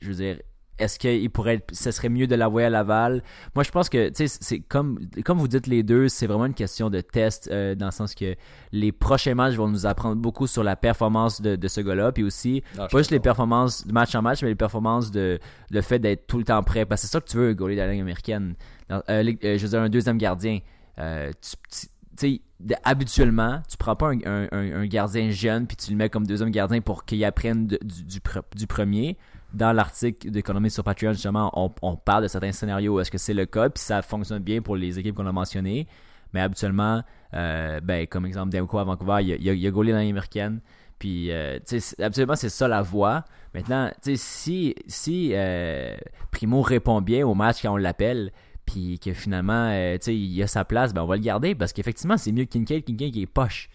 je 0.00 0.08
veux 0.08 0.14
dire, 0.14 0.38
est-ce 0.78 0.98
qu'il 0.98 1.30
pourrait 1.30 1.54
être, 1.56 1.74
ce 1.74 1.90
serait 1.90 2.08
mieux 2.08 2.26
de 2.26 2.34
l'envoyer 2.34 2.66
à 2.66 2.70
Laval? 2.70 3.22
Moi, 3.54 3.62
je 3.64 3.70
pense 3.70 3.88
que, 3.88 4.08
tu 4.08 4.26
sais, 4.26 4.38
c'est 4.40 4.58
comme, 4.60 4.98
comme 5.24 5.38
vous 5.38 5.48
dites 5.48 5.66
les 5.66 5.82
deux, 5.82 6.08
c'est 6.08 6.26
vraiment 6.26 6.46
une 6.46 6.54
question 6.54 6.90
de 6.90 7.00
test, 7.00 7.48
euh, 7.52 7.74
dans 7.74 7.86
le 7.86 7.92
sens 7.92 8.14
que 8.14 8.34
les 8.72 8.90
prochains 8.92 9.34
matchs 9.34 9.54
vont 9.54 9.68
nous 9.68 9.86
apprendre 9.86 10.16
beaucoup 10.16 10.46
sur 10.46 10.64
la 10.64 10.76
performance 10.76 11.40
de, 11.40 11.56
de 11.56 11.68
ce 11.68 11.80
gars-là, 11.80 12.10
puis 12.12 12.24
aussi, 12.24 12.62
Non, 12.76 12.84
je 12.86 12.92
pas 12.92 12.98
juste 12.98 13.10
les 13.10 13.20
performances 13.20 13.86
de 13.86 13.92
match 13.92 14.14
en 14.14 14.22
match, 14.22 14.42
mais 14.42 14.48
les 14.48 14.54
performances 14.54 15.10
de 15.10 15.38
le 15.70 15.80
fait 15.82 15.98
d'être 15.98 16.26
tout 16.26 16.38
le 16.38 16.44
temps 16.44 16.62
prêt. 16.62 16.84
Parce 16.86 17.02
que 17.02 17.06
c'est 17.06 17.12
ça 17.12 17.20
que 17.20 17.28
tu 17.28 17.36
veux, 17.36 17.50
un 17.50 17.54
goalie 17.54 17.76
de 17.76 17.80
la 17.80 17.90
Ligue 17.92 18.00
américaine. 18.00 18.54
Dans- 18.88 19.02
euh, 19.08 19.32
euh, 19.44 19.58
je 19.58 19.62
veux 19.62 19.68
dire, 19.68 19.80
un 19.80 19.88
deuxième 19.88 20.18
gardien. 20.18 20.58
Euh, 20.98 21.30
tu 21.40 21.56
tu- 21.70 21.88
sais, 22.16 22.40
habituellement, 22.84 23.60
tu 23.68 23.76
prends 23.76 23.96
pas 23.96 24.10
un, 24.10 24.18
un- 24.24 24.48
un- 24.52 24.72
un 24.82 24.86
gardien 24.86 25.30
jeune 25.30 25.66
puis 25.66 25.76
tu 25.76 25.90
le 25.90 25.96
mets 25.96 26.08
comme 26.08 26.26
deuxième 26.26 26.50
gardien 26.50 26.80
pour 26.80 27.04
qu'il 27.04 27.24
apprenne 27.24 27.66
de- 27.66 27.78
du, 27.82 28.04
du, 28.04 28.20
du 28.56 28.66
premier. 28.66 29.16
Dans 29.54 29.72
l'article 29.72 30.30
d'économie 30.30 30.70
sur 30.70 30.84
Patreon, 30.84 31.12
justement, 31.12 31.50
on, 31.82 31.96
parle 31.96 32.24
de 32.24 32.28
certains 32.28 32.52
scénarios 32.52 33.00
est-ce 33.00 33.10
que 33.10 33.18
c'est 33.18 33.34
le 33.34 33.46
cas, 33.46 33.68
puis 33.70 33.82
ça 33.82 34.02
fonctionne 34.02 34.42
bien 34.42 34.60
pour 34.60 34.76
les 34.76 34.98
équipes 34.98 35.14
qu'on 35.14 35.26
a 35.26 35.32
mentionnées. 35.32 35.86
Mais 36.32 36.40
habituellement, 36.40 37.02
euh, 37.34 37.80
ben, 37.80 38.06
comme 38.06 38.26
exemple, 38.26 38.50
Demko 38.50 38.78
à 38.78 38.84
Vancouver, 38.84 39.18
il 39.20 39.30
il 39.40 39.46
il 39.46 39.66
a 39.66 39.70
goalé 39.70 39.92
dans 39.92 39.98
l'américaine. 39.98 40.60
Puis, 40.98 41.30
euh, 41.30 41.58
absolument, 42.00 42.36
c'est 42.36 42.48
ça 42.48 42.68
la 42.68 42.82
voie. 42.82 43.24
Maintenant, 43.54 43.90
tu 44.02 44.12
sais, 44.12 44.16
si, 44.16 44.74
si 44.86 45.30
euh, 45.34 45.96
Primo 46.30 46.62
répond 46.62 47.00
bien 47.00 47.26
au 47.26 47.34
match 47.34 47.62
quand 47.62 47.72
on 47.72 47.76
l'appelle, 47.76 48.32
puis 48.64 48.98
que 48.98 49.12
finalement, 49.12 49.68
euh, 49.70 49.98
il 50.06 50.42
a 50.42 50.46
sa 50.46 50.64
place, 50.64 50.94
ben 50.94 51.02
on 51.02 51.06
va 51.06 51.16
le 51.16 51.22
garder 51.22 51.54
parce 51.54 51.72
qu'effectivement, 51.72 52.16
c'est 52.16 52.32
mieux 52.32 52.44
Kincaid, 52.44 52.84
Kincaid 52.84 53.12
qui 53.12 53.22
est 53.22 53.26
poche. 53.26 53.68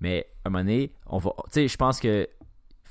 Mais 0.00 0.28
à 0.44 0.48
un 0.48 0.50
moment 0.50 0.64
donné, 0.64 0.92
on 1.06 1.18
va, 1.18 1.32
je 1.54 1.76
pense 1.76 1.98
que 1.98 2.28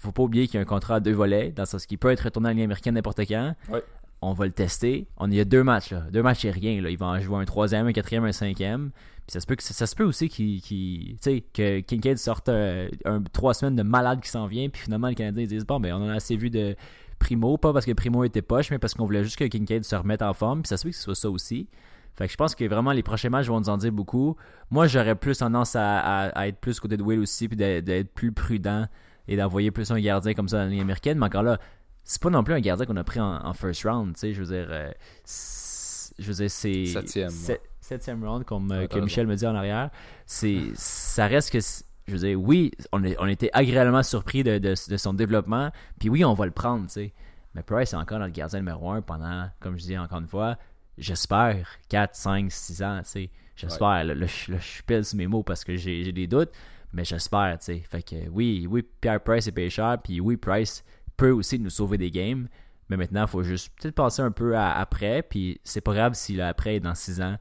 faut 0.01 0.11
pas 0.11 0.23
oublier 0.23 0.47
qu'il 0.47 0.55
y 0.55 0.57
a 0.57 0.61
un 0.61 0.65
contrat 0.65 0.95
à 0.95 0.99
deux 0.99 1.13
volets, 1.13 1.51
dans 1.51 1.63
le 1.63 1.67
sens 1.67 1.85
qu'il 1.85 1.97
peut 1.97 2.09
être 2.11 2.21
retourné 2.21 2.47
à 2.47 2.51
la 2.51 2.53
Ligue 2.55 2.63
américaine 2.65 2.95
n'importe 2.95 3.19
quand. 3.27 3.55
Ouais. 3.69 3.83
On 4.21 4.33
va 4.33 4.45
le 4.45 4.51
tester. 4.51 5.07
On 5.17 5.29
y 5.29 5.39
a 5.39 5.45
deux 5.45 5.63
matchs 5.63 5.91
là, 5.91 6.01
deux 6.11 6.23
matchs 6.23 6.41
c'est 6.41 6.51
rien 6.51 6.81
là. 6.81 6.89
Il 6.89 6.97
va 6.97 7.05
en 7.07 7.19
jouer 7.19 7.37
un 7.37 7.45
troisième, 7.45 7.87
un 7.87 7.93
quatrième, 7.93 8.25
un 8.25 8.31
cinquième. 8.31 8.91
Puis 9.27 9.33
ça 9.33 9.39
se 9.41 9.45
peut 9.45 9.55
que 9.55 9.63
ça 9.63 9.85
se 9.85 9.95
peut 9.95 10.05
aussi 10.05 10.29
qu'il, 10.29 11.17
sais, 11.21 11.43
que 11.53 11.81
Kincaid 11.81 12.17
sorte 12.17 12.49
un, 12.49 12.87
trois 13.33 13.53
semaines 13.53 13.75
de 13.75 13.83
malade 13.83 14.21
qui 14.21 14.29
s'en 14.29 14.47
vient, 14.47 14.69
puis 14.69 14.81
finalement 14.81 15.07
les 15.07 15.15
Canadiens 15.15 15.43
ils 15.43 15.49
disent 15.49 15.65
bon 15.65 15.79
ben 15.79 15.93
on 15.93 16.05
en 16.05 16.09
a 16.09 16.13
assez 16.15 16.35
vu 16.37 16.49
de 16.49 16.75
Primo, 17.19 17.57
pas 17.57 17.73
parce 17.73 17.85
que 17.85 17.91
Primo 17.91 18.23
était 18.23 18.41
poche, 18.41 18.71
mais 18.71 18.79
parce 18.79 18.93
qu'on 18.93 19.05
voulait 19.05 19.23
juste 19.23 19.37
que 19.37 19.43
Kincaid 19.45 19.83
se 19.83 19.95
remette 19.95 20.21
en 20.21 20.33
forme. 20.33 20.61
Puis 20.61 20.69
ça 20.69 20.77
se 20.77 20.83
peut 20.83 20.89
que 20.91 20.95
ce 20.95 21.01
soit 21.03 21.15
ça 21.15 21.29
aussi. 21.29 21.67
Fait 22.15 22.25
que 22.25 22.31
je 22.31 22.37
pense 22.37 22.55
que 22.55 22.65
vraiment 22.65 22.93
les 22.93 23.03
prochains 23.03 23.29
matchs 23.29 23.47
vont 23.47 23.59
nous 23.59 23.69
en 23.69 23.77
dire 23.77 23.91
beaucoup. 23.91 24.35
Moi, 24.71 24.87
j'aurais 24.87 25.15
plus 25.15 25.37
tendance 25.37 25.75
à, 25.75 25.99
à- 25.99 26.27
à 26.29 26.47
être 26.47 26.59
plus 26.59 26.79
côté 26.79 26.97
de 26.97 27.03
Will 27.03 27.19
aussi, 27.19 27.47
puis 27.47 27.55
d'être 27.57 28.11
plus 28.13 28.31
prudent 28.31 28.87
et 29.27 29.35
d'envoyer 29.37 29.71
plus 29.71 29.89
un 29.91 29.99
gardien 29.99 30.33
comme 30.33 30.47
ça 30.49 30.57
dans 30.57 30.63
la 30.63 30.69
ligne 30.69 30.81
américaine. 30.81 31.17
Mais 31.17 31.25
encore 31.25 31.43
là, 31.43 31.59
c'est 32.03 32.21
pas 32.21 32.29
non 32.29 32.43
plus 32.43 32.53
un 32.53 32.59
gardien 32.61 32.85
qu'on 32.85 32.95
a 32.97 33.03
pris 33.03 33.19
en, 33.19 33.45
en 33.45 33.53
first 33.53 33.83
round. 33.83 34.13
Tu 34.13 34.19
sais, 34.21 34.33
je 34.33 34.41
veux 34.41 34.55
dire, 34.55 34.67
euh, 34.69 34.91
c'est- 35.23 36.13
je 36.19 36.27
veux 36.27 36.33
dire, 36.33 36.49
c'est 36.51 36.85
Septième, 36.85 37.29
sept- 37.29 37.61
ouais. 37.61 37.69
septième 37.81 38.23
round, 38.23 38.43
comme 38.45 38.71
euh, 38.71 38.81
Ouais, 38.81 38.87
que 38.87 38.99
Michel 38.99 39.27
me 39.27 39.35
dit 39.35 39.45
en 39.45 39.55
arrière. 39.55 39.89
C'est, 40.25 40.61
ça 40.75 41.27
reste 41.27 41.51
que, 41.51 41.59
je 41.59 42.11
veux 42.13 42.19
dire, 42.19 42.39
oui, 42.41 42.71
on, 42.91 43.03
est, 43.03 43.15
on 43.19 43.27
était 43.27 43.49
agréablement 43.53 44.03
surpris 44.03 44.43
de, 44.43 44.57
de, 44.57 44.73
de 44.89 44.97
son 44.97 45.13
développement. 45.13 45.71
Puis 45.99 46.09
oui, 46.09 46.23
on 46.25 46.33
va 46.33 46.45
le 46.45 46.51
prendre, 46.51 46.85
tu 46.87 46.93
sais. 46.93 47.13
Mais 47.55 47.63
Price 47.63 47.93
est 47.93 47.97
encore 47.97 48.19
notre 48.19 48.33
gardien 48.33 48.59
numéro 48.59 48.91
un 48.91 49.01
pendant, 49.01 49.49
comme 49.59 49.77
je 49.77 49.83
dis 49.83 49.97
encore 49.97 50.19
une 50.19 50.27
fois, 50.27 50.57
j'espère 50.97 51.67
4, 51.89 52.15
5, 52.15 52.51
6 52.51 52.83
ans, 52.83 52.99
tu 53.03 53.09
sais. 53.09 53.29
J'espère. 53.55 54.03
Là, 54.03 54.13
là, 54.13 54.25
je- 54.27 54.51
là, 54.51 54.59
je 54.59 54.83
pèse 54.83 55.13
mes 55.15 55.25
mots 55.27 55.41
parce 55.43 55.63
que 55.63 55.75
j'ai 55.75 56.03
j'ai 56.03 56.11
des 56.11 56.27
doutes, 56.27 56.51
mais 56.93 57.03
j'espère, 57.05 57.57
tu 57.59 57.65
sais. 57.65 57.83
Fait 57.89 58.01
que 58.01 58.15
oui, 58.31 58.67
oui, 58.69 58.83
Pierre 59.01 59.21
Price 59.21 59.47
est 59.47 59.51
pêcheur, 59.51 59.97
puis 60.01 60.19
oui, 60.19 60.37
Price 60.37 60.83
peut 61.15 61.31
aussi 61.31 61.59
nous 61.59 61.69
sauver 61.69 61.97
des 61.97 62.11
games. 62.11 62.47
Mais 62.89 62.95
maintenant, 62.97 63.23
il 63.23 63.27
faut 63.27 63.43
juste 63.43 63.73
peut-être 63.79 63.95
passer 63.95 64.21
un 64.21 64.31
peu 64.31 64.55
à- 64.55 64.71
après, 64.77 65.21
puis 65.21 65.59
c'est 65.63 65.81
pas 65.81 65.93
grave 65.93 66.13
si 66.13 66.35
là, 66.35 66.47
après, 66.47 66.79
dans 66.79 66.95
6 66.95 67.21
ans, 67.21 67.35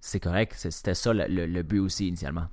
c'est 0.00 0.18
correct. 0.20 0.54
C'était 0.56 0.94
ça 0.94 1.12
le, 1.12 1.26
le- 1.28 1.46
le 1.46 1.62
but 1.62 1.78
aussi 1.78 2.08
initialement. 2.08 2.46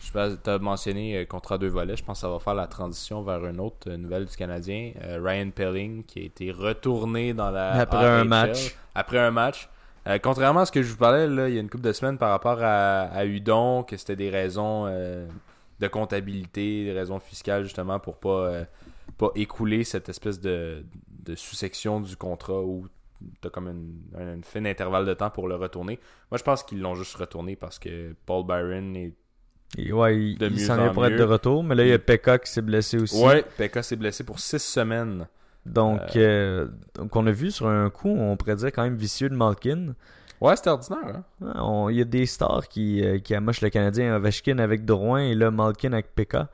Je 0.00 0.06
sais 0.06 0.36
tu 0.42 0.48
as 0.48 0.58
mentionné 0.58 1.18
euh, 1.18 1.24
contrat 1.26 1.58
deux 1.58 1.68
volets. 1.68 1.94
Je 1.96 2.02
pense 2.02 2.16
que 2.18 2.20
ça 2.22 2.30
va 2.30 2.38
faire 2.38 2.54
la 2.54 2.66
transition 2.66 3.22
vers 3.22 3.44
une 3.44 3.60
autre 3.60 3.90
euh, 3.90 3.98
nouvelle 3.98 4.24
du 4.24 4.34
Canadien. 4.34 4.92
Euh, 5.02 5.20
Ryan 5.22 5.50
Pelling 5.50 6.04
qui 6.04 6.20
a 6.20 6.22
été 6.22 6.50
retourné 6.50 7.34
dans 7.34 7.50
la 7.50 7.72
Après 7.72 8.06
un 8.06 8.24
match. 8.24 8.74
Après 8.94 9.18
un 9.18 9.30
match. 9.30 9.68
Euh, 10.06 10.18
contrairement 10.22 10.60
à 10.60 10.64
ce 10.66 10.72
que 10.72 10.82
je 10.82 10.90
vous 10.90 10.96
parlais 10.96 11.26
là, 11.26 11.50
il 11.50 11.54
y 11.54 11.58
a 11.58 11.60
une 11.60 11.68
couple 11.68 11.84
de 11.84 11.92
semaines 11.92 12.16
par 12.16 12.30
rapport 12.30 12.58
à, 12.62 13.02
à 13.02 13.26
Udon, 13.26 13.82
que 13.82 13.98
c'était 13.98 14.16
des 14.16 14.30
raisons 14.30 14.86
euh, 14.88 15.28
de 15.80 15.88
comptabilité, 15.88 16.84
des 16.84 16.92
raisons 16.92 17.18
fiscales 17.18 17.64
justement 17.64 17.98
pour 17.98 18.16
pas, 18.18 18.46
euh, 18.46 18.64
pas 19.18 19.30
écouler 19.34 19.82
cette 19.84 20.08
espèce 20.08 20.40
de, 20.40 20.84
de 21.08 21.34
sous-section 21.34 22.00
du 22.00 22.16
contrat 22.16 22.62
où 22.62 22.86
tu 23.40 23.48
as 23.48 23.50
comme 23.50 23.68
une, 23.68 24.00
un, 24.16 24.34
une 24.34 24.44
fin 24.44 24.60
d'intervalle 24.60 25.06
de 25.06 25.14
temps 25.14 25.30
pour 25.30 25.48
le 25.48 25.56
retourner. 25.56 25.98
Moi 26.30 26.38
je 26.38 26.42
pense 26.44 26.62
qu'ils 26.62 26.80
l'ont 26.80 26.94
juste 26.94 27.16
retourné 27.16 27.56
parce 27.56 27.78
que 27.78 28.14
Paul 28.26 28.46
Byron 28.46 28.94
est 28.96 29.14
Et 29.78 29.92
ouais, 29.92 30.16
il, 30.16 30.38
De 30.38 30.46
il 30.46 30.52
mieux 30.52 30.58
s'en 30.58 30.74
en 30.78 30.84
vient 30.84 30.92
pour 30.92 31.06
être 31.06 31.16
de 31.16 31.22
retour, 31.24 31.62
mais 31.64 31.74
là, 31.74 31.84
il 31.84 31.90
y 31.90 31.92
a 31.92 31.98
Pekka 31.98 32.38
qui 32.38 32.50
s'est 32.50 32.62
blessé 32.62 32.98
aussi. 32.98 33.22
Ouais, 33.22 33.44
Pekka 33.56 33.82
s'est 33.82 33.96
blessé 33.96 34.24
pour 34.24 34.38
six 34.40 34.58
semaines. 34.62 35.28
Donc, 35.66 36.16
euh, 36.16 36.68
donc, 36.94 37.14
on 37.14 37.26
a 37.26 37.30
vu 37.30 37.50
sur 37.50 37.68
un 37.68 37.90
coup, 37.90 38.08
on 38.08 38.36
pourrait 38.36 38.56
dire 38.56 38.72
quand 38.72 38.82
même 38.82 38.96
vicieux 38.96 39.28
de 39.28 39.34
Malkin. 39.36 39.94
Ouais, 40.40 40.56
c'était 40.56 40.70
ordinaire. 40.70 40.98
Hein? 41.16 41.24
Ouais, 41.40 41.52
on- 41.56 41.88
Il 41.90 41.96
y 41.96 42.00
a 42.00 42.04
des 42.04 42.26
stars 42.26 42.66
qui, 42.68 43.04
euh, 43.04 43.18
qui 43.18 43.34
amochent 43.34 43.60
le 43.60 43.68
Canadien. 43.70 44.14
Ovechkin 44.16 44.58
avec 44.58 44.84
Drouin 44.84 45.20
et 45.22 45.34
là, 45.34 45.50
Malkin 45.50 45.92
avec 45.92 46.14
Pekka. 46.14 46.48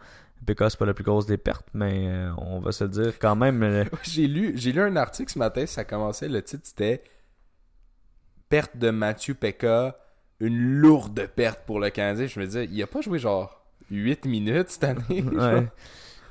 Pekka, 0.44 0.70
c'est 0.70 0.78
pas 0.78 0.86
la 0.86 0.94
plus 0.94 1.04
grosse 1.04 1.26
des 1.26 1.38
pertes, 1.38 1.66
mais 1.74 2.06
euh, 2.08 2.30
on 2.38 2.60
va 2.60 2.70
se 2.72 2.84
le 2.84 2.90
dire 2.90 3.18
quand 3.18 3.34
même. 3.36 3.62
euh, 3.62 3.84
J'ai 4.02 4.26
lu, 4.28 4.52
j'ai 4.56 4.72
lu 4.72 4.80
un 4.80 4.94
article 4.96 5.32
ce 5.32 5.38
matin, 5.38 5.66
ça 5.66 5.84
commençait, 5.84 6.28
le 6.28 6.40
titre 6.42 6.62
c'était 6.64 7.02
Perte 8.48 8.76
de 8.76 8.90
Mathieu 8.90 9.34
Pekka, 9.34 9.96
une 10.40 10.56
lourde 10.78 11.26
perte 11.34 11.60
pour 11.66 11.80
le 11.80 11.90
Canadien. 11.90 12.26
Je 12.26 12.38
me 12.38 12.44
disais, 12.46 12.68
il 12.70 12.80
a 12.82 12.86
pas 12.86 13.00
joué 13.00 13.18
genre 13.18 13.60
8 13.90 14.24
minutes 14.26 14.70
cette 14.70 14.84
année. 14.84 15.22
Ouais. 15.32 15.66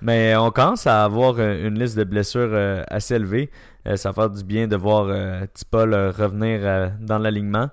Mais 0.01 0.35
on 0.35 0.51
commence 0.51 0.87
à 0.87 1.03
avoir 1.05 1.39
une 1.39 1.79
liste 1.79 1.97
de 1.97 2.03
blessures 2.03 2.53
assez 2.89 3.15
élevée. 3.15 3.49
Euh, 3.87 3.95
ça 3.97 4.09
va 4.09 4.13
faire 4.23 4.29
du 4.31 4.43
bien 4.43 4.67
de 4.67 4.75
voir 4.75 5.05
euh, 5.07 5.45
Tipol 5.53 5.93
euh, 5.93 6.11
revenir 6.11 6.91
dans 6.99 7.17
l'alignement. 7.19 7.69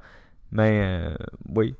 Mais 0.51 1.07
oui. 1.55 1.75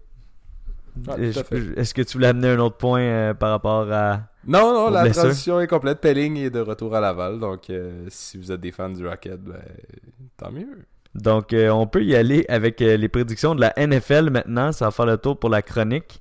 Je- 1.19 1.79
Est-ce 1.79 1.95
que 1.95 2.03
tu 2.03 2.15
voulais 2.15 2.29
amener 2.29 2.49
un 2.51 2.59
autre 2.59 2.77
point 2.77 3.35
par 3.35 3.51
rapport 3.51 3.91
à... 3.93 4.23
Non, 4.47 4.73
non, 4.75 4.91
la 4.91 5.05
transition 5.11 5.61
est 5.61 5.67
complète. 5.67 6.01
Pelling 6.01 6.37
est 6.39 6.51
de 6.51 6.61
retour 6.61 6.95
à 6.95 7.01
Laval, 7.01 7.39
donc 7.39 7.71
euh, 7.71 8.07
si 8.09 8.39
vous 8.39 8.51
êtes 8.51 8.61
des 8.61 8.73
fans 8.73 8.89
du 8.91 9.07
Rocket, 9.07 9.41
ben, 9.43 9.61
tant 10.37 10.51
mieux. 10.51 10.67
Donc, 11.15 11.53
euh, 11.53 11.69
on 11.71 11.87
peut 11.87 12.03
y 12.03 12.17
aller 12.17 12.45
avec 12.49 12.81
euh, 12.83 12.97
les 12.97 13.09
prédictions 13.09 13.55
de 13.55 13.61
la 13.61 13.73
NFL 13.77 14.31
maintenant. 14.31 14.73
Ça 14.73 14.87
va 14.87 14.91
faire 14.91 15.07
le 15.07 15.17
tour 15.19 15.39
pour 15.39 15.51
la 15.51 15.63
chronique. 15.63 16.21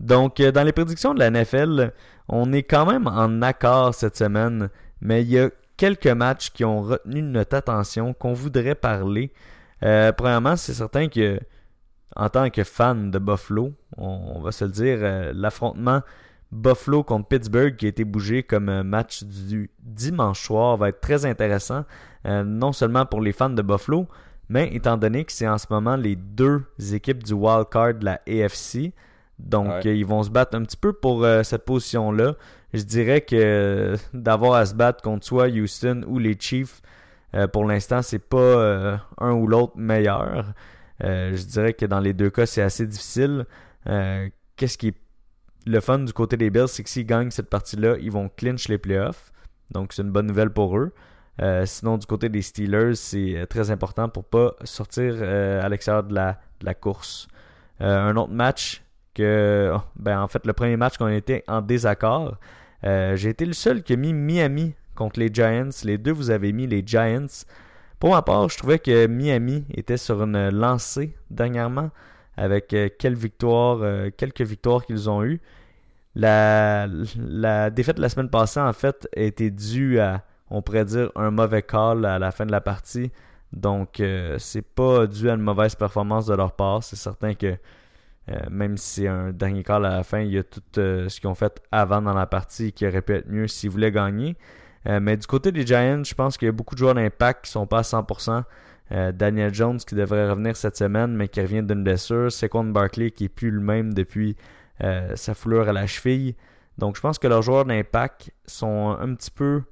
Donc, 0.00 0.40
dans 0.42 0.64
les 0.64 0.72
prédictions 0.72 1.14
de 1.14 1.18
la 1.20 1.30
NFL, 1.30 1.92
on 2.28 2.52
est 2.52 2.62
quand 2.64 2.86
même 2.90 3.06
en 3.06 3.40
accord 3.42 3.94
cette 3.94 4.16
semaine, 4.16 4.68
mais 5.00 5.22
il 5.22 5.28
y 5.30 5.38
a 5.38 5.50
quelques 5.76 6.06
matchs 6.06 6.50
qui 6.50 6.64
ont 6.64 6.82
retenu 6.82 7.22
notre 7.22 7.56
attention, 7.56 8.14
qu'on 8.14 8.32
voudrait 8.32 8.74
parler. 8.74 9.32
Euh, 9.82 10.12
premièrement, 10.12 10.56
c'est 10.56 10.74
certain 10.74 11.08
que, 11.08 11.40
en 12.16 12.28
tant 12.28 12.50
que 12.50 12.64
fan 12.64 13.10
de 13.10 13.18
Buffalo, 13.18 13.72
on, 13.96 14.40
va 14.40 14.52
se 14.52 14.64
le 14.64 14.70
dire, 14.70 14.98
euh, 15.00 15.32
l'affrontement 15.34 16.02
Buffalo 16.50 17.02
contre 17.02 17.28
Pittsburgh 17.28 17.76
qui 17.76 17.86
a 17.86 17.88
été 17.88 18.04
bougé 18.04 18.42
comme 18.42 18.82
match 18.82 19.24
du 19.24 19.70
dimanche 19.80 20.42
soir 20.42 20.76
va 20.76 20.90
être 20.90 21.00
très 21.00 21.24
intéressant, 21.24 21.86
non 22.26 22.72
seulement 22.72 23.06
pour 23.06 23.22
les 23.22 23.32
fans 23.32 23.48
de 23.48 23.62
Buffalo, 23.62 24.06
mais 24.50 24.68
étant 24.74 24.98
donné 24.98 25.24
que 25.24 25.32
c'est 25.32 25.48
en 25.48 25.56
ce 25.56 25.66
moment 25.70 25.96
les 25.96 26.14
deux 26.14 26.62
équipes 26.92 27.24
du 27.24 27.32
wild 27.32 27.70
card 27.70 27.94
de 27.94 28.04
la 28.04 28.20
AFC, 28.28 28.92
donc 29.38 29.86
ils 29.86 30.04
vont 30.04 30.22
se 30.22 30.28
battre 30.28 30.54
un 30.54 30.62
petit 30.64 30.76
peu 30.76 30.92
pour 30.92 31.26
cette 31.42 31.64
position-là 31.64 32.34
je 32.72 32.82
dirais 32.82 33.20
que 33.20 33.96
d'avoir 34.14 34.54
à 34.54 34.66
se 34.66 34.74
battre 34.74 35.02
contre 35.02 35.26
soit 35.26 35.48
Houston 35.48 36.04
ou 36.06 36.18
les 36.18 36.36
Chiefs, 36.38 36.80
euh, 37.34 37.46
pour 37.46 37.64
l'instant, 37.64 38.02
c'est 38.02 38.18
pas 38.18 38.36
euh, 38.38 38.96
un 39.18 39.32
ou 39.32 39.46
l'autre 39.46 39.76
meilleur. 39.76 40.52
Euh, 41.02 41.34
je 41.34 41.44
dirais 41.44 41.72
que 41.72 41.86
dans 41.86 42.00
les 42.00 42.12
deux 42.12 42.30
cas, 42.30 42.46
c'est 42.46 42.62
assez 42.62 42.86
difficile. 42.86 43.46
Qu'est-ce 44.56 44.78
qui 44.78 44.88
est 44.88 44.96
le 45.66 45.80
fun 45.80 46.00
du 46.00 46.12
côté 46.12 46.36
des 46.36 46.50
Bills, 46.50 46.68
c'est 46.68 46.82
que 46.82 46.88
s'ils 46.88 47.06
gagnent 47.06 47.30
cette 47.30 47.48
partie-là, 47.48 47.96
ils 48.00 48.10
vont 48.10 48.28
clinch 48.28 48.68
les 48.68 48.78
playoffs. 48.78 49.32
Donc 49.70 49.92
c'est 49.92 50.02
une 50.02 50.10
bonne 50.10 50.26
nouvelle 50.26 50.50
pour 50.50 50.76
eux. 50.76 50.92
sinon, 51.64 51.98
du 51.98 52.06
côté 52.06 52.28
des 52.28 52.42
Steelers, 52.42 52.94
c'est 52.94 53.46
très 53.48 53.70
important 53.70 54.08
pour 54.08 54.24
pas 54.24 54.54
sortir 54.64 55.22
à 55.22 55.68
l'extérieur 55.68 56.04
de 56.04 56.14
la, 56.14 56.32
de 56.60 56.66
la 56.66 56.74
course. 56.74 57.28
un 57.80 58.16
autre 58.16 58.32
match 58.32 58.82
que, 59.14 59.72
oh, 59.74 59.80
ben 59.96 60.20
en 60.20 60.28
fait, 60.28 60.46
le 60.46 60.52
premier 60.52 60.76
match 60.76 60.96
qu'on 60.96 61.08
était 61.08 61.44
en 61.48 61.60
désaccord, 61.60 62.36
euh, 62.84 63.16
j'ai 63.16 63.30
été 63.30 63.44
le 63.44 63.52
seul 63.52 63.82
qui 63.82 63.92
a 63.92 63.96
mis 63.96 64.12
Miami 64.12 64.74
contre 64.94 65.20
les 65.20 65.30
Giants. 65.32 65.70
Les 65.84 65.98
deux, 65.98 66.12
vous 66.12 66.30
avez 66.30 66.52
mis 66.52 66.66
les 66.66 66.82
Giants. 66.84 67.26
Pour 67.98 68.10
ma 68.10 68.22
part, 68.22 68.48
je 68.48 68.58
trouvais 68.58 68.78
que 68.78 69.06
Miami 69.06 69.64
était 69.74 69.96
sur 69.96 70.22
une 70.22 70.48
lancée 70.50 71.16
dernièrement 71.30 71.90
avec 72.36 72.72
euh, 72.74 72.88
quelques 72.98 73.18
victoires, 73.18 73.78
euh, 73.82 74.10
quelques 74.16 74.42
victoires 74.42 74.84
qu'ils 74.84 75.08
ont 75.08 75.22
eues. 75.22 75.40
La, 76.14 76.88
la, 77.16 77.70
défaite 77.70 77.96
de 77.96 78.02
la 78.02 78.08
semaine 78.08 78.28
passée, 78.28 78.60
en 78.60 78.72
fait, 78.72 79.08
été 79.14 79.50
due 79.50 79.98
à, 79.98 80.24
on 80.50 80.60
pourrait 80.60 80.84
dire, 80.84 81.10
un 81.14 81.30
mauvais 81.30 81.62
call 81.62 82.04
à 82.04 82.18
la 82.18 82.30
fin 82.32 82.44
de 82.44 82.52
la 82.52 82.60
partie. 82.60 83.10
Donc, 83.52 84.02
c'est 84.38 84.62
pas 84.62 85.06
dû 85.06 85.30
à 85.30 85.34
une 85.34 85.40
mauvaise 85.40 85.74
performance 85.74 86.26
de 86.26 86.34
leur 86.34 86.52
part. 86.52 86.82
C'est 86.82 86.96
certain 86.96 87.34
que 87.34 87.56
euh, 88.30 88.38
même 88.50 88.76
si 88.76 89.02
c'est 89.02 89.08
un 89.08 89.32
dernier 89.32 89.62
call 89.62 89.84
à 89.84 89.90
la 89.90 90.04
fin, 90.04 90.20
il 90.20 90.32
y 90.32 90.38
a 90.38 90.44
tout 90.44 90.62
euh, 90.78 91.08
ce 91.08 91.20
qu'ils 91.20 91.28
ont 91.28 91.34
fait 91.34 91.60
avant 91.72 92.00
dans 92.00 92.14
la 92.14 92.26
partie 92.26 92.72
qui 92.72 92.86
aurait 92.86 93.02
pu 93.02 93.14
être 93.14 93.28
mieux 93.28 93.48
s'ils 93.48 93.70
voulaient 93.70 93.90
gagner. 93.90 94.36
Euh, 94.86 95.00
mais 95.00 95.16
du 95.16 95.26
côté 95.26 95.52
des 95.52 95.66
Giants, 95.66 96.04
je 96.04 96.14
pense 96.14 96.36
qu'il 96.36 96.46
y 96.46 96.48
a 96.48 96.52
beaucoup 96.52 96.74
de 96.74 96.78
joueurs 96.78 96.94
d'impact 96.94 97.46
qui 97.46 97.50
sont 97.50 97.66
pas 97.66 97.78
à 97.78 97.82
100%. 97.82 98.44
Daniel 99.14 99.54
Jones 99.54 99.78
qui 99.78 99.94
devrait 99.94 100.28
revenir 100.28 100.54
cette 100.54 100.76
semaine, 100.76 101.16
mais 101.16 101.26
qui 101.26 101.40
revient 101.40 101.62
d'une 101.62 101.82
blessure. 101.82 102.30
Saquon 102.30 102.64
Barkley 102.64 103.10
qui 103.10 103.24
est 103.24 103.28
plus 103.30 103.50
le 103.50 103.60
même 103.60 103.94
depuis 103.94 104.36
sa 104.80 105.32
foulure 105.32 105.66
à 105.66 105.72
la 105.72 105.86
cheville. 105.86 106.34
Donc 106.76 106.96
je 106.96 107.00
pense 107.00 107.18
que 107.18 107.26
leurs 107.26 107.40
joueurs 107.40 107.64
d'impact 107.64 108.32
sont 108.44 108.94
un 109.00 109.14
petit 109.14 109.30
peu 109.30 109.62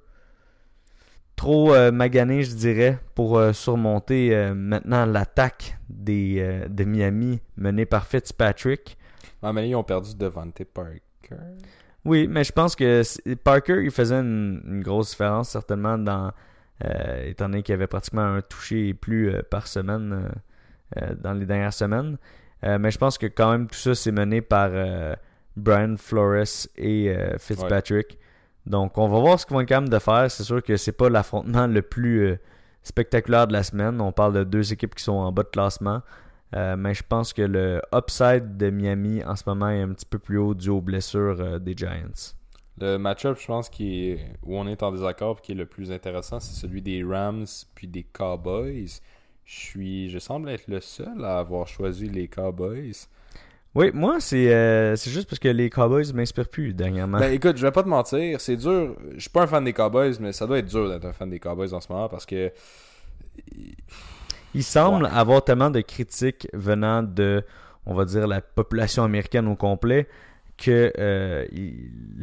trop 1.41 1.73
euh, 1.73 1.91
magané, 1.91 2.43
je 2.43 2.55
dirais, 2.55 2.99
pour 3.15 3.39
euh, 3.39 3.55
surmonter 3.55 4.37
euh, 4.37 4.53
maintenant 4.53 5.07
l'attaque 5.07 5.79
des 5.89 6.67
de 6.69 6.85
Miami 6.85 7.41
menée 7.57 7.87
par 7.87 8.07
Fitzpatrick. 8.07 8.99
Ah, 9.43 9.51
mais 9.51 9.71
ils 9.71 9.75
ont 9.75 9.83
perdu 9.83 10.15
Devante 10.15 10.63
Parker. 10.65 11.01
Oui, 12.05 12.29
mais 12.29 12.45
je 12.45 12.53
pense 12.53 12.77
que 12.77 13.03
Parker, 13.37 13.81
il 13.83 13.91
faisait 13.91 14.17
une, 14.17 14.83
grosse 14.85 15.13
différence, 15.13 15.49
certainement, 15.49 15.97
dans 15.97 16.31
étant 17.25 17.49
donné 17.49 17.63
qu'il 17.63 17.75
avait 17.75 17.87
pratiquement 17.87 18.35
un 18.37 18.43
touché 18.43 18.89
et 18.89 18.95
plus 18.95 19.33
par 19.51 19.67
semaine 19.67 20.31
dans 21.17 21.33
les 21.33 21.47
dernières 21.47 21.75
semaines. 21.75 22.19
mais 22.63 22.91
je 22.91 22.99
pense 22.99 23.17
que 23.19 23.27
quand 23.27 23.51
même 23.53 23.67
tout 23.67 23.79
ça, 23.79 23.95
c'est 23.95 24.13
mené 24.13 24.41
par 24.43 24.71
Brian 25.57 25.97
Flores 25.97 26.69
et 26.77 27.15
Fitzpatrick. 27.39 28.19
Donc, 28.67 28.99
on 28.99 29.09
va 29.09 29.19
voir 29.21 29.41
ce 29.41 29.47
qu'ils 29.47 29.55
vont 29.55 29.61
être 29.61 29.69
capables 29.69 29.89
de 29.89 29.99
faire. 29.99 30.31
C'est 30.31 30.45
sûr 30.45 30.63
que 30.63 30.77
c'est 30.77 30.93
pas 30.93 31.09
l'affrontement 31.09 31.67
le 31.67 31.83
plus 31.83 32.27
euh, 32.27 32.39
spectaculaire 32.83 33.47
de 33.47 33.53
la 33.53 33.63
semaine. 33.63 34.01
On 34.01 34.13
parle 34.13 34.35
de 34.35 34.45
deux 34.45 34.73
équipes 34.73 34.95
qui 34.95 35.05
sont 35.05 35.13
en 35.13 35.33
bas 35.33 35.43
de 35.43 35.49
classement. 35.49 36.03
Euh, 36.57 36.77
mais 36.77 36.95
je 36.95 37.05
pense 37.09 37.33
que 37.33 37.43
le 37.43 37.81
upside 37.95 38.57
de 38.57 38.71
Miami 38.71 39.23
en 39.25 39.37
ce 39.37 39.45
moment 39.47 39.69
est 39.69 39.83
un 39.83 39.93
petit 39.93 40.07
peu 40.07 40.19
plus 40.19 40.39
haut 40.39 40.55
dû 40.55 40.69
aux 40.69 40.81
blessures 40.81 41.41
euh, 41.41 41.59
des 41.59 41.75
Giants. 41.77 42.35
Le 42.79 42.97
match-up, 42.97 43.39
je 43.41 43.47
pense, 43.47 43.69
qui 43.69 44.17
où 44.43 44.57
on 44.57 44.67
est 44.67 44.83
en 44.83 44.91
désaccord 44.91 45.39
et 45.39 45.43
qui 45.43 45.53
est 45.53 45.57
le 45.57 45.67
plus 45.67 45.93
intéressant, 45.93 46.41
c'est 46.41 46.55
celui 46.55 46.83
des 46.83 47.05
Rams 47.05 47.47
puis 47.75 47.87
des 47.87 48.03
Cowboys. 48.03 49.01
Je 49.45 49.59
suis, 49.59 50.11
je 50.11 50.19
semble 50.19 50.49
être 50.49 50.67
le 50.67 50.81
seul 50.81 51.25
à 51.25 51.39
avoir 51.39 51.69
choisi 51.69 52.09
les 52.09 52.27
Cowboys. 52.27 53.07
Oui, 53.75 53.91
moi, 53.95 54.19
c'est 54.19 54.53
euh, 54.53 54.97
c'est 54.97 55.11
juste 55.11 55.29
parce 55.29 55.39
que 55.39 55.49
les 55.49 55.71
Cowboys 55.71 56.13
m'inspirent 56.13 56.49
plus 56.49 56.75
dernièrement. 56.75 57.19
Ben 57.19 57.33
écoute, 57.33 57.57
je 57.57 57.63
vais 57.63 57.71
pas 57.71 57.85
te 57.85 57.89
mentir, 57.89 58.41
c'est 58.41 58.57
dur. 58.57 58.97
Je 59.15 59.21
suis 59.21 59.31
pas 59.31 59.43
un 59.43 59.47
fan 59.47 59.63
des 59.63 59.73
Cowboys, 59.73 60.15
mais 60.19 60.33
ça 60.33 60.47
doit 60.47 60.59
être 60.59 60.67
dur 60.67 60.89
d'être 60.89 61.05
un 61.05 61.13
fan 61.13 61.31
des 61.31 61.39
Cowboys 61.39 61.73
en 61.73 61.81
ce 61.81 61.93
moment 61.93 62.09
parce 62.09 62.27
que. 62.27 62.51
Il 64.53 64.65
semble 64.65 65.07
avoir 65.07 65.45
tellement 65.45 65.71
de 65.71 65.81
critiques 65.81 66.49
venant 66.53 67.05
de, 67.05 67.45
on 67.87 67.95
va 67.95 68.05
dire, 68.05 68.27
la 68.27 68.41
population 68.41 69.05
américaine 69.05 69.47
au 69.47 69.55
complet 69.55 70.09
que 70.59 70.93
euh, 70.99 71.47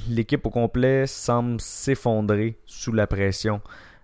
l'équipe 0.09 0.45
au 0.45 0.49
complet 0.49 1.07
semble 1.07 1.61
s'effondrer 1.61 2.59
sous 2.65 2.91
la 2.91 3.07
pression. 3.07 3.61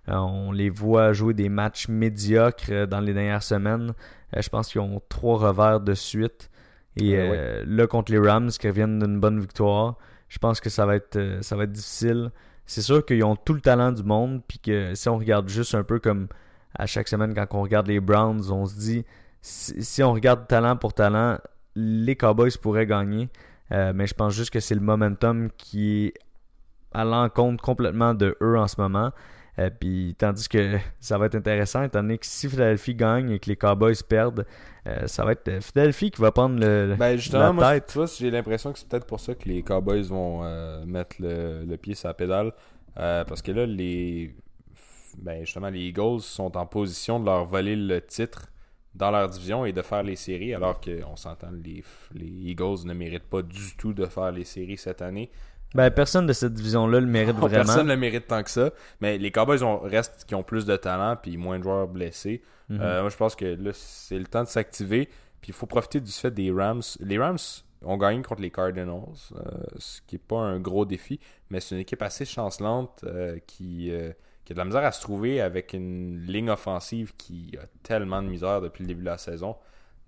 Euh, 0.08 0.14
on 0.14 0.52
les 0.52 0.70
voit 0.70 1.12
jouer 1.12 1.34
des 1.34 1.50
matchs 1.50 1.88
médiocres 1.88 2.86
dans 2.88 3.00
les 3.00 3.12
dernières 3.12 3.42
semaines. 3.42 3.92
je 4.34 4.48
pense 4.48 4.72
qu'ils 4.72 4.80
ont 4.80 5.02
trois 5.10 5.36
revers 5.36 5.80
de 5.80 5.92
suite. 5.92 6.50
Et 6.96 7.16
euh, 7.16 7.64
là, 7.66 7.86
contre 7.86 8.12
les 8.12 8.18
Rams, 8.18 8.50
qui 8.50 8.68
reviennent 8.68 9.00
d'une 9.00 9.18
bonne 9.18 9.40
victoire, 9.40 9.96
je 10.28 10.38
pense 10.38 10.60
que 10.60 10.70
ça 10.70 10.86
va 10.86 10.96
être, 10.96 11.16
euh, 11.16 11.42
ça 11.42 11.56
va 11.56 11.64
être 11.64 11.72
difficile. 11.72 12.30
C'est 12.66 12.82
sûr 12.82 13.04
qu'ils 13.04 13.24
ont 13.24 13.36
tout 13.36 13.52
le 13.52 13.60
talent 13.60 13.92
du 13.92 14.02
monde, 14.02 14.42
puis 14.46 14.58
que 14.58 14.94
si 14.94 15.08
on 15.08 15.18
regarde 15.18 15.48
juste 15.48 15.74
un 15.74 15.82
peu 15.82 15.98
comme 15.98 16.28
à 16.74 16.86
chaque 16.86 17.08
semaine 17.08 17.34
quand 17.34 17.46
on 17.52 17.62
regarde 17.62 17.86
les 17.86 18.00
Browns, 18.00 18.50
on 18.50 18.66
se 18.66 18.76
dit 18.76 19.04
si, 19.42 20.02
on 20.02 20.12
regarde 20.12 20.46
talent 20.46 20.76
pour 20.76 20.94
talent, 20.94 21.38
les 21.74 22.16
Cowboys 22.16 22.56
pourraient 22.60 22.86
gagner. 22.86 23.28
Euh, 23.72 23.92
mais 23.94 24.06
je 24.06 24.14
pense 24.14 24.34
juste 24.34 24.50
que 24.50 24.60
c'est 24.60 24.74
le 24.74 24.80
momentum 24.80 25.50
qui 25.56 26.06
est 26.06 26.14
à 26.92 27.04
l'encontre 27.04 27.62
complètement 27.62 28.14
de 28.14 28.36
eux 28.40 28.56
en 28.56 28.68
ce 28.68 28.80
moment. 28.80 29.10
Euh, 29.58 29.70
puis, 29.70 30.14
tandis 30.18 30.48
que 30.48 30.78
ça 31.00 31.18
va 31.18 31.26
être 31.26 31.34
intéressant, 31.34 31.82
étant 31.82 32.02
donné 32.02 32.18
que 32.18 32.26
si 32.26 32.48
Philadelphie 32.48 32.94
gagne 32.94 33.30
et 33.30 33.38
que 33.38 33.48
les 33.48 33.56
Cowboys 33.56 34.02
perdent, 34.08 34.46
euh, 34.86 35.06
ça 35.06 35.24
va 35.24 35.32
être 35.32 35.48
euh, 35.48 35.60
Philadelphie 35.60 36.10
qui 36.10 36.20
va 36.20 36.32
prendre 36.32 36.58
le, 36.58 36.96
ben 36.98 37.16
justement, 37.16 37.52
la 37.52 37.80
tête. 37.80 37.94
Moi, 37.96 38.06
j'ai 38.18 38.30
l'impression 38.30 38.72
que 38.72 38.78
c'est 38.78 38.88
peut-être 38.88 39.06
pour 39.06 39.20
ça 39.20 39.34
que 39.34 39.48
les 39.48 39.62
Cowboys 39.62 40.02
vont 40.02 40.42
mettre 40.84 41.16
le, 41.20 41.76
pied 41.76 41.94
sur 41.94 42.08
la 42.08 42.14
pédale. 42.14 42.52
parce 42.94 43.42
que 43.42 43.52
là, 43.52 43.66
les 43.66 44.34
ben 45.18 45.44
justement, 45.44 45.70
les 45.70 45.80
Eagles 45.80 46.20
sont 46.20 46.56
en 46.56 46.66
position 46.66 47.20
de 47.20 47.26
leur 47.26 47.44
voler 47.44 47.76
le 47.76 48.00
titre 48.00 48.48
dans 48.94 49.10
leur 49.10 49.28
division 49.28 49.64
et 49.64 49.72
de 49.72 49.82
faire 49.82 50.02
les 50.02 50.16
séries, 50.16 50.54
alors 50.54 50.80
qu'on 50.80 51.16
s'entend, 51.16 51.50
les, 51.50 51.82
les 52.14 52.50
Eagles 52.50 52.84
ne 52.84 52.94
méritent 52.94 53.28
pas 53.28 53.42
du 53.42 53.76
tout 53.76 53.92
de 53.92 54.06
faire 54.06 54.30
les 54.30 54.44
séries 54.44 54.76
cette 54.76 55.02
année. 55.02 55.30
Ben, 55.74 55.90
personne 55.90 56.26
de 56.26 56.32
cette 56.32 56.54
division-là 56.54 57.00
le 57.00 57.06
mérite 57.06 57.36
vraiment. 57.36 57.64
Personne 57.64 57.88
le 57.88 57.96
mérite 57.96 58.26
tant 58.26 58.42
que 58.42 58.50
ça. 58.50 58.70
Mais 59.00 59.18
les 59.18 59.30
Cowboys 59.30 59.62
ont, 59.62 59.78
restent 59.80 60.24
qui 60.26 60.34
ont 60.34 60.44
plus 60.44 60.64
de 60.66 60.76
talent 60.76 61.16
puis 61.20 61.36
moins 61.36 61.58
de 61.58 61.64
joueurs 61.64 61.88
blessés. 61.88 62.42
Mhm. 62.68 62.80
Euh, 62.80 63.00
moi, 63.02 63.10
je 63.10 63.16
pense 63.16 63.34
que 63.34 63.44
là, 63.44 63.70
c'est 63.72 64.18
le 64.18 64.26
temps 64.26 64.44
de 64.44 64.48
s'activer. 64.48 65.08
Puis 65.40 65.50
il 65.50 65.54
faut 65.54 65.66
profiter 65.66 66.00
du 66.00 66.12
fait 66.12 66.30
des 66.30 66.50
Rams. 66.50 66.82
Les 67.00 67.18
Rams 67.18 67.38
ont 67.82 67.98
gagné 67.98 68.22
contre 68.22 68.40
les 68.40 68.50
Cardinals, 68.50 69.02
euh, 69.36 69.40
ce 69.76 70.00
qui 70.06 70.14
n'est 70.14 70.22
pas 70.26 70.38
un 70.38 70.58
gros 70.58 70.86
défi, 70.86 71.20
mais 71.50 71.60
c'est 71.60 71.74
une 71.74 71.82
équipe 71.82 72.00
assez 72.00 72.24
chancelante 72.24 73.04
euh, 73.04 73.38
qui, 73.46 73.92
qui, 74.44 74.52
a 74.52 74.54
de 74.54 74.58
la 74.58 74.64
misère 74.64 74.84
à 74.84 74.92
se 74.92 75.02
trouver 75.02 75.42
avec 75.42 75.74
une 75.74 76.24
ligne 76.24 76.48
offensive 76.48 77.12
qui 77.18 77.58
a 77.62 77.66
tellement 77.82 78.22
de 78.22 78.28
misère 78.28 78.62
depuis 78.62 78.84
le 78.84 78.88
début 78.88 79.00
de 79.00 79.10
la 79.10 79.18
saison. 79.18 79.56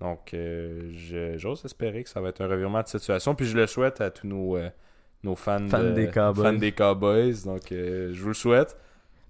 Donc, 0.00 0.34
j'ose 1.36 1.62
espérer 1.66 2.04
que 2.04 2.08
ça 2.08 2.22
va 2.22 2.30
être 2.30 2.40
un 2.40 2.48
revirement 2.48 2.82
de 2.82 2.88
situation. 2.88 3.34
Puis 3.34 3.46
je 3.46 3.56
le 3.56 3.66
souhaite 3.66 4.00
à 4.00 4.10
tous 4.10 4.26
nos 4.26 4.56
nos 5.22 5.34
fans, 5.36 5.60
des 5.60 6.72
Cowboys. 6.72 7.44
Donc, 7.44 7.72
euh, 7.72 8.12
je 8.12 8.20
vous 8.20 8.28
le 8.28 8.34
souhaite. 8.34 8.76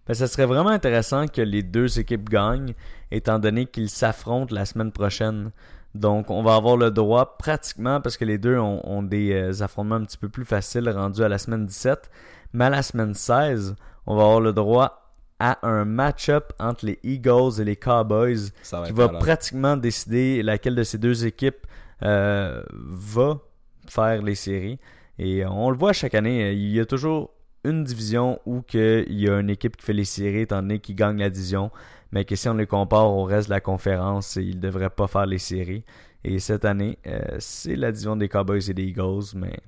Ben, 0.07 0.15
ça 0.15 0.27
serait 0.27 0.47
vraiment 0.47 0.71
intéressant 0.71 1.27
que 1.27 1.41
les 1.41 1.63
deux 1.63 1.99
équipes 1.99 2.29
gagnent, 2.29 2.75
étant 3.11 3.39
donné 3.39 3.67
qu'ils 3.67 3.91
s'affrontent 3.91 4.55
la 4.55 4.65
semaine 4.65 4.93
prochaine. 4.93 5.51
Donc, 5.95 6.31
on 6.31 6.43
va 6.43 6.55
avoir 6.55 6.77
le 6.77 6.91
droit 6.91 7.37
pratiquement, 7.39 8.01
parce 8.01 8.17
que 8.17 8.25
les 8.25 8.39
deux 8.39 8.59
ont, 8.59 9.03
des 9.03 9.33
euh, 9.33 9.63
affrontements 9.63 9.97
un 9.97 10.05
petit 10.05 10.19
peu 10.19 10.29
plus 10.29 10.45
faciles 10.45 10.89
rendus 10.89 11.23
à 11.23 11.29
la 11.29 11.39
semaine 11.39 11.67
17. 11.67 12.11
Mais 12.53 12.67
à 12.67 12.71
la 12.71 12.83
semaine 12.83 13.15
16, 13.15 13.75
on 14.07 14.17
va 14.17 14.23
avoir 14.23 14.41
le 14.41 14.53
droit 14.53 15.03
à 15.39 15.59
un 15.67 15.85
match-up 15.85 16.53
entre 16.59 16.87
les 16.87 16.99
Eagles 17.03 17.61
et 17.61 17.65
les 17.65 17.77
Cowboys 17.77 18.51
qui 18.87 18.93
va 18.93 19.09
pratiquement 19.09 19.77
décider 19.77 20.43
laquelle 20.43 20.75
de 20.75 20.83
ces 20.83 20.99
deux 20.99 21.27
équipes 21.27 21.67
euh, 22.03 22.63
va 22.73 23.39
faire 23.87 24.23
les 24.23 24.35
séries. 24.35 24.79
Et 25.19 25.45
on 25.47 25.71
le 25.71 25.77
voit 25.77 25.93
chaque 25.93 26.15
année, 26.15 26.53
il 26.53 26.71
y 26.71 26.81
a 26.81 26.87
toujours 26.87 27.31
une 27.65 27.85
division 27.85 28.41
où 28.47 28.63
il 28.75 29.21
y 29.21 29.29
a 29.29 29.41
une 29.41 29.51
équipe 29.51 29.77
qui 29.77 29.85
fait 29.85 29.93
les 29.93 30.05
séries, 30.05 30.43
étant 30.43 30.63
donné 30.63 30.79
qu'ils 30.79 30.95
gagne 30.95 31.19
la 31.19 31.31
division, 31.31 31.71
mais 32.13 32.25
que 32.25 32.37
si 32.37 32.49
on 32.49 32.55
les 32.55 32.67
compare 32.67 33.11
au 33.11 33.25
reste 33.25 33.49
de 33.49 33.55
la 33.55 33.61
conférence, 33.61 34.37
ils 34.37 34.57
ne 34.57 34.61
devraient 34.61 34.91
pas 34.91 35.07
faire 35.07 35.27
les 35.27 35.39
séries. 35.39 35.85
Et 36.23 36.39
cette 36.39 36.65
année, 36.65 36.99
euh, 37.07 37.37
c'est 37.39 37.77
la 37.77 37.93
division 37.93 38.17
des 38.17 38.29
Cowboys 38.29 38.69
et 38.69 38.75
des 38.75 38.85
Eagles, 38.85 39.25
mais 39.35 39.59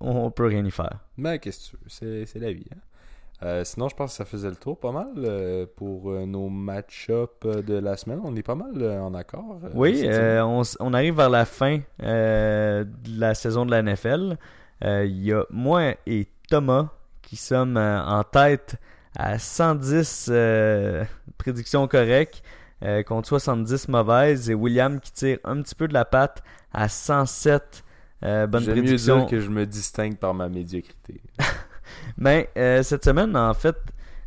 on, 0.00 0.30
peut 0.30 0.46
rien 0.46 0.64
y 0.64 0.70
faire. 0.70 1.00
Mais 1.16 1.38
qu'est-ce 1.38 1.72
que 1.72 1.76
tu 1.76 2.04
veux, 2.04 2.24
c'est 2.26 2.38
la 2.38 2.52
vie. 2.52 2.66
Hein? 2.72 2.78
Euh, 3.42 3.64
sinon, 3.64 3.88
je 3.88 3.94
pense 3.96 4.10
que 4.10 4.16
ça 4.16 4.24
faisait 4.24 4.50
le 4.50 4.56
tour 4.56 4.78
pas 4.78 4.92
mal 4.92 5.08
euh, 5.16 5.66
pour 5.76 6.10
nos 6.26 6.48
match-up 6.48 7.46
de 7.46 7.74
la 7.78 7.96
semaine. 7.96 8.20
On 8.22 8.36
est 8.36 8.42
pas 8.42 8.54
mal 8.54 8.82
en 9.00 9.14
accord. 9.14 9.58
oui, 9.74 10.06
on, 10.08 10.62
on, 10.80 10.94
arrive 10.94 11.16
vers 11.16 11.30
la 11.30 11.44
fin 11.44 11.80
de 11.98 12.86
la 13.18 13.34
saison 13.34 13.64
de 13.64 13.70
la 13.70 13.82
NFL. 13.82 14.36
Il 14.82 15.24
y 15.24 15.32
a 15.32 15.44
moi 15.50 15.94
et 16.06 16.26
Thomas 16.48 16.90
qui 17.22 17.36
sommes 17.36 17.76
en 17.76 18.24
tête 18.24 18.76
à 19.16 19.38
110 19.38 20.30
prédictions 21.38 21.88
correctes. 21.88 22.42
Euh, 22.82 23.02
contre 23.02 23.28
70 23.28 23.88
mauvaises 23.88 24.48
et 24.48 24.54
William 24.54 25.00
qui 25.00 25.12
tire 25.12 25.38
un 25.44 25.60
petit 25.60 25.74
peu 25.74 25.86
de 25.86 25.92
la 25.92 26.06
patte 26.06 26.42
à 26.72 26.88
107 26.88 27.84
euh, 28.22 28.46
bonnes 28.46 28.64
prédictions. 28.64 29.16
mieux 29.16 29.20
dire 29.20 29.30
que 29.30 29.40
je 29.40 29.50
me 29.50 29.66
distingue 29.66 30.16
par 30.16 30.32
ma 30.32 30.48
médiocrité. 30.48 31.20
Mais 32.20 32.50
euh, 32.56 32.82
cette 32.84 33.04
semaine, 33.04 33.36
en 33.36 33.54
fait, 33.54 33.76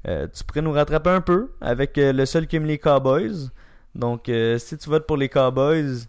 tu 0.04 0.44
pourrais 0.44 0.62
nous 0.62 0.74
rattraper 0.74 1.12
un 1.12 1.22
peu 1.22 1.54
avec 1.62 1.94
le 1.96 2.26
seul 2.26 2.48
qui 2.48 2.58
aime 2.58 2.66
les 2.66 2.78
Cowboys. 2.78 3.50
Donc, 3.96 4.30
si 4.58 4.78
tu 4.78 4.90
votes 4.90 5.08
pour 5.08 5.16
les 5.16 5.30
Cowboys 5.30 6.08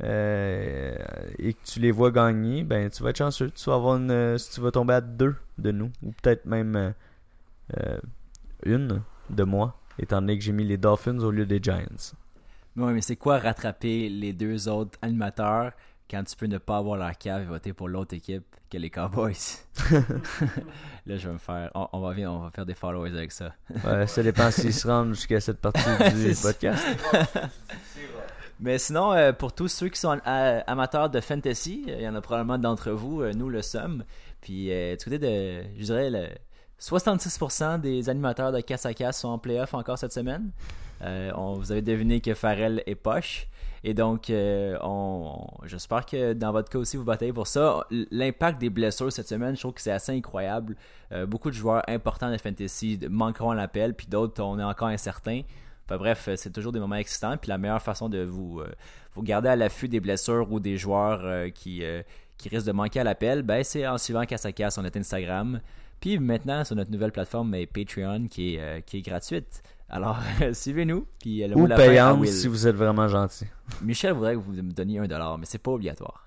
et 0.00 1.52
que 1.52 1.64
tu 1.64 1.78
les 1.78 1.92
vois 1.92 2.10
gagner, 2.10 2.64
ben 2.64 2.90
tu 2.90 3.04
vas 3.04 3.10
être 3.10 3.18
chanceux. 3.18 3.50
Tu 3.50 3.70
vas 3.70 3.76
avoir 3.76 3.98
une, 3.98 4.36
tu 4.52 4.60
vas 4.60 4.72
tomber 4.72 4.94
à 4.94 5.00
deux 5.00 5.36
de 5.58 5.70
nous, 5.70 5.92
ou 6.02 6.10
peut-être 6.20 6.44
même 6.46 6.94
une 8.64 9.02
de 9.30 9.44
moi 9.44 9.78
étant 9.98 10.20
donné 10.20 10.36
que 10.38 10.44
j'ai 10.44 10.52
mis 10.52 10.64
les 10.64 10.76
Dolphins 10.76 11.18
au 11.20 11.30
lieu 11.30 11.46
des 11.46 11.60
Giants. 11.62 12.14
Oui, 12.76 12.92
mais 12.92 13.00
c'est 13.00 13.16
quoi 13.16 13.38
rattraper 13.38 14.08
les 14.08 14.32
deux 14.32 14.68
autres 14.68 14.98
animateurs? 15.02 15.72
Quand 16.10 16.22
tu 16.24 16.36
peux 16.36 16.46
ne 16.46 16.58
pas 16.58 16.78
avoir 16.78 16.96
leur 16.96 17.16
cave 17.18 17.42
et 17.42 17.44
voter 17.46 17.72
pour 17.72 17.88
l'autre 17.88 18.14
équipe 18.14 18.44
que 18.70 18.78
les 18.78 18.90
Cowboys? 18.90 19.34
Là, 21.06 21.16
je 21.16 21.26
vais 21.28 21.32
me 21.32 21.38
faire. 21.38 21.70
On, 21.74 22.00
va, 22.00 22.14
on 22.30 22.38
va 22.40 22.50
faire 22.50 22.66
des 22.66 22.74
followers 22.74 23.16
avec 23.16 23.32
ça. 23.32 23.54
ouais, 23.84 24.06
ça 24.06 24.22
dépend 24.22 24.50
s'ils 24.50 24.74
se 24.74 24.86
rendent 24.86 25.14
jusqu'à 25.14 25.40
cette 25.40 25.60
partie 25.60 25.80
du 26.14 26.34
podcast. 26.40 26.84
Mais 28.60 28.78
sinon, 28.78 29.12
euh, 29.12 29.32
pour 29.32 29.52
tous 29.52 29.68
ceux 29.68 29.88
qui 29.88 30.00
sont 30.00 30.18
euh, 30.26 30.60
amateurs 30.66 31.10
de 31.10 31.20
fantasy, 31.20 31.84
il 31.86 32.00
y 32.00 32.08
en 32.08 32.14
a 32.14 32.20
probablement 32.20 32.56
d'entre 32.56 32.90
vous, 32.90 33.20
euh, 33.20 33.32
nous 33.34 33.50
le 33.50 33.60
sommes. 33.60 34.04
Puis, 34.40 34.66
du 34.68 35.04
côté 35.04 35.18
de, 35.18 35.62
je 35.76 35.84
dirais, 35.84 36.08
le, 36.08 36.28
66% 36.80 37.80
des 37.80 38.08
animateurs 38.08 38.52
de 38.52 38.60
casse 38.60 38.86
à 38.86 38.94
casse 38.94 39.20
sont 39.20 39.28
en 39.28 39.38
playoff 39.38 39.74
encore 39.74 39.98
cette 39.98 40.12
semaine. 40.12 40.50
Euh, 41.02 41.30
on, 41.34 41.54
vous 41.54 41.72
avez 41.72 41.82
deviné 41.82 42.20
que 42.20 42.34
Farrell 42.34 42.82
est 42.86 42.94
poche. 42.94 43.48
Et 43.88 43.94
donc, 43.94 44.30
euh, 44.30 44.76
j'espère 45.64 46.04
que 46.04 46.32
dans 46.32 46.50
votre 46.50 46.68
cas 46.68 46.78
aussi, 46.80 46.96
vous 46.96 47.04
bataillez 47.04 47.32
pour 47.32 47.46
ça. 47.46 47.86
L'impact 48.10 48.60
des 48.60 48.68
blessures 48.68 49.12
cette 49.12 49.28
semaine, 49.28 49.54
je 49.54 49.60
trouve 49.60 49.74
que 49.74 49.80
c'est 49.80 49.92
assez 49.92 50.10
incroyable. 50.10 50.74
Euh, 51.12 51.24
beaucoup 51.24 51.50
de 51.50 51.54
joueurs 51.54 51.84
importants 51.86 52.28
de 52.32 52.36
Fantasy 52.36 52.98
manqueront 53.08 53.52
l'appel, 53.52 53.94
puis 53.94 54.08
d'autres, 54.08 54.42
on 54.42 54.58
est 54.58 54.64
encore 54.64 54.88
incertain. 54.88 55.42
Enfin 55.84 55.98
bref, 55.98 56.28
c'est 56.34 56.52
toujours 56.52 56.72
des 56.72 56.80
moments 56.80 56.96
excitants. 56.96 57.36
Puis 57.36 57.48
la 57.48 57.58
meilleure 57.58 57.80
façon 57.80 58.08
de 58.08 58.24
vous, 58.24 58.60
vous 59.14 59.22
garder 59.22 59.50
à 59.50 59.54
l'affût 59.54 59.88
des 59.88 60.00
blessures 60.00 60.50
ou 60.50 60.58
des 60.58 60.76
joueurs 60.76 61.52
qui, 61.52 61.84
qui 62.38 62.48
risquent 62.48 62.66
de 62.66 62.72
manquer 62.72 62.98
à 62.98 63.04
l'appel, 63.04 63.42
ben, 63.42 63.62
c'est 63.62 63.86
en 63.86 63.98
suivant 63.98 64.24
casse 64.24 64.46
à 64.46 64.50
casse 64.50 64.74
sur 64.74 64.82
notre 64.82 64.98
Instagram. 64.98 65.60
Puis 66.00 66.18
maintenant, 66.18 66.64
sur 66.64 66.76
notre 66.76 66.90
nouvelle 66.90 67.12
plateforme 67.12 67.56
Patreon 67.72 68.28
qui 68.28 68.54
est, 68.54 68.60
euh, 68.60 68.80
qui 68.80 68.98
est 68.98 69.02
gratuite. 69.02 69.62
Alors, 69.88 70.18
suivez-nous. 70.52 71.06
Puis 71.20 71.46
le 71.46 71.56
Ou 71.56 71.68
payante 71.68 72.26
si 72.26 72.48
vous 72.48 72.66
êtes 72.66 72.76
vraiment 72.76 73.08
gentil. 73.08 73.46
Michel 73.82 74.12
voudrait 74.12 74.34
que 74.34 74.40
vous 74.40 74.52
me 74.52 74.72
donniez 74.72 74.98
un 74.98 75.06
dollar, 75.06 75.38
mais 75.38 75.46
c'est 75.46 75.58
pas 75.58 75.70
obligatoire. 75.70 76.26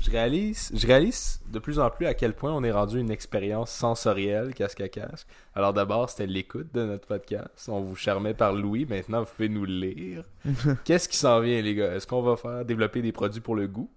Je 0.00 0.10
réalise, 0.10 0.70
je 0.74 0.86
réalise 0.86 1.40
de 1.50 1.58
plus 1.58 1.78
en 1.78 1.88
plus 1.90 2.06
à 2.06 2.14
quel 2.14 2.34
point 2.34 2.52
on 2.52 2.62
est 2.62 2.70
rendu 2.70 3.00
une 3.00 3.10
expérience 3.10 3.70
sensorielle 3.70 4.52
casque 4.54 4.80
à 4.80 4.88
casque. 4.88 5.26
Alors 5.54 5.72
d'abord, 5.72 6.10
c'était 6.10 6.26
l'écoute 6.26 6.72
de 6.74 6.84
notre 6.84 7.06
podcast. 7.06 7.68
On 7.68 7.80
vous 7.80 7.96
charmait 7.96 8.34
par 8.34 8.52
Louis. 8.52 8.84
Maintenant, 8.84 9.22
vous 9.22 9.30
pouvez 9.34 9.48
nous 9.48 9.64
lire. 9.64 10.24
Qu'est-ce 10.84 11.08
qui 11.08 11.16
s'en 11.16 11.40
vient, 11.40 11.60
les 11.62 11.74
gars? 11.74 11.94
Est-ce 11.94 12.06
qu'on 12.06 12.22
va 12.22 12.36
faire 12.36 12.64
développer 12.64 13.02
des 13.02 13.12
produits 13.12 13.40
pour 13.40 13.56
le 13.56 13.66
goût? 13.66 13.90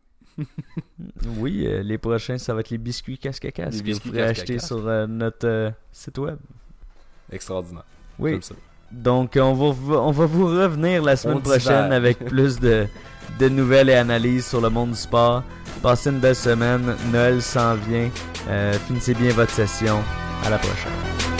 oui, 1.37 1.67
euh, 1.67 1.83
les 1.83 1.97
prochains, 1.97 2.37
ça 2.37 2.53
va 2.53 2.61
être 2.61 2.69
les 2.69 2.77
biscuits 2.77 3.17
casque 3.17 3.45
à 3.45 3.51
casque 3.51 3.83
que 3.83 3.91
vous 3.91 3.99
pourrez 3.99 4.23
acheter 4.23 4.57
sur 4.57 4.87
euh, 4.87 5.05
notre 5.05 5.47
euh, 5.47 5.71
site 5.91 6.17
web. 6.17 6.37
Extraordinaire. 7.31 7.83
Oui. 8.19 8.39
Donc, 8.91 9.37
on 9.39 9.53
va, 9.53 9.97
on 10.01 10.11
va 10.11 10.25
vous 10.25 10.47
revenir 10.47 11.03
la 11.03 11.15
semaine 11.15 11.41
prochaine 11.41 11.91
avec 11.91 12.19
plus 12.25 12.59
de, 12.59 12.87
de 13.39 13.49
nouvelles 13.49 13.89
et 13.89 13.95
analyses 13.95 14.47
sur 14.47 14.61
le 14.61 14.69
monde 14.69 14.91
du 14.91 14.97
sport. 14.97 15.43
Passez 15.81 16.09
une 16.09 16.19
belle 16.19 16.35
semaine. 16.35 16.95
Noël 17.11 17.41
s'en 17.41 17.75
vient. 17.75 18.09
finissez 18.87 19.13
bien 19.13 19.31
votre 19.31 19.51
session. 19.51 19.99
À 20.45 20.49
la 20.49 20.57
prochaine. 20.57 21.38